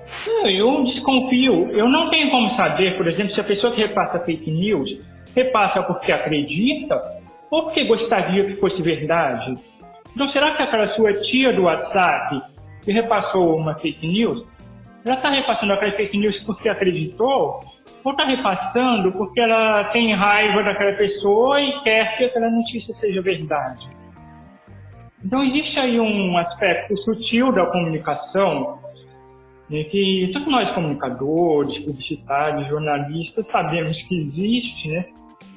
[0.44, 1.70] Eu desconfio.
[1.70, 5.00] Eu não tenho como saber, por exemplo, se a pessoa que repassa fake news
[5.34, 7.00] repassa porque acredita
[7.50, 9.58] ou porque gostaria que fosse verdade.
[10.14, 12.42] Então, será que aquela sua tia do WhatsApp
[12.82, 14.44] que repassou uma fake news,
[15.04, 17.60] ela está repassando aquela fake news porque acreditou?
[18.02, 23.20] Ou está repassando porque ela tem raiva daquela pessoa e quer que aquela notícia seja
[23.20, 23.88] verdade?
[25.24, 28.78] Então, existe aí um aspecto sutil da comunicação
[29.68, 35.04] né, que tanto nós comunicadores, publicitários, jornalistas sabemos que existe, né?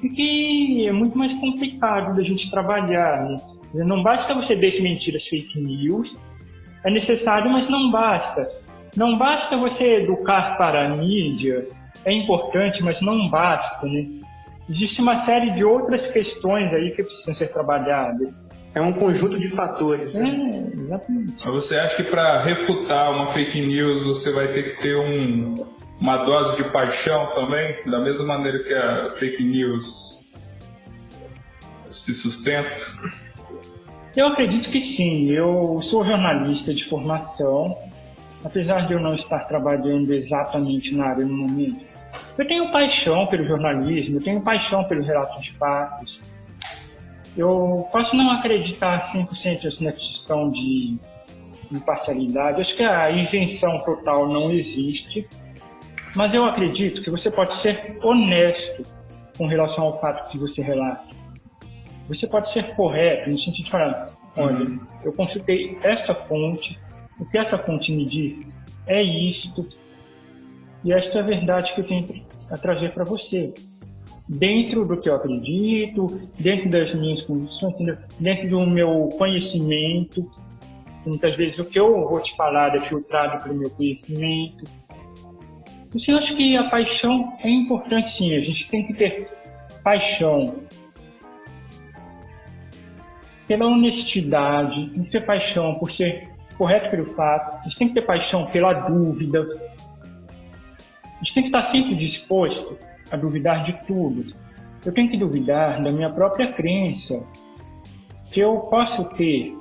[0.04, 3.36] E que é muito mais complicado da gente trabalhar, né?
[3.72, 6.14] Não basta você desmentir as fake news,
[6.84, 8.46] é necessário, mas não basta.
[8.94, 11.66] Não basta você educar para a mídia,
[12.04, 14.06] é importante, mas não basta, né?
[14.68, 18.28] Existe uma série de outras questões aí que precisam ser trabalhadas.
[18.74, 20.14] É um conjunto de fatores.
[20.16, 20.28] Né?
[20.28, 21.44] É, exatamente.
[21.46, 25.54] Você acha que para refutar uma fake news você vai ter que ter um,
[26.00, 27.82] uma dose de paixão também?
[27.84, 30.32] Da mesma maneira que a fake news
[31.90, 32.70] se sustenta?
[34.16, 35.30] Eu acredito que sim.
[35.30, 37.76] Eu sou jornalista de formação,
[38.44, 41.84] apesar de eu não estar trabalhando exatamente na área no momento.
[42.38, 46.20] Eu tenho paixão pelo jornalismo, eu tenho paixão pelos relatos de fatos
[47.36, 50.96] eu posso não acreditar 100% na questão de
[51.72, 52.60] imparcialidade.
[52.60, 55.26] Acho que a isenção total não existe,
[56.14, 58.82] mas eu acredito que você pode ser honesto
[59.36, 61.14] com relação ao fato que você relata.
[62.08, 64.80] Você pode ser correto no sentido de falar, olha, uhum.
[65.02, 66.78] eu consultei essa fonte,
[67.18, 68.46] o que essa fonte me diz
[68.86, 69.66] é isto,
[70.84, 73.52] e esta é a verdade que eu tenho a trazer para você
[74.28, 77.74] dentro do que eu acredito, dentro das minhas condições,
[78.20, 80.30] dentro do meu conhecimento.
[81.06, 84.64] Muitas vezes o que eu vou te falar é filtrado pelo meu conhecimento.
[85.94, 89.30] Assim, eu acho que a paixão é importante sim, a gente tem que ter
[89.84, 90.56] paixão.
[93.46, 97.94] Pela honestidade, tem que ter paixão por ser correto pelo fato, a gente tem que
[97.94, 99.40] ter paixão pela dúvida,
[101.04, 102.76] a gente tem que estar sempre disposto
[103.10, 104.26] a duvidar de tudo.
[104.84, 107.22] Eu tenho que duvidar da minha própria crença,
[108.32, 109.56] que eu posso ter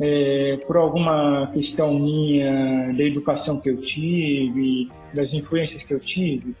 [0.00, 6.54] é, por alguma questão minha da educação que eu tive, das influências que eu tive.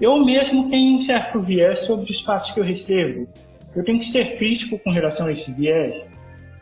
[0.00, 3.28] Eu mesmo tenho um certo viés sobre os fatos que eu recebo.
[3.76, 6.04] Eu tenho que ser crítico com relação a esse viés,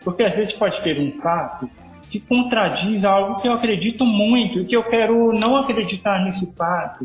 [0.03, 1.69] porque às vezes pode ter um fato
[2.11, 7.05] que contradiz algo que eu acredito muito e que eu quero não acreditar nesse fato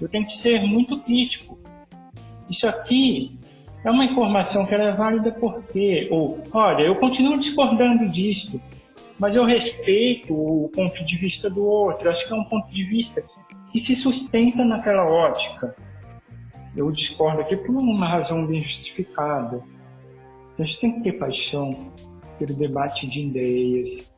[0.00, 1.58] eu tenho que ser muito crítico.
[2.48, 3.37] Isso aqui
[3.84, 8.60] é uma informação que é válida porque, ou, olha, eu continuo discordando disso,
[9.18, 12.08] mas eu respeito o ponto de vista do outro.
[12.08, 13.22] Acho que é um ponto de vista
[13.72, 15.74] que se sustenta naquela ótica.
[16.76, 19.62] Eu discordo aqui por uma razão bem justificada.
[20.58, 21.92] A gente tem que ter paixão
[22.38, 24.10] pelo debate de ideias,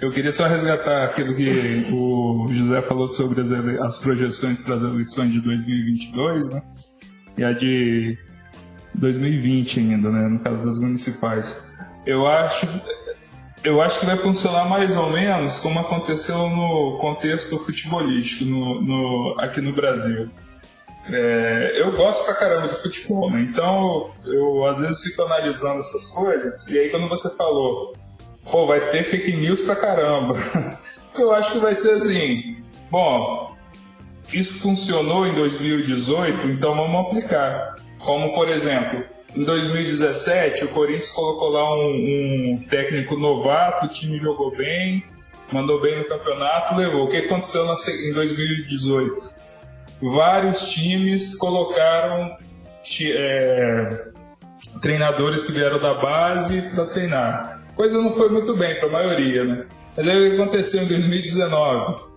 [0.00, 4.82] eu queria só resgatar aquilo que o José falou sobre as, as projeções para as
[4.82, 6.62] eleições de 2022, né?
[7.38, 8.18] E a de
[8.94, 10.28] 2020 ainda, né?
[10.28, 11.62] No caso das municipais.
[12.06, 12.66] Eu acho,
[13.62, 19.40] eu acho que vai funcionar mais ou menos como aconteceu no contexto futebolístico no, no
[19.40, 20.30] aqui no Brasil.
[21.06, 23.42] É, eu gosto pra caramba de futebol, né?
[23.42, 27.94] Então eu às vezes fico analisando essas coisas, e aí quando você falou
[28.50, 30.36] pô, vai ter fake news pra caramba.
[31.16, 32.56] Eu acho que vai ser assim,
[32.90, 33.56] bom,
[34.32, 37.76] isso funcionou em 2018, então vamos aplicar.
[38.04, 39.02] Como, por exemplo,
[39.34, 45.02] em 2017, o Corinthians colocou lá um, um técnico novato, o time jogou bem,
[45.50, 47.04] mandou bem no campeonato, levou.
[47.04, 49.34] O que aconteceu em 2018?
[50.02, 52.36] Vários times colocaram
[53.02, 54.08] é,
[54.82, 57.62] treinadores que vieram da base para treinar.
[57.74, 59.66] Coisa não foi muito bem para a maioria, né?
[59.96, 62.13] Mas aí o que aconteceu em 2019?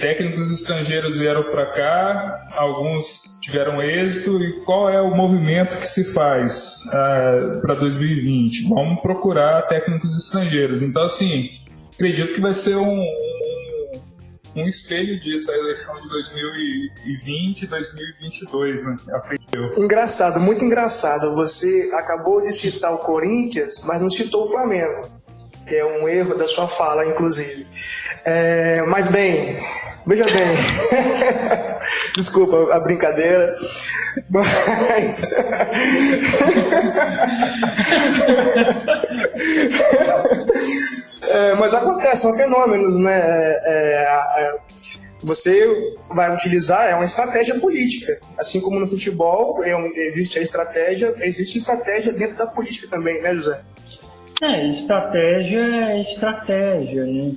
[0.00, 6.04] Técnicos estrangeiros vieram para cá, alguns tiveram êxito, e qual é o movimento que se
[6.04, 8.68] faz ah, para 2020?
[8.68, 10.82] Vamos procurar técnicos estrangeiros.
[10.82, 11.48] Então, assim,
[11.94, 14.00] acredito que vai ser um, um,
[14.56, 18.96] um espelho disso, a eleição de 2020 e 2022, né?
[19.14, 19.80] Acredito.
[19.80, 21.34] Engraçado, muito engraçado.
[21.34, 25.08] Você acabou de citar o Corinthians, mas não citou o Flamengo,
[25.68, 27.66] que é um erro da sua fala, inclusive.
[28.24, 29.54] É, mas bem,
[30.06, 30.56] veja bem,
[32.16, 33.54] desculpa a brincadeira,
[34.28, 35.32] mas.
[41.22, 43.20] é, mas acontece, são fenômenos, né?
[43.20, 44.56] É, é, é,
[45.22, 51.14] você vai utilizar é uma estratégia política, assim como no futebol é existe a estratégia,
[51.20, 53.60] existe estratégia dentro da política também, né, José?
[54.40, 57.32] É, estratégia é estratégia, né?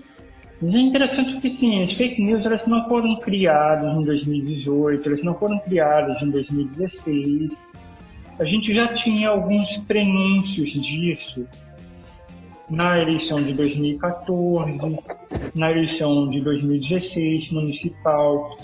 [0.61, 5.23] Mas é interessante porque, sim, as fake news elas não foram criadas em 2018, elas
[5.23, 7.51] não foram criadas em 2016.
[8.37, 11.47] A gente já tinha alguns prenúncios disso
[12.69, 14.99] na eleição de 2014,
[15.55, 18.55] na eleição de 2016 municipal.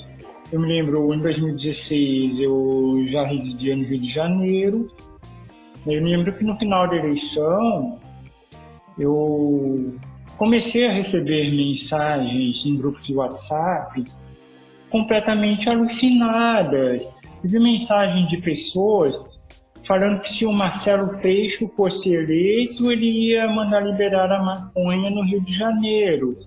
[0.52, 4.92] Eu me lembro, em 2016 eu já residia no Rio de Janeiro.
[5.88, 8.00] Eu me lembro que no final da eleição
[8.98, 9.96] eu
[10.38, 14.04] comecei a receber mensagens em grupos de WhatsApp
[14.90, 17.08] completamente alucinadas.
[17.44, 19.16] Vi mensagens de pessoas
[19.88, 25.24] falando que se o Marcelo Freixo fosse eleito, ele ia mandar liberar a maconha no
[25.24, 26.38] Rio de Janeiro.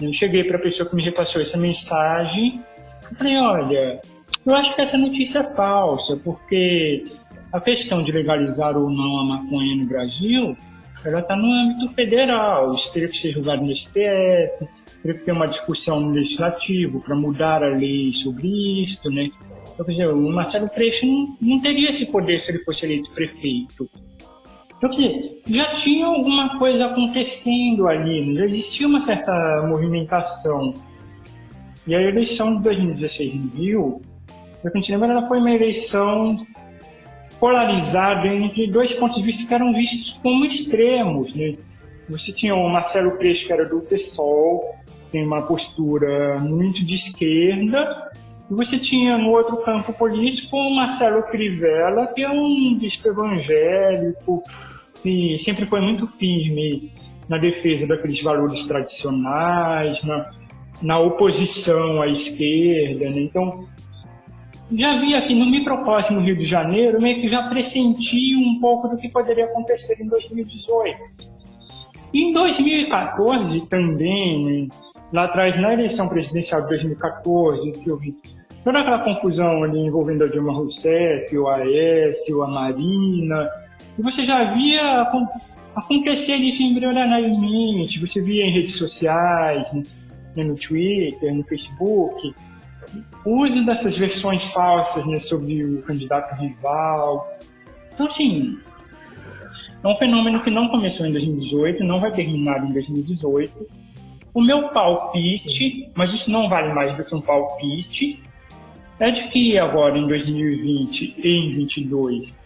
[0.00, 2.62] Eu cheguei para a pessoa que me repassou essa mensagem
[3.10, 4.00] e falei, olha,
[4.46, 7.04] eu acho que essa notícia é falsa, porque
[7.52, 10.56] a questão de legalizar ou não a maconha no Brasil
[11.04, 14.68] ela está no âmbito federal, isso teria que ser julgado no STF,
[15.02, 18.48] teria que ter uma discussão no legislativo para mudar a lei sobre
[18.82, 19.30] isso, né?
[19.72, 23.10] Então, quer dizer, o Marcelo Freixo não, não teria esse poder se ele fosse eleito
[23.12, 23.88] prefeito.
[24.76, 28.40] Então, quer dizer, já tinha alguma coisa acontecendo ali, né?
[28.40, 29.32] já existia uma certa
[29.66, 30.74] movimentação.
[31.86, 34.02] E a eleição de 2016 no Rio,
[34.62, 36.36] eu continuo lembrando, ela foi uma eleição
[37.40, 41.34] polarizado entre dois pontos de vista que eram vistos como extremos.
[41.34, 41.56] Né?
[42.10, 44.74] Você tinha o Marcelo Freixo, que era do PSOL,
[45.10, 48.10] tem uma postura muito de esquerda,
[48.50, 54.42] e você tinha no outro campo político o Marcelo Crivella, que é um bispo evangélico,
[55.04, 56.92] e sempre foi muito firme
[57.28, 60.30] na defesa daqueles valores tradicionais, na,
[60.82, 63.08] na oposição à esquerda.
[63.08, 63.22] Né?
[63.22, 63.66] Então,
[64.72, 68.88] já vi aqui no microcosmo no Rio de Janeiro, meio que já pressenti um pouco
[68.88, 70.98] do que poderia acontecer em 2018.
[72.12, 74.68] Em 2014 também,
[75.12, 78.16] lá atrás na eleição presidencial de 2014, que eu vi
[78.64, 83.48] toda aquela confusão ali envolvendo a Dilma Rousseff, o Aécio, a Marina,
[83.98, 85.02] e você já via
[85.74, 92.34] acontecer isso embrionariamente, você via em redes sociais, né, no Twitter, no Facebook,
[93.24, 97.28] uso dessas versões falsas né, sobre o candidato rival.
[97.92, 98.58] Então, assim,
[99.82, 103.66] é um fenômeno que não começou em 2018, não vai terminar em 2018.
[104.32, 108.22] O meu palpite, mas isso não vale mais do que um palpite,
[109.00, 112.40] é de que agora em 2020 e em 2022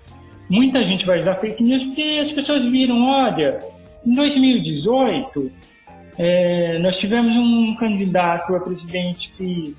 [0.49, 3.59] muita gente vai usar fake news porque as pessoas viram, olha,
[4.07, 5.51] em 2018
[6.17, 9.75] é, nós tivemos um candidato a presidente que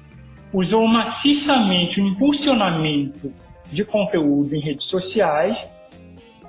[0.56, 3.32] usou maciçamente o impulsionamento
[3.72, 5.58] de conteúdo em redes sociais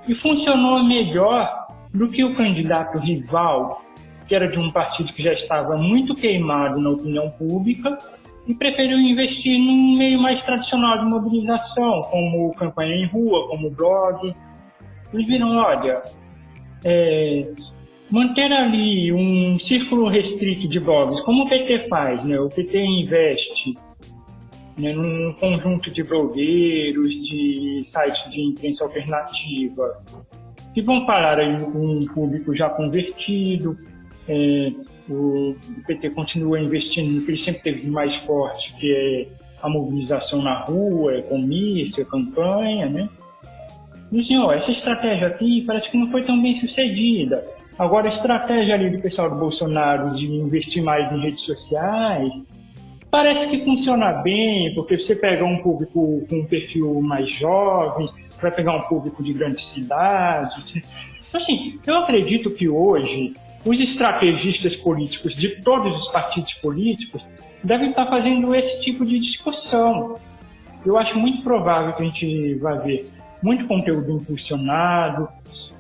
[0.07, 3.83] e funcionou melhor do que o candidato rival,
[4.28, 7.99] que era de um partido que já estava muito queimado na opinião pública
[8.47, 14.33] e preferiu investir num meio mais tradicional de mobilização, como campanha em rua, como blog.
[15.12, 16.01] Eles viram, olha,
[16.85, 17.51] é,
[18.09, 22.39] manter ali um círculo restrito de blogs, como o PT faz, né?
[22.39, 23.74] O PT investe
[24.78, 30.03] né, num conjunto de blogueiros, de sites de imprensa alternativa,
[30.74, 33.74] que vão parar aí um público já convertido.
[34.28, 34.73] É,
[35.09, 39.27] o, PT continua investindo no que ele sempre teve mais forte, que é
[39.62, 43.09] a mobilização na rua, é comício, é campanha, né?
[44.12, 47.44] E ó, essa estratégia aqui parece que não foi tão bem sucedida.
[47.78, 52.31] Agora, a estratégia ali do pessoal do Bolsonaro de investir mais em redes sociais
[53.16, 58.06] parece que funciona bem, porque você pega um público com um perfil mais jovem,
[58.43, 60.82] vai pegar um público de grandes cidades.
[61.26, 63.32] Então, assim, eu acredito que hoje
[63.64, 67.24] os estrategistas políticos de todos os partidos políticos
[67.64, 70.20] devem estar fazendo esse tipo de discussão.
[70.84, 73.10] Eu acho muito provável que a gente vai ver
[73.43, 75.26] muito conteúdo impulsionado,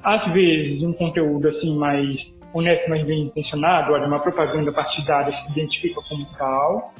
[0.02, 5.52] às vezes um conteúdo assim mais honesto, mais bem intencionado, olha, uma propaganda partidária se
[5.52, 6.94] identifica como tal.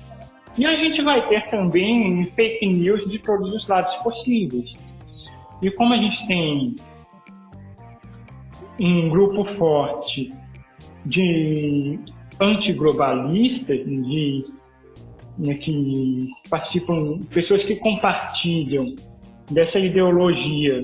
[0.59, 4.75] E a gente vai ter também fake news de todos os lados possíveis.
[5.61, 6.75] E como a gente tem
[8.81, 10.33] um grupo forte
[11.05, 11.99] de
[12.41, 14.45] antiglobalistas, de
[15.39, 18.95] né, que participam, pessoas que compartilham
[19.51, 20.83] dessa ideologia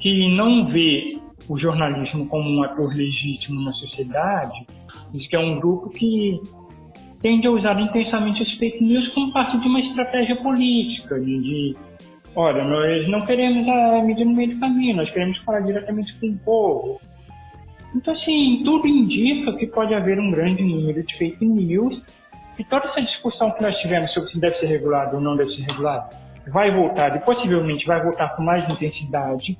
[0.00, 1.18] que não vê
[1.48, 4.66] o jornalismo como um ator legítimo na sociedade,
[5.12, 6.40] diz que é um grupo que
[7.26, 11.76] tende a usar intensamente as fake news como parte de uma estratégia política, de, de
[12.36, 16.28] olha, nós não queremos a mídia no meio do caminho, nós queremos falar diretamente com
[16.28, 17.00] o povo.
[17.96, 22.00] Então, assim, tudo indica que pode haver um grande número de fake news
[22.56, 25.50] e toda essa discussão que nós tivemos sobre se deve ser regulado ou não deve
[25.50, 26.14] ser regulado
[26.46, 29.58] vai voltar e possivelmente vai voltar com mais intensidade,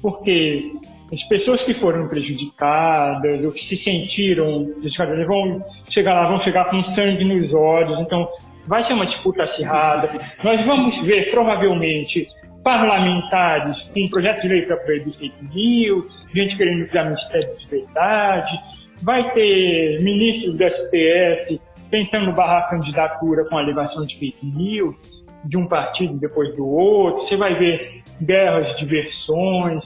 [0.00, 0.70] porque
[1.14, 6.64] as pessoas que foram prejudicadas ou que se sentiram prejudicadas vão chegar lá, vão chegar
[6.70, 8.28] com sangue nos olhos, então
[8.66, 10.10] vai ser uma disputa acirrada.
[10.42, 12.26] Nós vamos ver, provavelmente,
[12.64, 17.66] parlamentares com um projeto de lei para proibir fake news, gente querendo criar ministério de
[17.68, 18.58] verdade,
[19.02, 21.60] vai ter ministros do STF
[21.90, 24.96] tentando barrar candidatura com alegação de fake news,
[25.44, 29.84] de um partido depois do outro, você vai ver guerras de versões.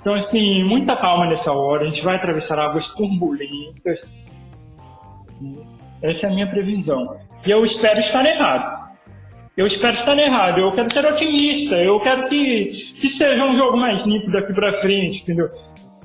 [0.00, 4.10] Então, assim, muita calma nessa hora, a gente vai atravessar águas turbulentas.
[6.02, 7.18] Essa é a minha previsão.
[7.44, 8.88] E eu espero estar errado.
[9.56, 13.76] Eu espero estar errado, eu quero ser otimista, eu quero que, que seja um jogo
[13.76, 15.50] mais limpo daqui para frente, entendeu?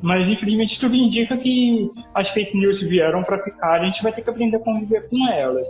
[0.02, 4.24] Mas infelizmente tudo indica que as fake news vieram para ficar, a gente vai ter
[4.24, 5.70] que aprender a conviver com elas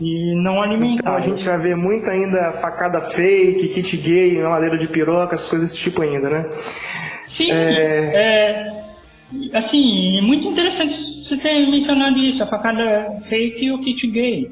[0.00, 1.02] e não alimentar.
[1.02, 5.48] Então a gente vai ver muito ainda facada fake, kit gay, madeira de piroca, essas
[5.48, 6.50] coisas desse tipo ainda, né?
[7.28, 8.12] Sim, é...
[8.14, 8.84] é
[9.52, 14.50] assim, é muito interessante você ter mencionado isso, a facada fake e o kit gay.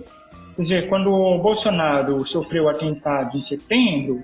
[0.57, 4.23] Quer dizer, quando o Bolsonaro sofreu o atentado em setembro,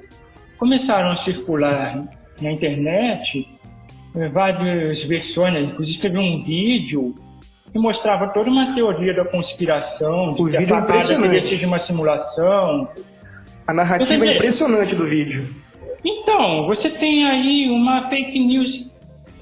[0.59, 2.05] começaram a circular
[2.41, 3.49] na internet
[4.15, 7.15] eh, várias versões, inclusive teve um vídeo
[7.73, 11.47] que mostrava toda uma teoria da conspiração, de o que vídeo a é impressionante.
[11.47, 12.89] seja uma simulação.
[13.67, 15.49] A narrativa é impressionante do vídeo.
[16.05, 18.87] Então, você tem aí uma fake news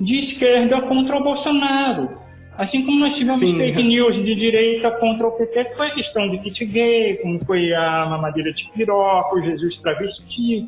[0.00, 2.26] de esquerda contra o Bolsonaro.
[2.58, 3.58] Assim como nós tivemos Sim.
[3.58, 7.44] fake news de direita contra o PT, que foi a questão de kit gay, como
[7.44, 10.66] foi a mamadeira de piroca, o Jesus travesti.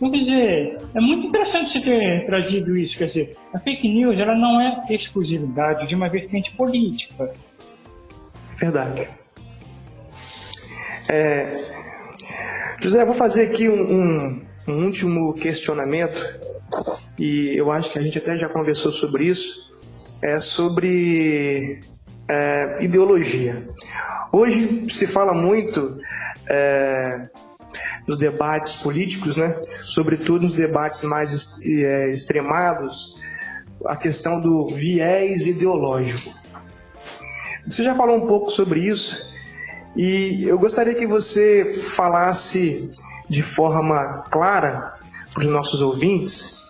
[0.00, 2.96] Então, quer dizer, é muito interessante você ter trazido isso.
[2.96, 7.30] Quer dizer, a fake news ela não é exclusividade de uma vertente política.
[8.56, 9.06] Verdade.
[11.10, 11.80] É...
[12.80, 16.40] José, vou fazer aqui um, um, um último questionamento,
[17.18, 19.68] e eu acho que a gente até já conversou sobre isso
[20.22, 21.80] é sobre
[22.28, 23.66] é, ideologia.
[24.32, 25.98] Hoje se fala muito
[26.48, 27.28] é,
[28.06, 29.60] nos debates políticos, né?
[29.82, 33.18] sobretudo nos debates mais é, extremados,
[33.86, 36.34] a questão do viés ideológico.
[37.66, 39.24] Você já falou um pouco sobre isso
[39.96, 42.88] e eu gostaria que você falasse
[43.28, 44.94] de forma clara
[45.32, 46.60] para os nossos ouvintes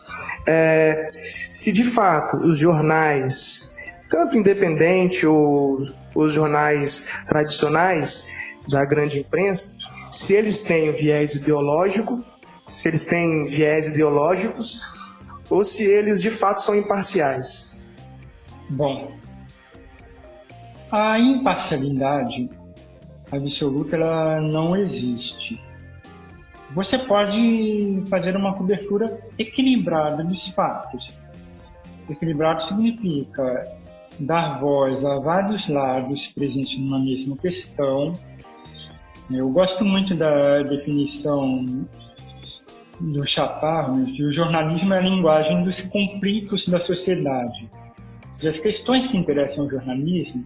[0.47, 3.77] é, se de fato os jornais,
[4.09, 8.29] tanto independente ou os jornais tradicionais
[8.71, 9.77] da grande imprensa,
[10.07, 12.25] se eles têm viés ideológico,
[12.69, 14.81] se eles têm viés ideológicos
[15.51, 17.79] ou se eles de fato são imparciais.
[18.71, 19.13] Bom,
[20.93, 22.49] a imparcialidade
[23.31, 25.61] absoluta ela não existe.
[26.73, 31.07] Você pode fazer uma cobertura equilibrada dos fatos.
[32.09, 33.69] Equilibrado significa
[34.21, 38.13] dar voz a vários lados presentes numa mesma questão.
[39.31, 41.65] Eu gosto muito da definição
[42.99, 47.69] do Chaparro, que o jornalismo é a linguagem dos conflitos da sociedade.
[48.43, 50.45] E as questões que interessam ao jornalismo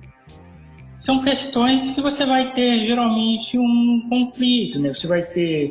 [1.00, 4.92] são questões que você vai ter geralmente um conflito, né?
[4.92, 5.70] Você vai ter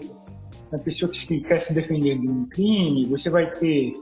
[0.72, 3.94] a pessoa que quer se defender de um crime, você vai ter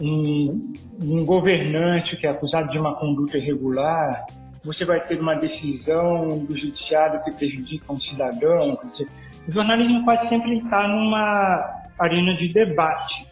[0.00, 0.72] um,
[1.02, 4.24] um governante que é acusado de uma conduta irregular,
[4.64, 8.78] você vai ter uma decisão do judiciário que prejudica um cidadão.
[8.90, 9.08] Dizer,
[9.48, 13.26] o jornalismo quase sempre está numa arena de debate.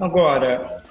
[0.00, 0.82] Agora,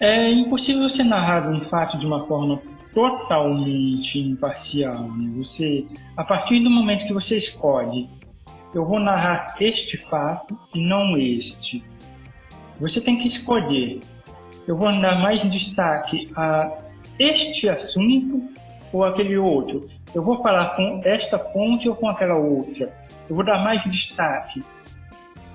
[0.00, 2.60] é impossível você narrar um fato de uma forma
[2.92, 5.08] totalmente imparcial.
[5.08, 5.32] Né?
[5.36, 5.86] Você,
[6.16, 8.08] a partir do momento que você escolhe,
[8.74, 11.84] eu vou narrar este fato e não este.
[12.80, 14.00] Você tem que escolher.
[14.66, 16.70] Eu vou dar mais destaque a
[17.18, 18.42] este assunto
[18.92, 19.88] ou aquele outro.
[20.14, 22.92] Eu vou falar com esta fonte ou com aquela outra.
[23.28, 24.62] Eu vou dar mais destaque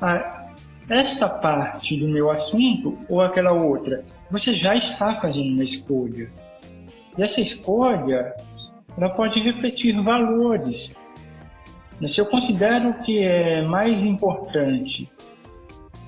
[0.02, 0.48] a
[0.90, 4.04] esta parte do meu assunto ou aquela outra.
[4.32, 6.30] Você já está fazendo uma escolha.
[7.18, 8.34] E essa escolha,
[8.98, 10.92] ela pode refletir valores.
[12.10, 15.10] Se eu considero que é mais importante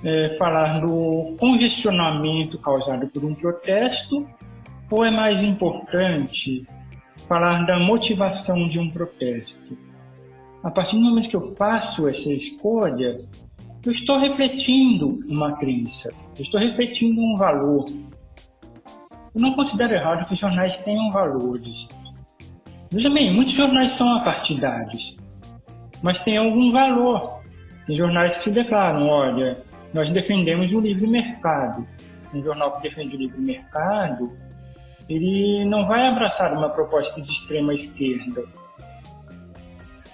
[0.03, 4.27] é, falar do congestionamento causado por um protesto,
[4.91, 6.65] ou é mais importante
[7.27, 9.77] falar da motivação de um protesto?
[10.63, 13.19] A partir do momento que eu faço essa escolha,
[13.85, 17.85] eu estou refletindo uma crença, eu estou refletindo um valor,
[19.35, 21.87] eu não considero errado que os jornais tenham valores.
[22.91, 25.15] Veja bem, muitos jornais são apartidários,
[26.01, 27.39] mas tem algum valor.
[27.85, 29.63] Tem jornais que declaram, olha,
[29.93, 31.87] nós defendemos o livre mercado.
[32.33, 34.31] Um jornal que defende o livre mercado,
[35.09, 38.43] ele não vai abraçar uma proposta de extrema esquerda.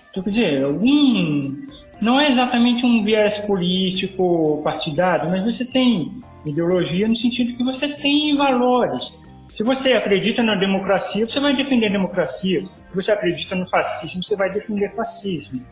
[0.10, 1.68] Então, quer dizer, algum,
[2.00, 7.90] não é exatamente um viés político partidário, mas você tem ideologia no sentido que você
[7.90, 9.12] tem valores.
[9.50, 12.62] Se você acredita na democracia, você vai defender a democracia.
[12.62, 15.66] Se você acredita no fascismo, você vai defender fascismo.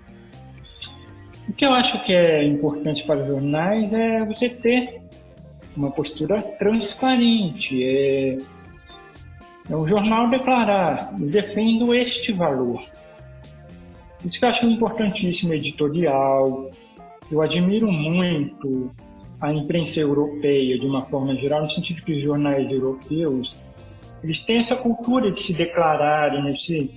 [1.48, 5.02] O que eu acho que é importante para os jornais é você ter
[5.76, 7.84] uma postura transparente.
[7.84, 8.38] É,
[9.70, 12.84] é o jornal declarar, defendo este valor.
[14.26, 16.72] Isso que eu acho importantíssimo editorial.
[17.32, 18.92] Eu admiro muito
[19.42, 23.58] a imprensa europeia de uma forma geral, no sentido que os jornais europeus
[24.24, 26.56] eles têm essa cultura de se declararem, né?
[26.56, 26.90] Se,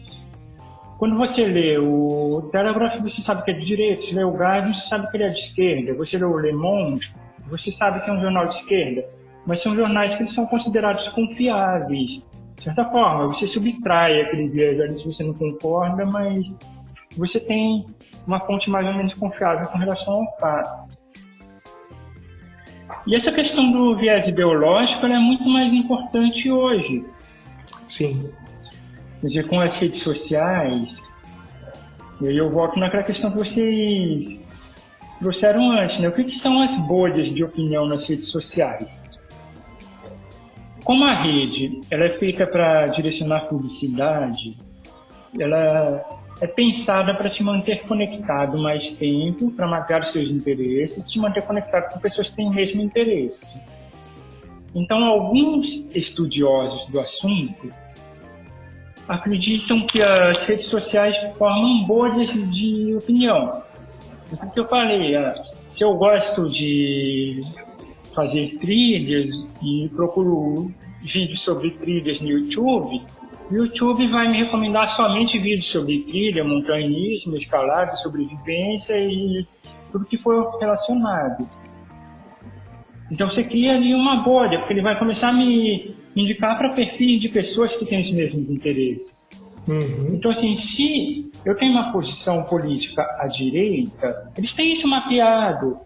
[0.99, 4.73] quando você lê o Telegraph, você sabe que é de direita, você lê o Guardian,
[4.73, 7.15] você sabe que ele é de esquerda, você lê o Le Monde,
[7.49, 9.07] você sabe que é um jornal de esquerda,
[9.47, 12.23] mas são jornais que eles são considerados confiáveis.
[12.57, 16.51] De certa forma, você subtrai aquele viés ali se você não concorda, mas
[17.17, 17.85] você tem
[18.27, 20.97] uma fonte mais ou menos confiável com relação ao fato.
[23.07, 27.05] E essa questão do viés ideológico é muito mais importante hoje.
[27.87, 28.31] Sim.
[29.23, 30.97] Dizer, com as redes sociais,
[32.21, 34.39] e aí eu volto naquela questão que vocês
[35.19, 36.09] trouxeram antes, né?
[36.09, 39.01] O que, que são as bolhas de opinião nas redes sociais?
[40.85, 44.57] Como a rede ela é feita para direcionar publicidade,
[45.39, 46.01] ela
[46.41, 51.43] é pensada para te manter conectado mais tempo, para marcar os seus interesses, te manter
[51.43, 53.59] conectado com pessoas que têm o mesmo interesse.
[54.75, 57.73] Então, alguns estudiosos do assunto
[59.09, 63.63] acreditam que as redes sociais formam bolhas de opinião.
[64.33, 65.35] O que eu falei, ah,
[65.73, 67.41] se eu gosto de
[68.15, 70.73] fazer trilhas e procuro
[71.03, 73.03] vídeos sobre trilhas no YouTube,
[73.51, 79.47] o YouTube vai me recomendar somente vídeos sobre trilha, montanhismo, escalada, sobrevivência e
[79.93, 81.49] tudo que for relacionado.
[83.11, 87.21] Então você cria ali uma bolha, porque ele vai começar a me indicar para perfis
[87.21, 89.15] de pessoas que têm os mesmos interesses.
[89.69, 90.15] Uhum.
[90.15, 95.79] Então, assim, se eu tenho uma posição política à direita, eles têm isso mapeado.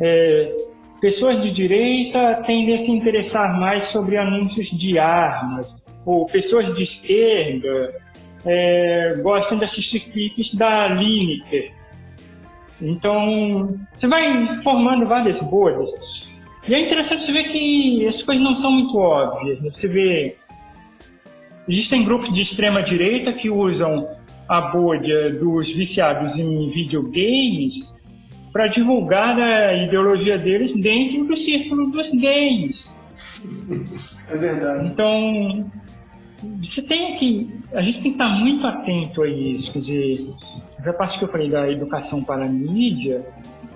[0.00, 0.56] É,
[1.00, 6.82] pessoas de direita tendem a se interessar mais sobre anúncios de armas, ou pessoas de
[6.82, 7.94] esquerda
[8.44, 11.72] é, gostam de assistir clipes da Lineker.
[12.80, 15.90] Então, você vai formando várias bolhas.
[16.68, 19.60] E é interessante ver que essas coisas não são muito óbvias.
[19.60, 19.70] Né?
[19.70, 20.36] Você vê.
[21.68, 24.08] Existem grupos de extrema direita que usam
[24.48, 27.92] a bolha dos viciados em videogames
[28.52, 32.94] para divulgar a ideologia deles dentro do círculo dos games.
[34.28, 34.90] É verdade.
[34.90, 35.70] Então,
[36.60, 37.60] você tem que.
[37.72, 39.72] A gente tem que estar muito atento a isso.
[39.72, 40.34] Quer dizer,
[40.84, 43.24] a parte que eu falei da educação para a mídia,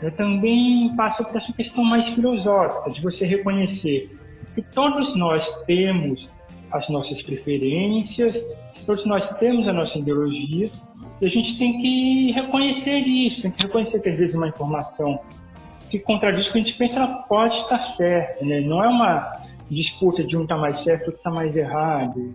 [0.03, 4.11] eu também passo para essa questão mais filosófica, de você reconhecer
[4.55, 6.29] que todos nós temos
[6.73, 8.37] as nossas preferências,
[8.87, 10.71] todos nós temos a nossa ideologia,
[11.21, 15.21] e a gente tem que reconhecer isso, tem que reconhecer que às vezes uma informação
[15.91, 18.45] que contradiz o que a gente pensa, ela pode estar certa.
[18.45, 18.61] Né?
[18.61, 19.33] Não é uma
[19.69, 22.33] disputa de um está mais certo, outro está mais errado.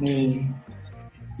[0.00, 0.46] Né?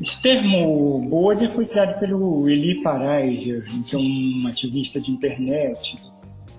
[0.00, 5.96] Esse termo bolha foi criado pelo Eli Paraiser, que é um ativista de internet.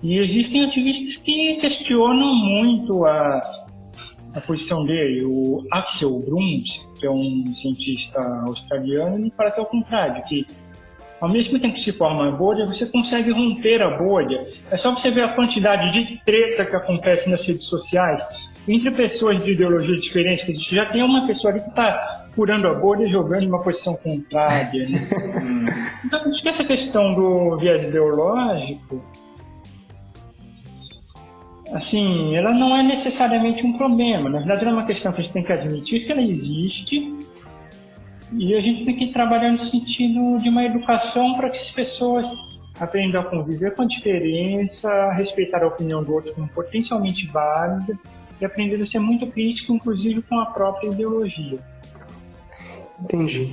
[0.02, 3.40] E existem ativistas que questionam muito a,
[4.34, 5.24] a posição dele.
[5.24, 10.46] O Axel Bruns, que é um cientista australiano, ele fala que é o contrário, que
[11.20, 14.48] ao mesmo tempo que se forma a bolha, você consegue romper a bolha.
[14.70, 18.22] É só você ver a quantidade de treta que acontece nas redes sociais
[18.68, 22.74] entre pessoas de ideologias diferentes, que já tem uma pessoa ali que está furando a
[22.74, 24.86] bolha e jogando em uma posição contrária.
[24.86, 24.98] Né?
[26.04, 29.02] então, acho que essa questão do viés ideológico,
[31.72, 34.28] assim, ela não é necessariamente um problema.
[34.28, 37.16] Na verdade, é uma questão que a gente tem que admitir que ela existe
[38.34, 42.28] e a gente tem que trabalhar no sentido de uma educação para que as pessoas
[42.78, 47.96] aprendam a conviver com a diferença, a respeitar a opinião do outro como potencialmente válida
[48.38, 51.58] e aprender a ser muito crítico, inclusive com a própria ideologia.
[53.00, 53.52] Entendi.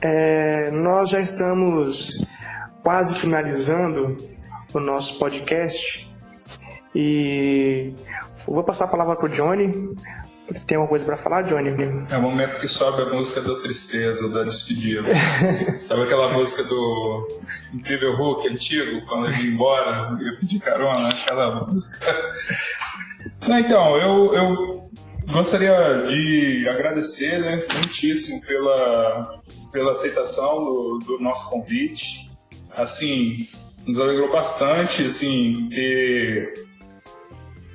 [0.00, 2.24] É, nós já estamos
[2.82, 4.16] quase finalizando
[4.72, 6.10] o nosso podcast
[6.94, 7.92] e
[8.46, 9.96] vou passar a palavra para o Johnny
[10.66, 11.70] tem alguma coisa para falar, Johnny?
[12.08, 15.08] É o momento que sobe a música da tristeza, da despedida.
[15.82, 17.26] Sabe aquela música do
[17.74, 22.14] Incrível Hulk antigo, quando ele ia embora, ia pedir carona, aquela música.
[23.42, 24.85] então, eu, eu
[25.32, 29.40] gostaria de agradecer né, muitíssimo pela,
[29.72, 32.30] pela aceitação do, do nosso convite.
[32.70, 33.48] Assim,
[33.86, 36.66] nos alegrou bastante assim, ter,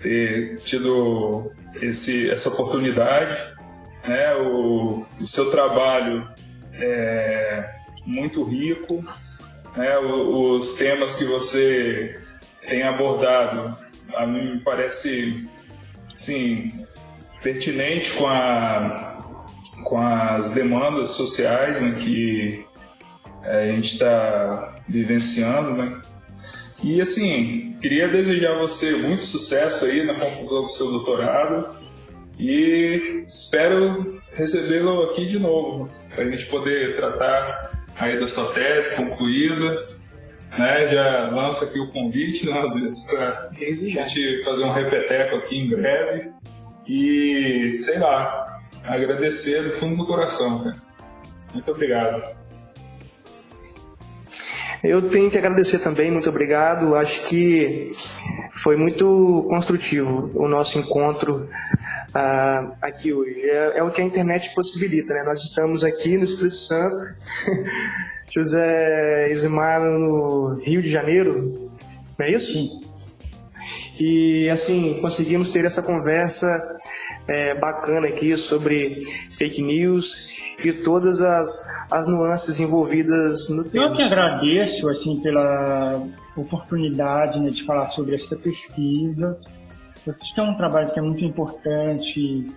[0.01, 1.51] ter tido
[1.81, 3.35] esse, essa oportunidade.
[4.07, 4.35] Né?
[4.35, 6.27] O, o seu trabalho
[6.73, 7.73] é
[8.05, 9.03] muito rico,
[9.75, 9.97] né?
[9.97, 12.19] os temas que você
[12.67, 13.77] tem abordado
[14.15, 15.49] a mim me parece
[16.15, 16.80] sim
[17.41, 19.23] pertinente com, a,
[19.83, 22.65] com as demandas sociais né, que
[23.43, 26.01] a gente está vivenciando, né?
[26.83, 31.75] E assim, queria desejar a você muito sucesso aí na conclusão do seu doutorado
[32.39, 38.95] e espero recebê-lo aqui de novo, para a gente poder tratar aí da sua tese
[38.95, 39.85] concluída.
[40.57, 40.87] Né?
[40.87, 45.57] Já lanço aqui o convite, né, às vezes, para a gente fazer um repeteco aqui
[45.57, 46.31] em breve.
[46.93, 50.65] E, sei lá, agradecer do fundo do coração.
[50.65, 50.75] Né?
[51.53, 52.21] Muito obrigado.
[54.83, 56.93] Eu tenho que agradecer também, muito obrigado.
[56.95, 57.93] Acho que
[58.51, 61.47] foi muito construtivo o nosso encontro
[62.09, 63.39] uh, aqui hoje.
[63.39, 65.23] É, é, o que a internet possibilita, né?
[65.23, 67.01] Nós estamos aqui no Espírito Santo,
[68.29, 71.71] José Ismar no Rio de Janeiro,
[72.19, 72.80] não é isso?
[74.03, 76.59] E assim, conseguimos ter essa conversa
[77.27, 78.99] é, bacana aqui sobre
[79.29, 80.27] fake news
[80.65, 83.85] e todas as, as nuances envolvidas no tema.
[83.85, 86.03] Eu que agradeço assim pela
[86.35, 89.39] oportunidade né, de falar sobre essa pesquisa.
[90.03, 92.51] Que é um trabalho que é muito importante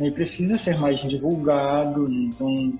[0.00, 2.10] né, e precisa ser mais divulgado.
[2.10, 2.76] Então,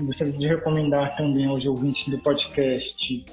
[0.00, 3.24] gostaria de recomendar também aos ouvintes do podcast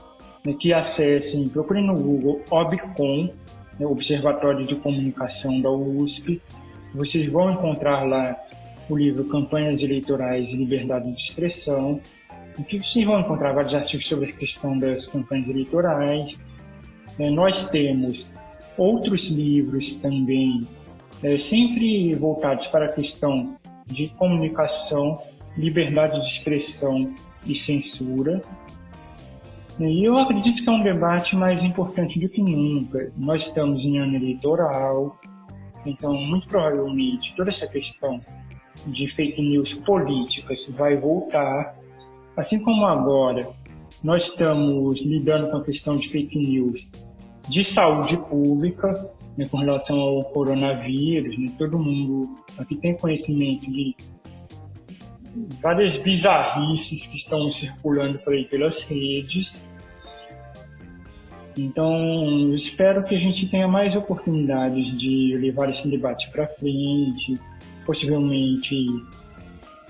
[0.45, 3.30] né, que acessem, procurem no Google OBCOM,
[3.80, 6.41] Observatório de Comunicação da USP.
[6.93, 8.35] Vocês vão encontrar lá
[8.89, 11.99] o livro Campanhas Eleitorais e Liberdade de Expressão,
[12.60, 16.38] em que vocês vão encontrar vários artigos sobre a questão das campanhas eleitorais.
[17.19, 18.26] É, nós temos
[18.77, 20.68] outros livros também,
[21.23, 23.56] é, sempre voltados para a questão
[23.88, 25.22] de comunicação,
[25.57, 27.14] liberdade de expressão
[27.45, 28.41] e censura.
[29.88, 33.12] E eu acredito que é um debate mais importante do que nunca.
[33.18, 35.20] Nós estamos em ano eleitoral,
[35.86, 38.22] então, muito provavelmente, toda essa questão
[38.88, 41.76] de fake news políticas vai voltar,
[42.38, 43.49] assim como agora
[44.03, 46.88] nós estamos lidando com a questão de fake news
[47.49, 53.95] de saúde pública, né, com relação ao coronavírus, né, todo mundo aqui tem conhecimento de
[55.62, 59.62] várias bizarrices que estão circulando por aí pelas redes.
[61.57, 67.40] Então, espero que a gente tenha mais oportunidades de levar esse debate para frente,
[67.86, 68.76] possivelmente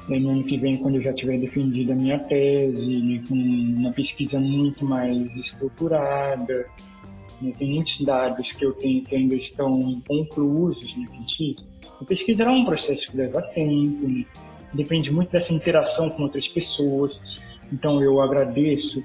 [0.08, 3.92] no ano que vem, quando eu já tiver defendido a minha tese, né, com uma
[3.92, 6.66] pesquisa muito mais estruturada.
[7.42, 10.96] Né, tem muitos dados que eu tenho que ainda estão inconclusos.
[10.98, 11.06] Né,
[12.02, 14.26] a pesquisa é um processo que leva tempo, né,
[14.74, 17.22] depende muito dessa interação com outras pessoas.
[17.72, 19.04] Então, eu agradeço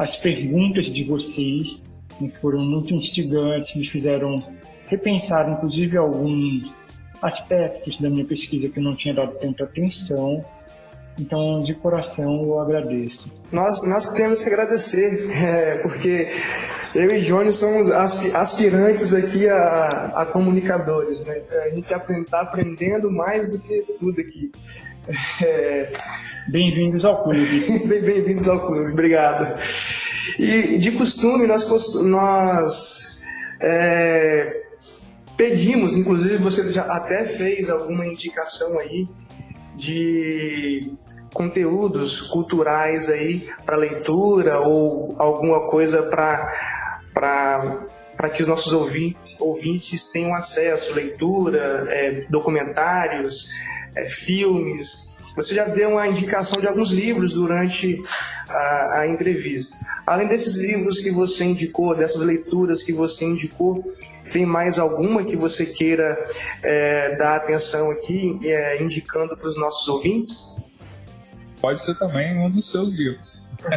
[0.00, 1.82] as perguntas de vocês
[2.18, 4.42] que foram muito instigantes, me fizeram
[4.86, 6.72] repensar, inclusive, alguns
[7.20, 10.42] aspectos da minha pesquisa que eu não tinha dado tanta atenção.
[11.18, 13.30] Então, de coração, eu agradeço.
[13.52, 16.28] Nós, nós temos que agradecer, é, porque
[16.94, 21.26] eu e Johnny somos aspirantes aqui a, a comunicadores.
[21.26, 21.42] Né?
[21.62, 24.50] A gente está aprendendo mais do que tudo aqui.
[25.42, 25.92] É...
[26.48, 27.86] Bem-vindos ao clube.
[27.86, 29.60] Bem-vindos ao clube, obrigado.
[30.38, 31.64] E de costume, nós,
[32.02, 33.22] nós
[33.60, 34.62] é,
[35.36, 39.06] pedimos, inclusive você já até fez alguma indicação aí
[39.74, 40.92] de
[41.32, 46.52] conteúdos culturais aí para leitura ou alguma coisa para
[47.12, 53.48] para que os nossos ouvintes, ouvintes tenham acesso, leitura, é, documentários,
[53.94, 58.02] é, filmes, você já deu uma indicação de alguns livros durante
[58.48, 59.76] a, a, entrevista.
[60.06, 63.92] Além desses livros que você indicou, dessas leituras que você indicou,
[64.32, 66.20] tem mais alguma que você queira
[66.62, 70.56] é, dar atenção aqui, é, indicando para os nossos ouvintes?
[71.60, 73.50] Pode ser também um dos seus livros.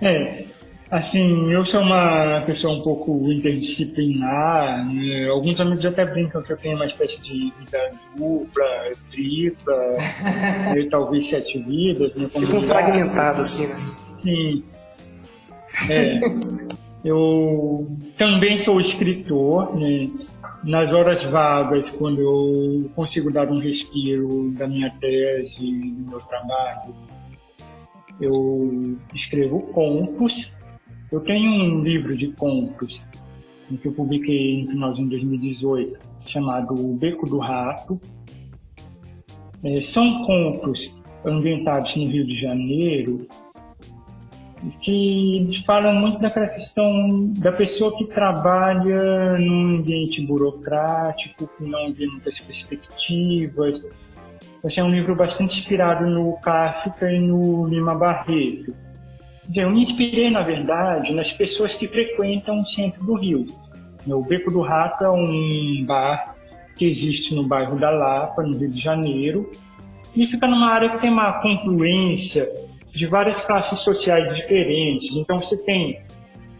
[0.00, 0.44] é,
[0.94, 4.86] Assim, eu sou uma pessoa um pouco interdisciplinar.
[4.94, 5.28] Né?
[5.28, 9.74] Alguns amigos até brincam que eu tenho uma espécie de vida dupla, tripla,
[10.78, 12.14] e talvez sete vidas.
[12.14, 12.28] Né?
[12.28, 13.76] Fica um fragmentado assim, né?
[14.22, 14.64] Sim.
[15.90, 16.20] É.
[17.04, 20.08] eu também sou escritor, né?
[20.62, 26.94] Nas horas vagas, quando eu consigo dar um respiro da minha tese, do meu trabalho,
[28.20, 30.52] eu escrevo contos
[31.14, 33.00] eu tenho um livro de contos
[33.80, 38.00] que eu publiquei no finalzinho de 2018, chamado O Beco do Rato.
[39.62, 43.26] É, são contos ambientados no Rio de Janeiro
[44.80, 52.06] que falam muito daquela questão da pessoa que trabalha num ambiente burocrático, que não vê
[52.06, 53.84] muitas perspectivas.
[54.64, 58.83] Esse é um livro bastante inspirado no Kafka e no Lima Barreto.
[59.54, 63.46] Eu me inspirei, na verdade, nas pessoas que frequentam o centro do Rio.
[64.06, 66.34] O Beco do Rato é um bar
[66.76, 69.50] que existe no bairro da Lapa, no Rio de Janeiro,
[70.14, 72.48] e fica numa área que tem uma confluência
[72.94, 75.14] de várias classes sociais diferentes.
[75.14, 76.00] Então você tem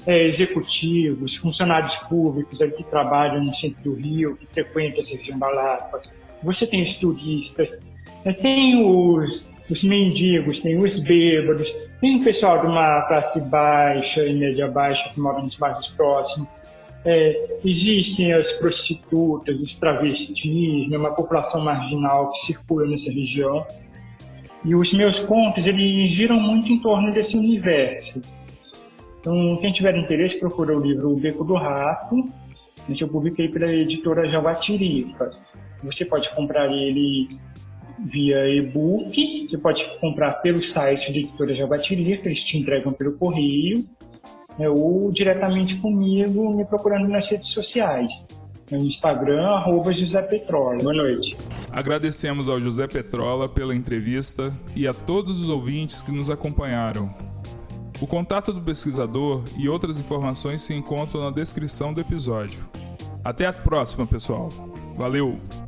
[0.06, 5.48] é, executivos, funcionários públicos que trabalham no centro do Rio, que frequentam essa região da
[5.48, 6.02] Lapa.
[6.42, 7.70] Você tem os turistas,
[8.42, 14.34] tem os os mendigos, tem os bêbados, tem o pessoal de uma classe baixa e
[14.34, 16.48] média baixa que mora nos bairros próximos.
[17.06, 23.66] É, existem as prostitutas, os travestis, né, uma população marginal que circula nessa região.
[24.64, 28.20] E os meus contos, eles giram muito em torno desse universo.
[29.20, 32.24] Então, quem tiver interesse, procura o livro O Beco do Rato,
[32.86, 35.30] que eu publiquei pela editora Jaguatirica.
[35.82, 37.28] Você pode comprar ele
[37.98, 39.48] via e-book.
[39.48, 43.84] Você pode comprar pelo site da editora Jabateria, que eles te entregam pelo correio,
[44.58, 48.08] né, ou diretamente comigo, me procurando nas redes sociais.
[48.70, 50.78] No Instagram, arroba José Petrola.
[50.78, 51.36] Boa noite.
[51.70, 57.08] Agradecemos ao José Petrola pela entrevista e a todos os ouvintes que nos acompanharam.
[58.00, 62.66] O contato do pesquisador e outras informações se encontram na descrição do episódio.
[63.24, 64.48] Até a próxima, pessoal.
[64.96, 65.63] Valeu!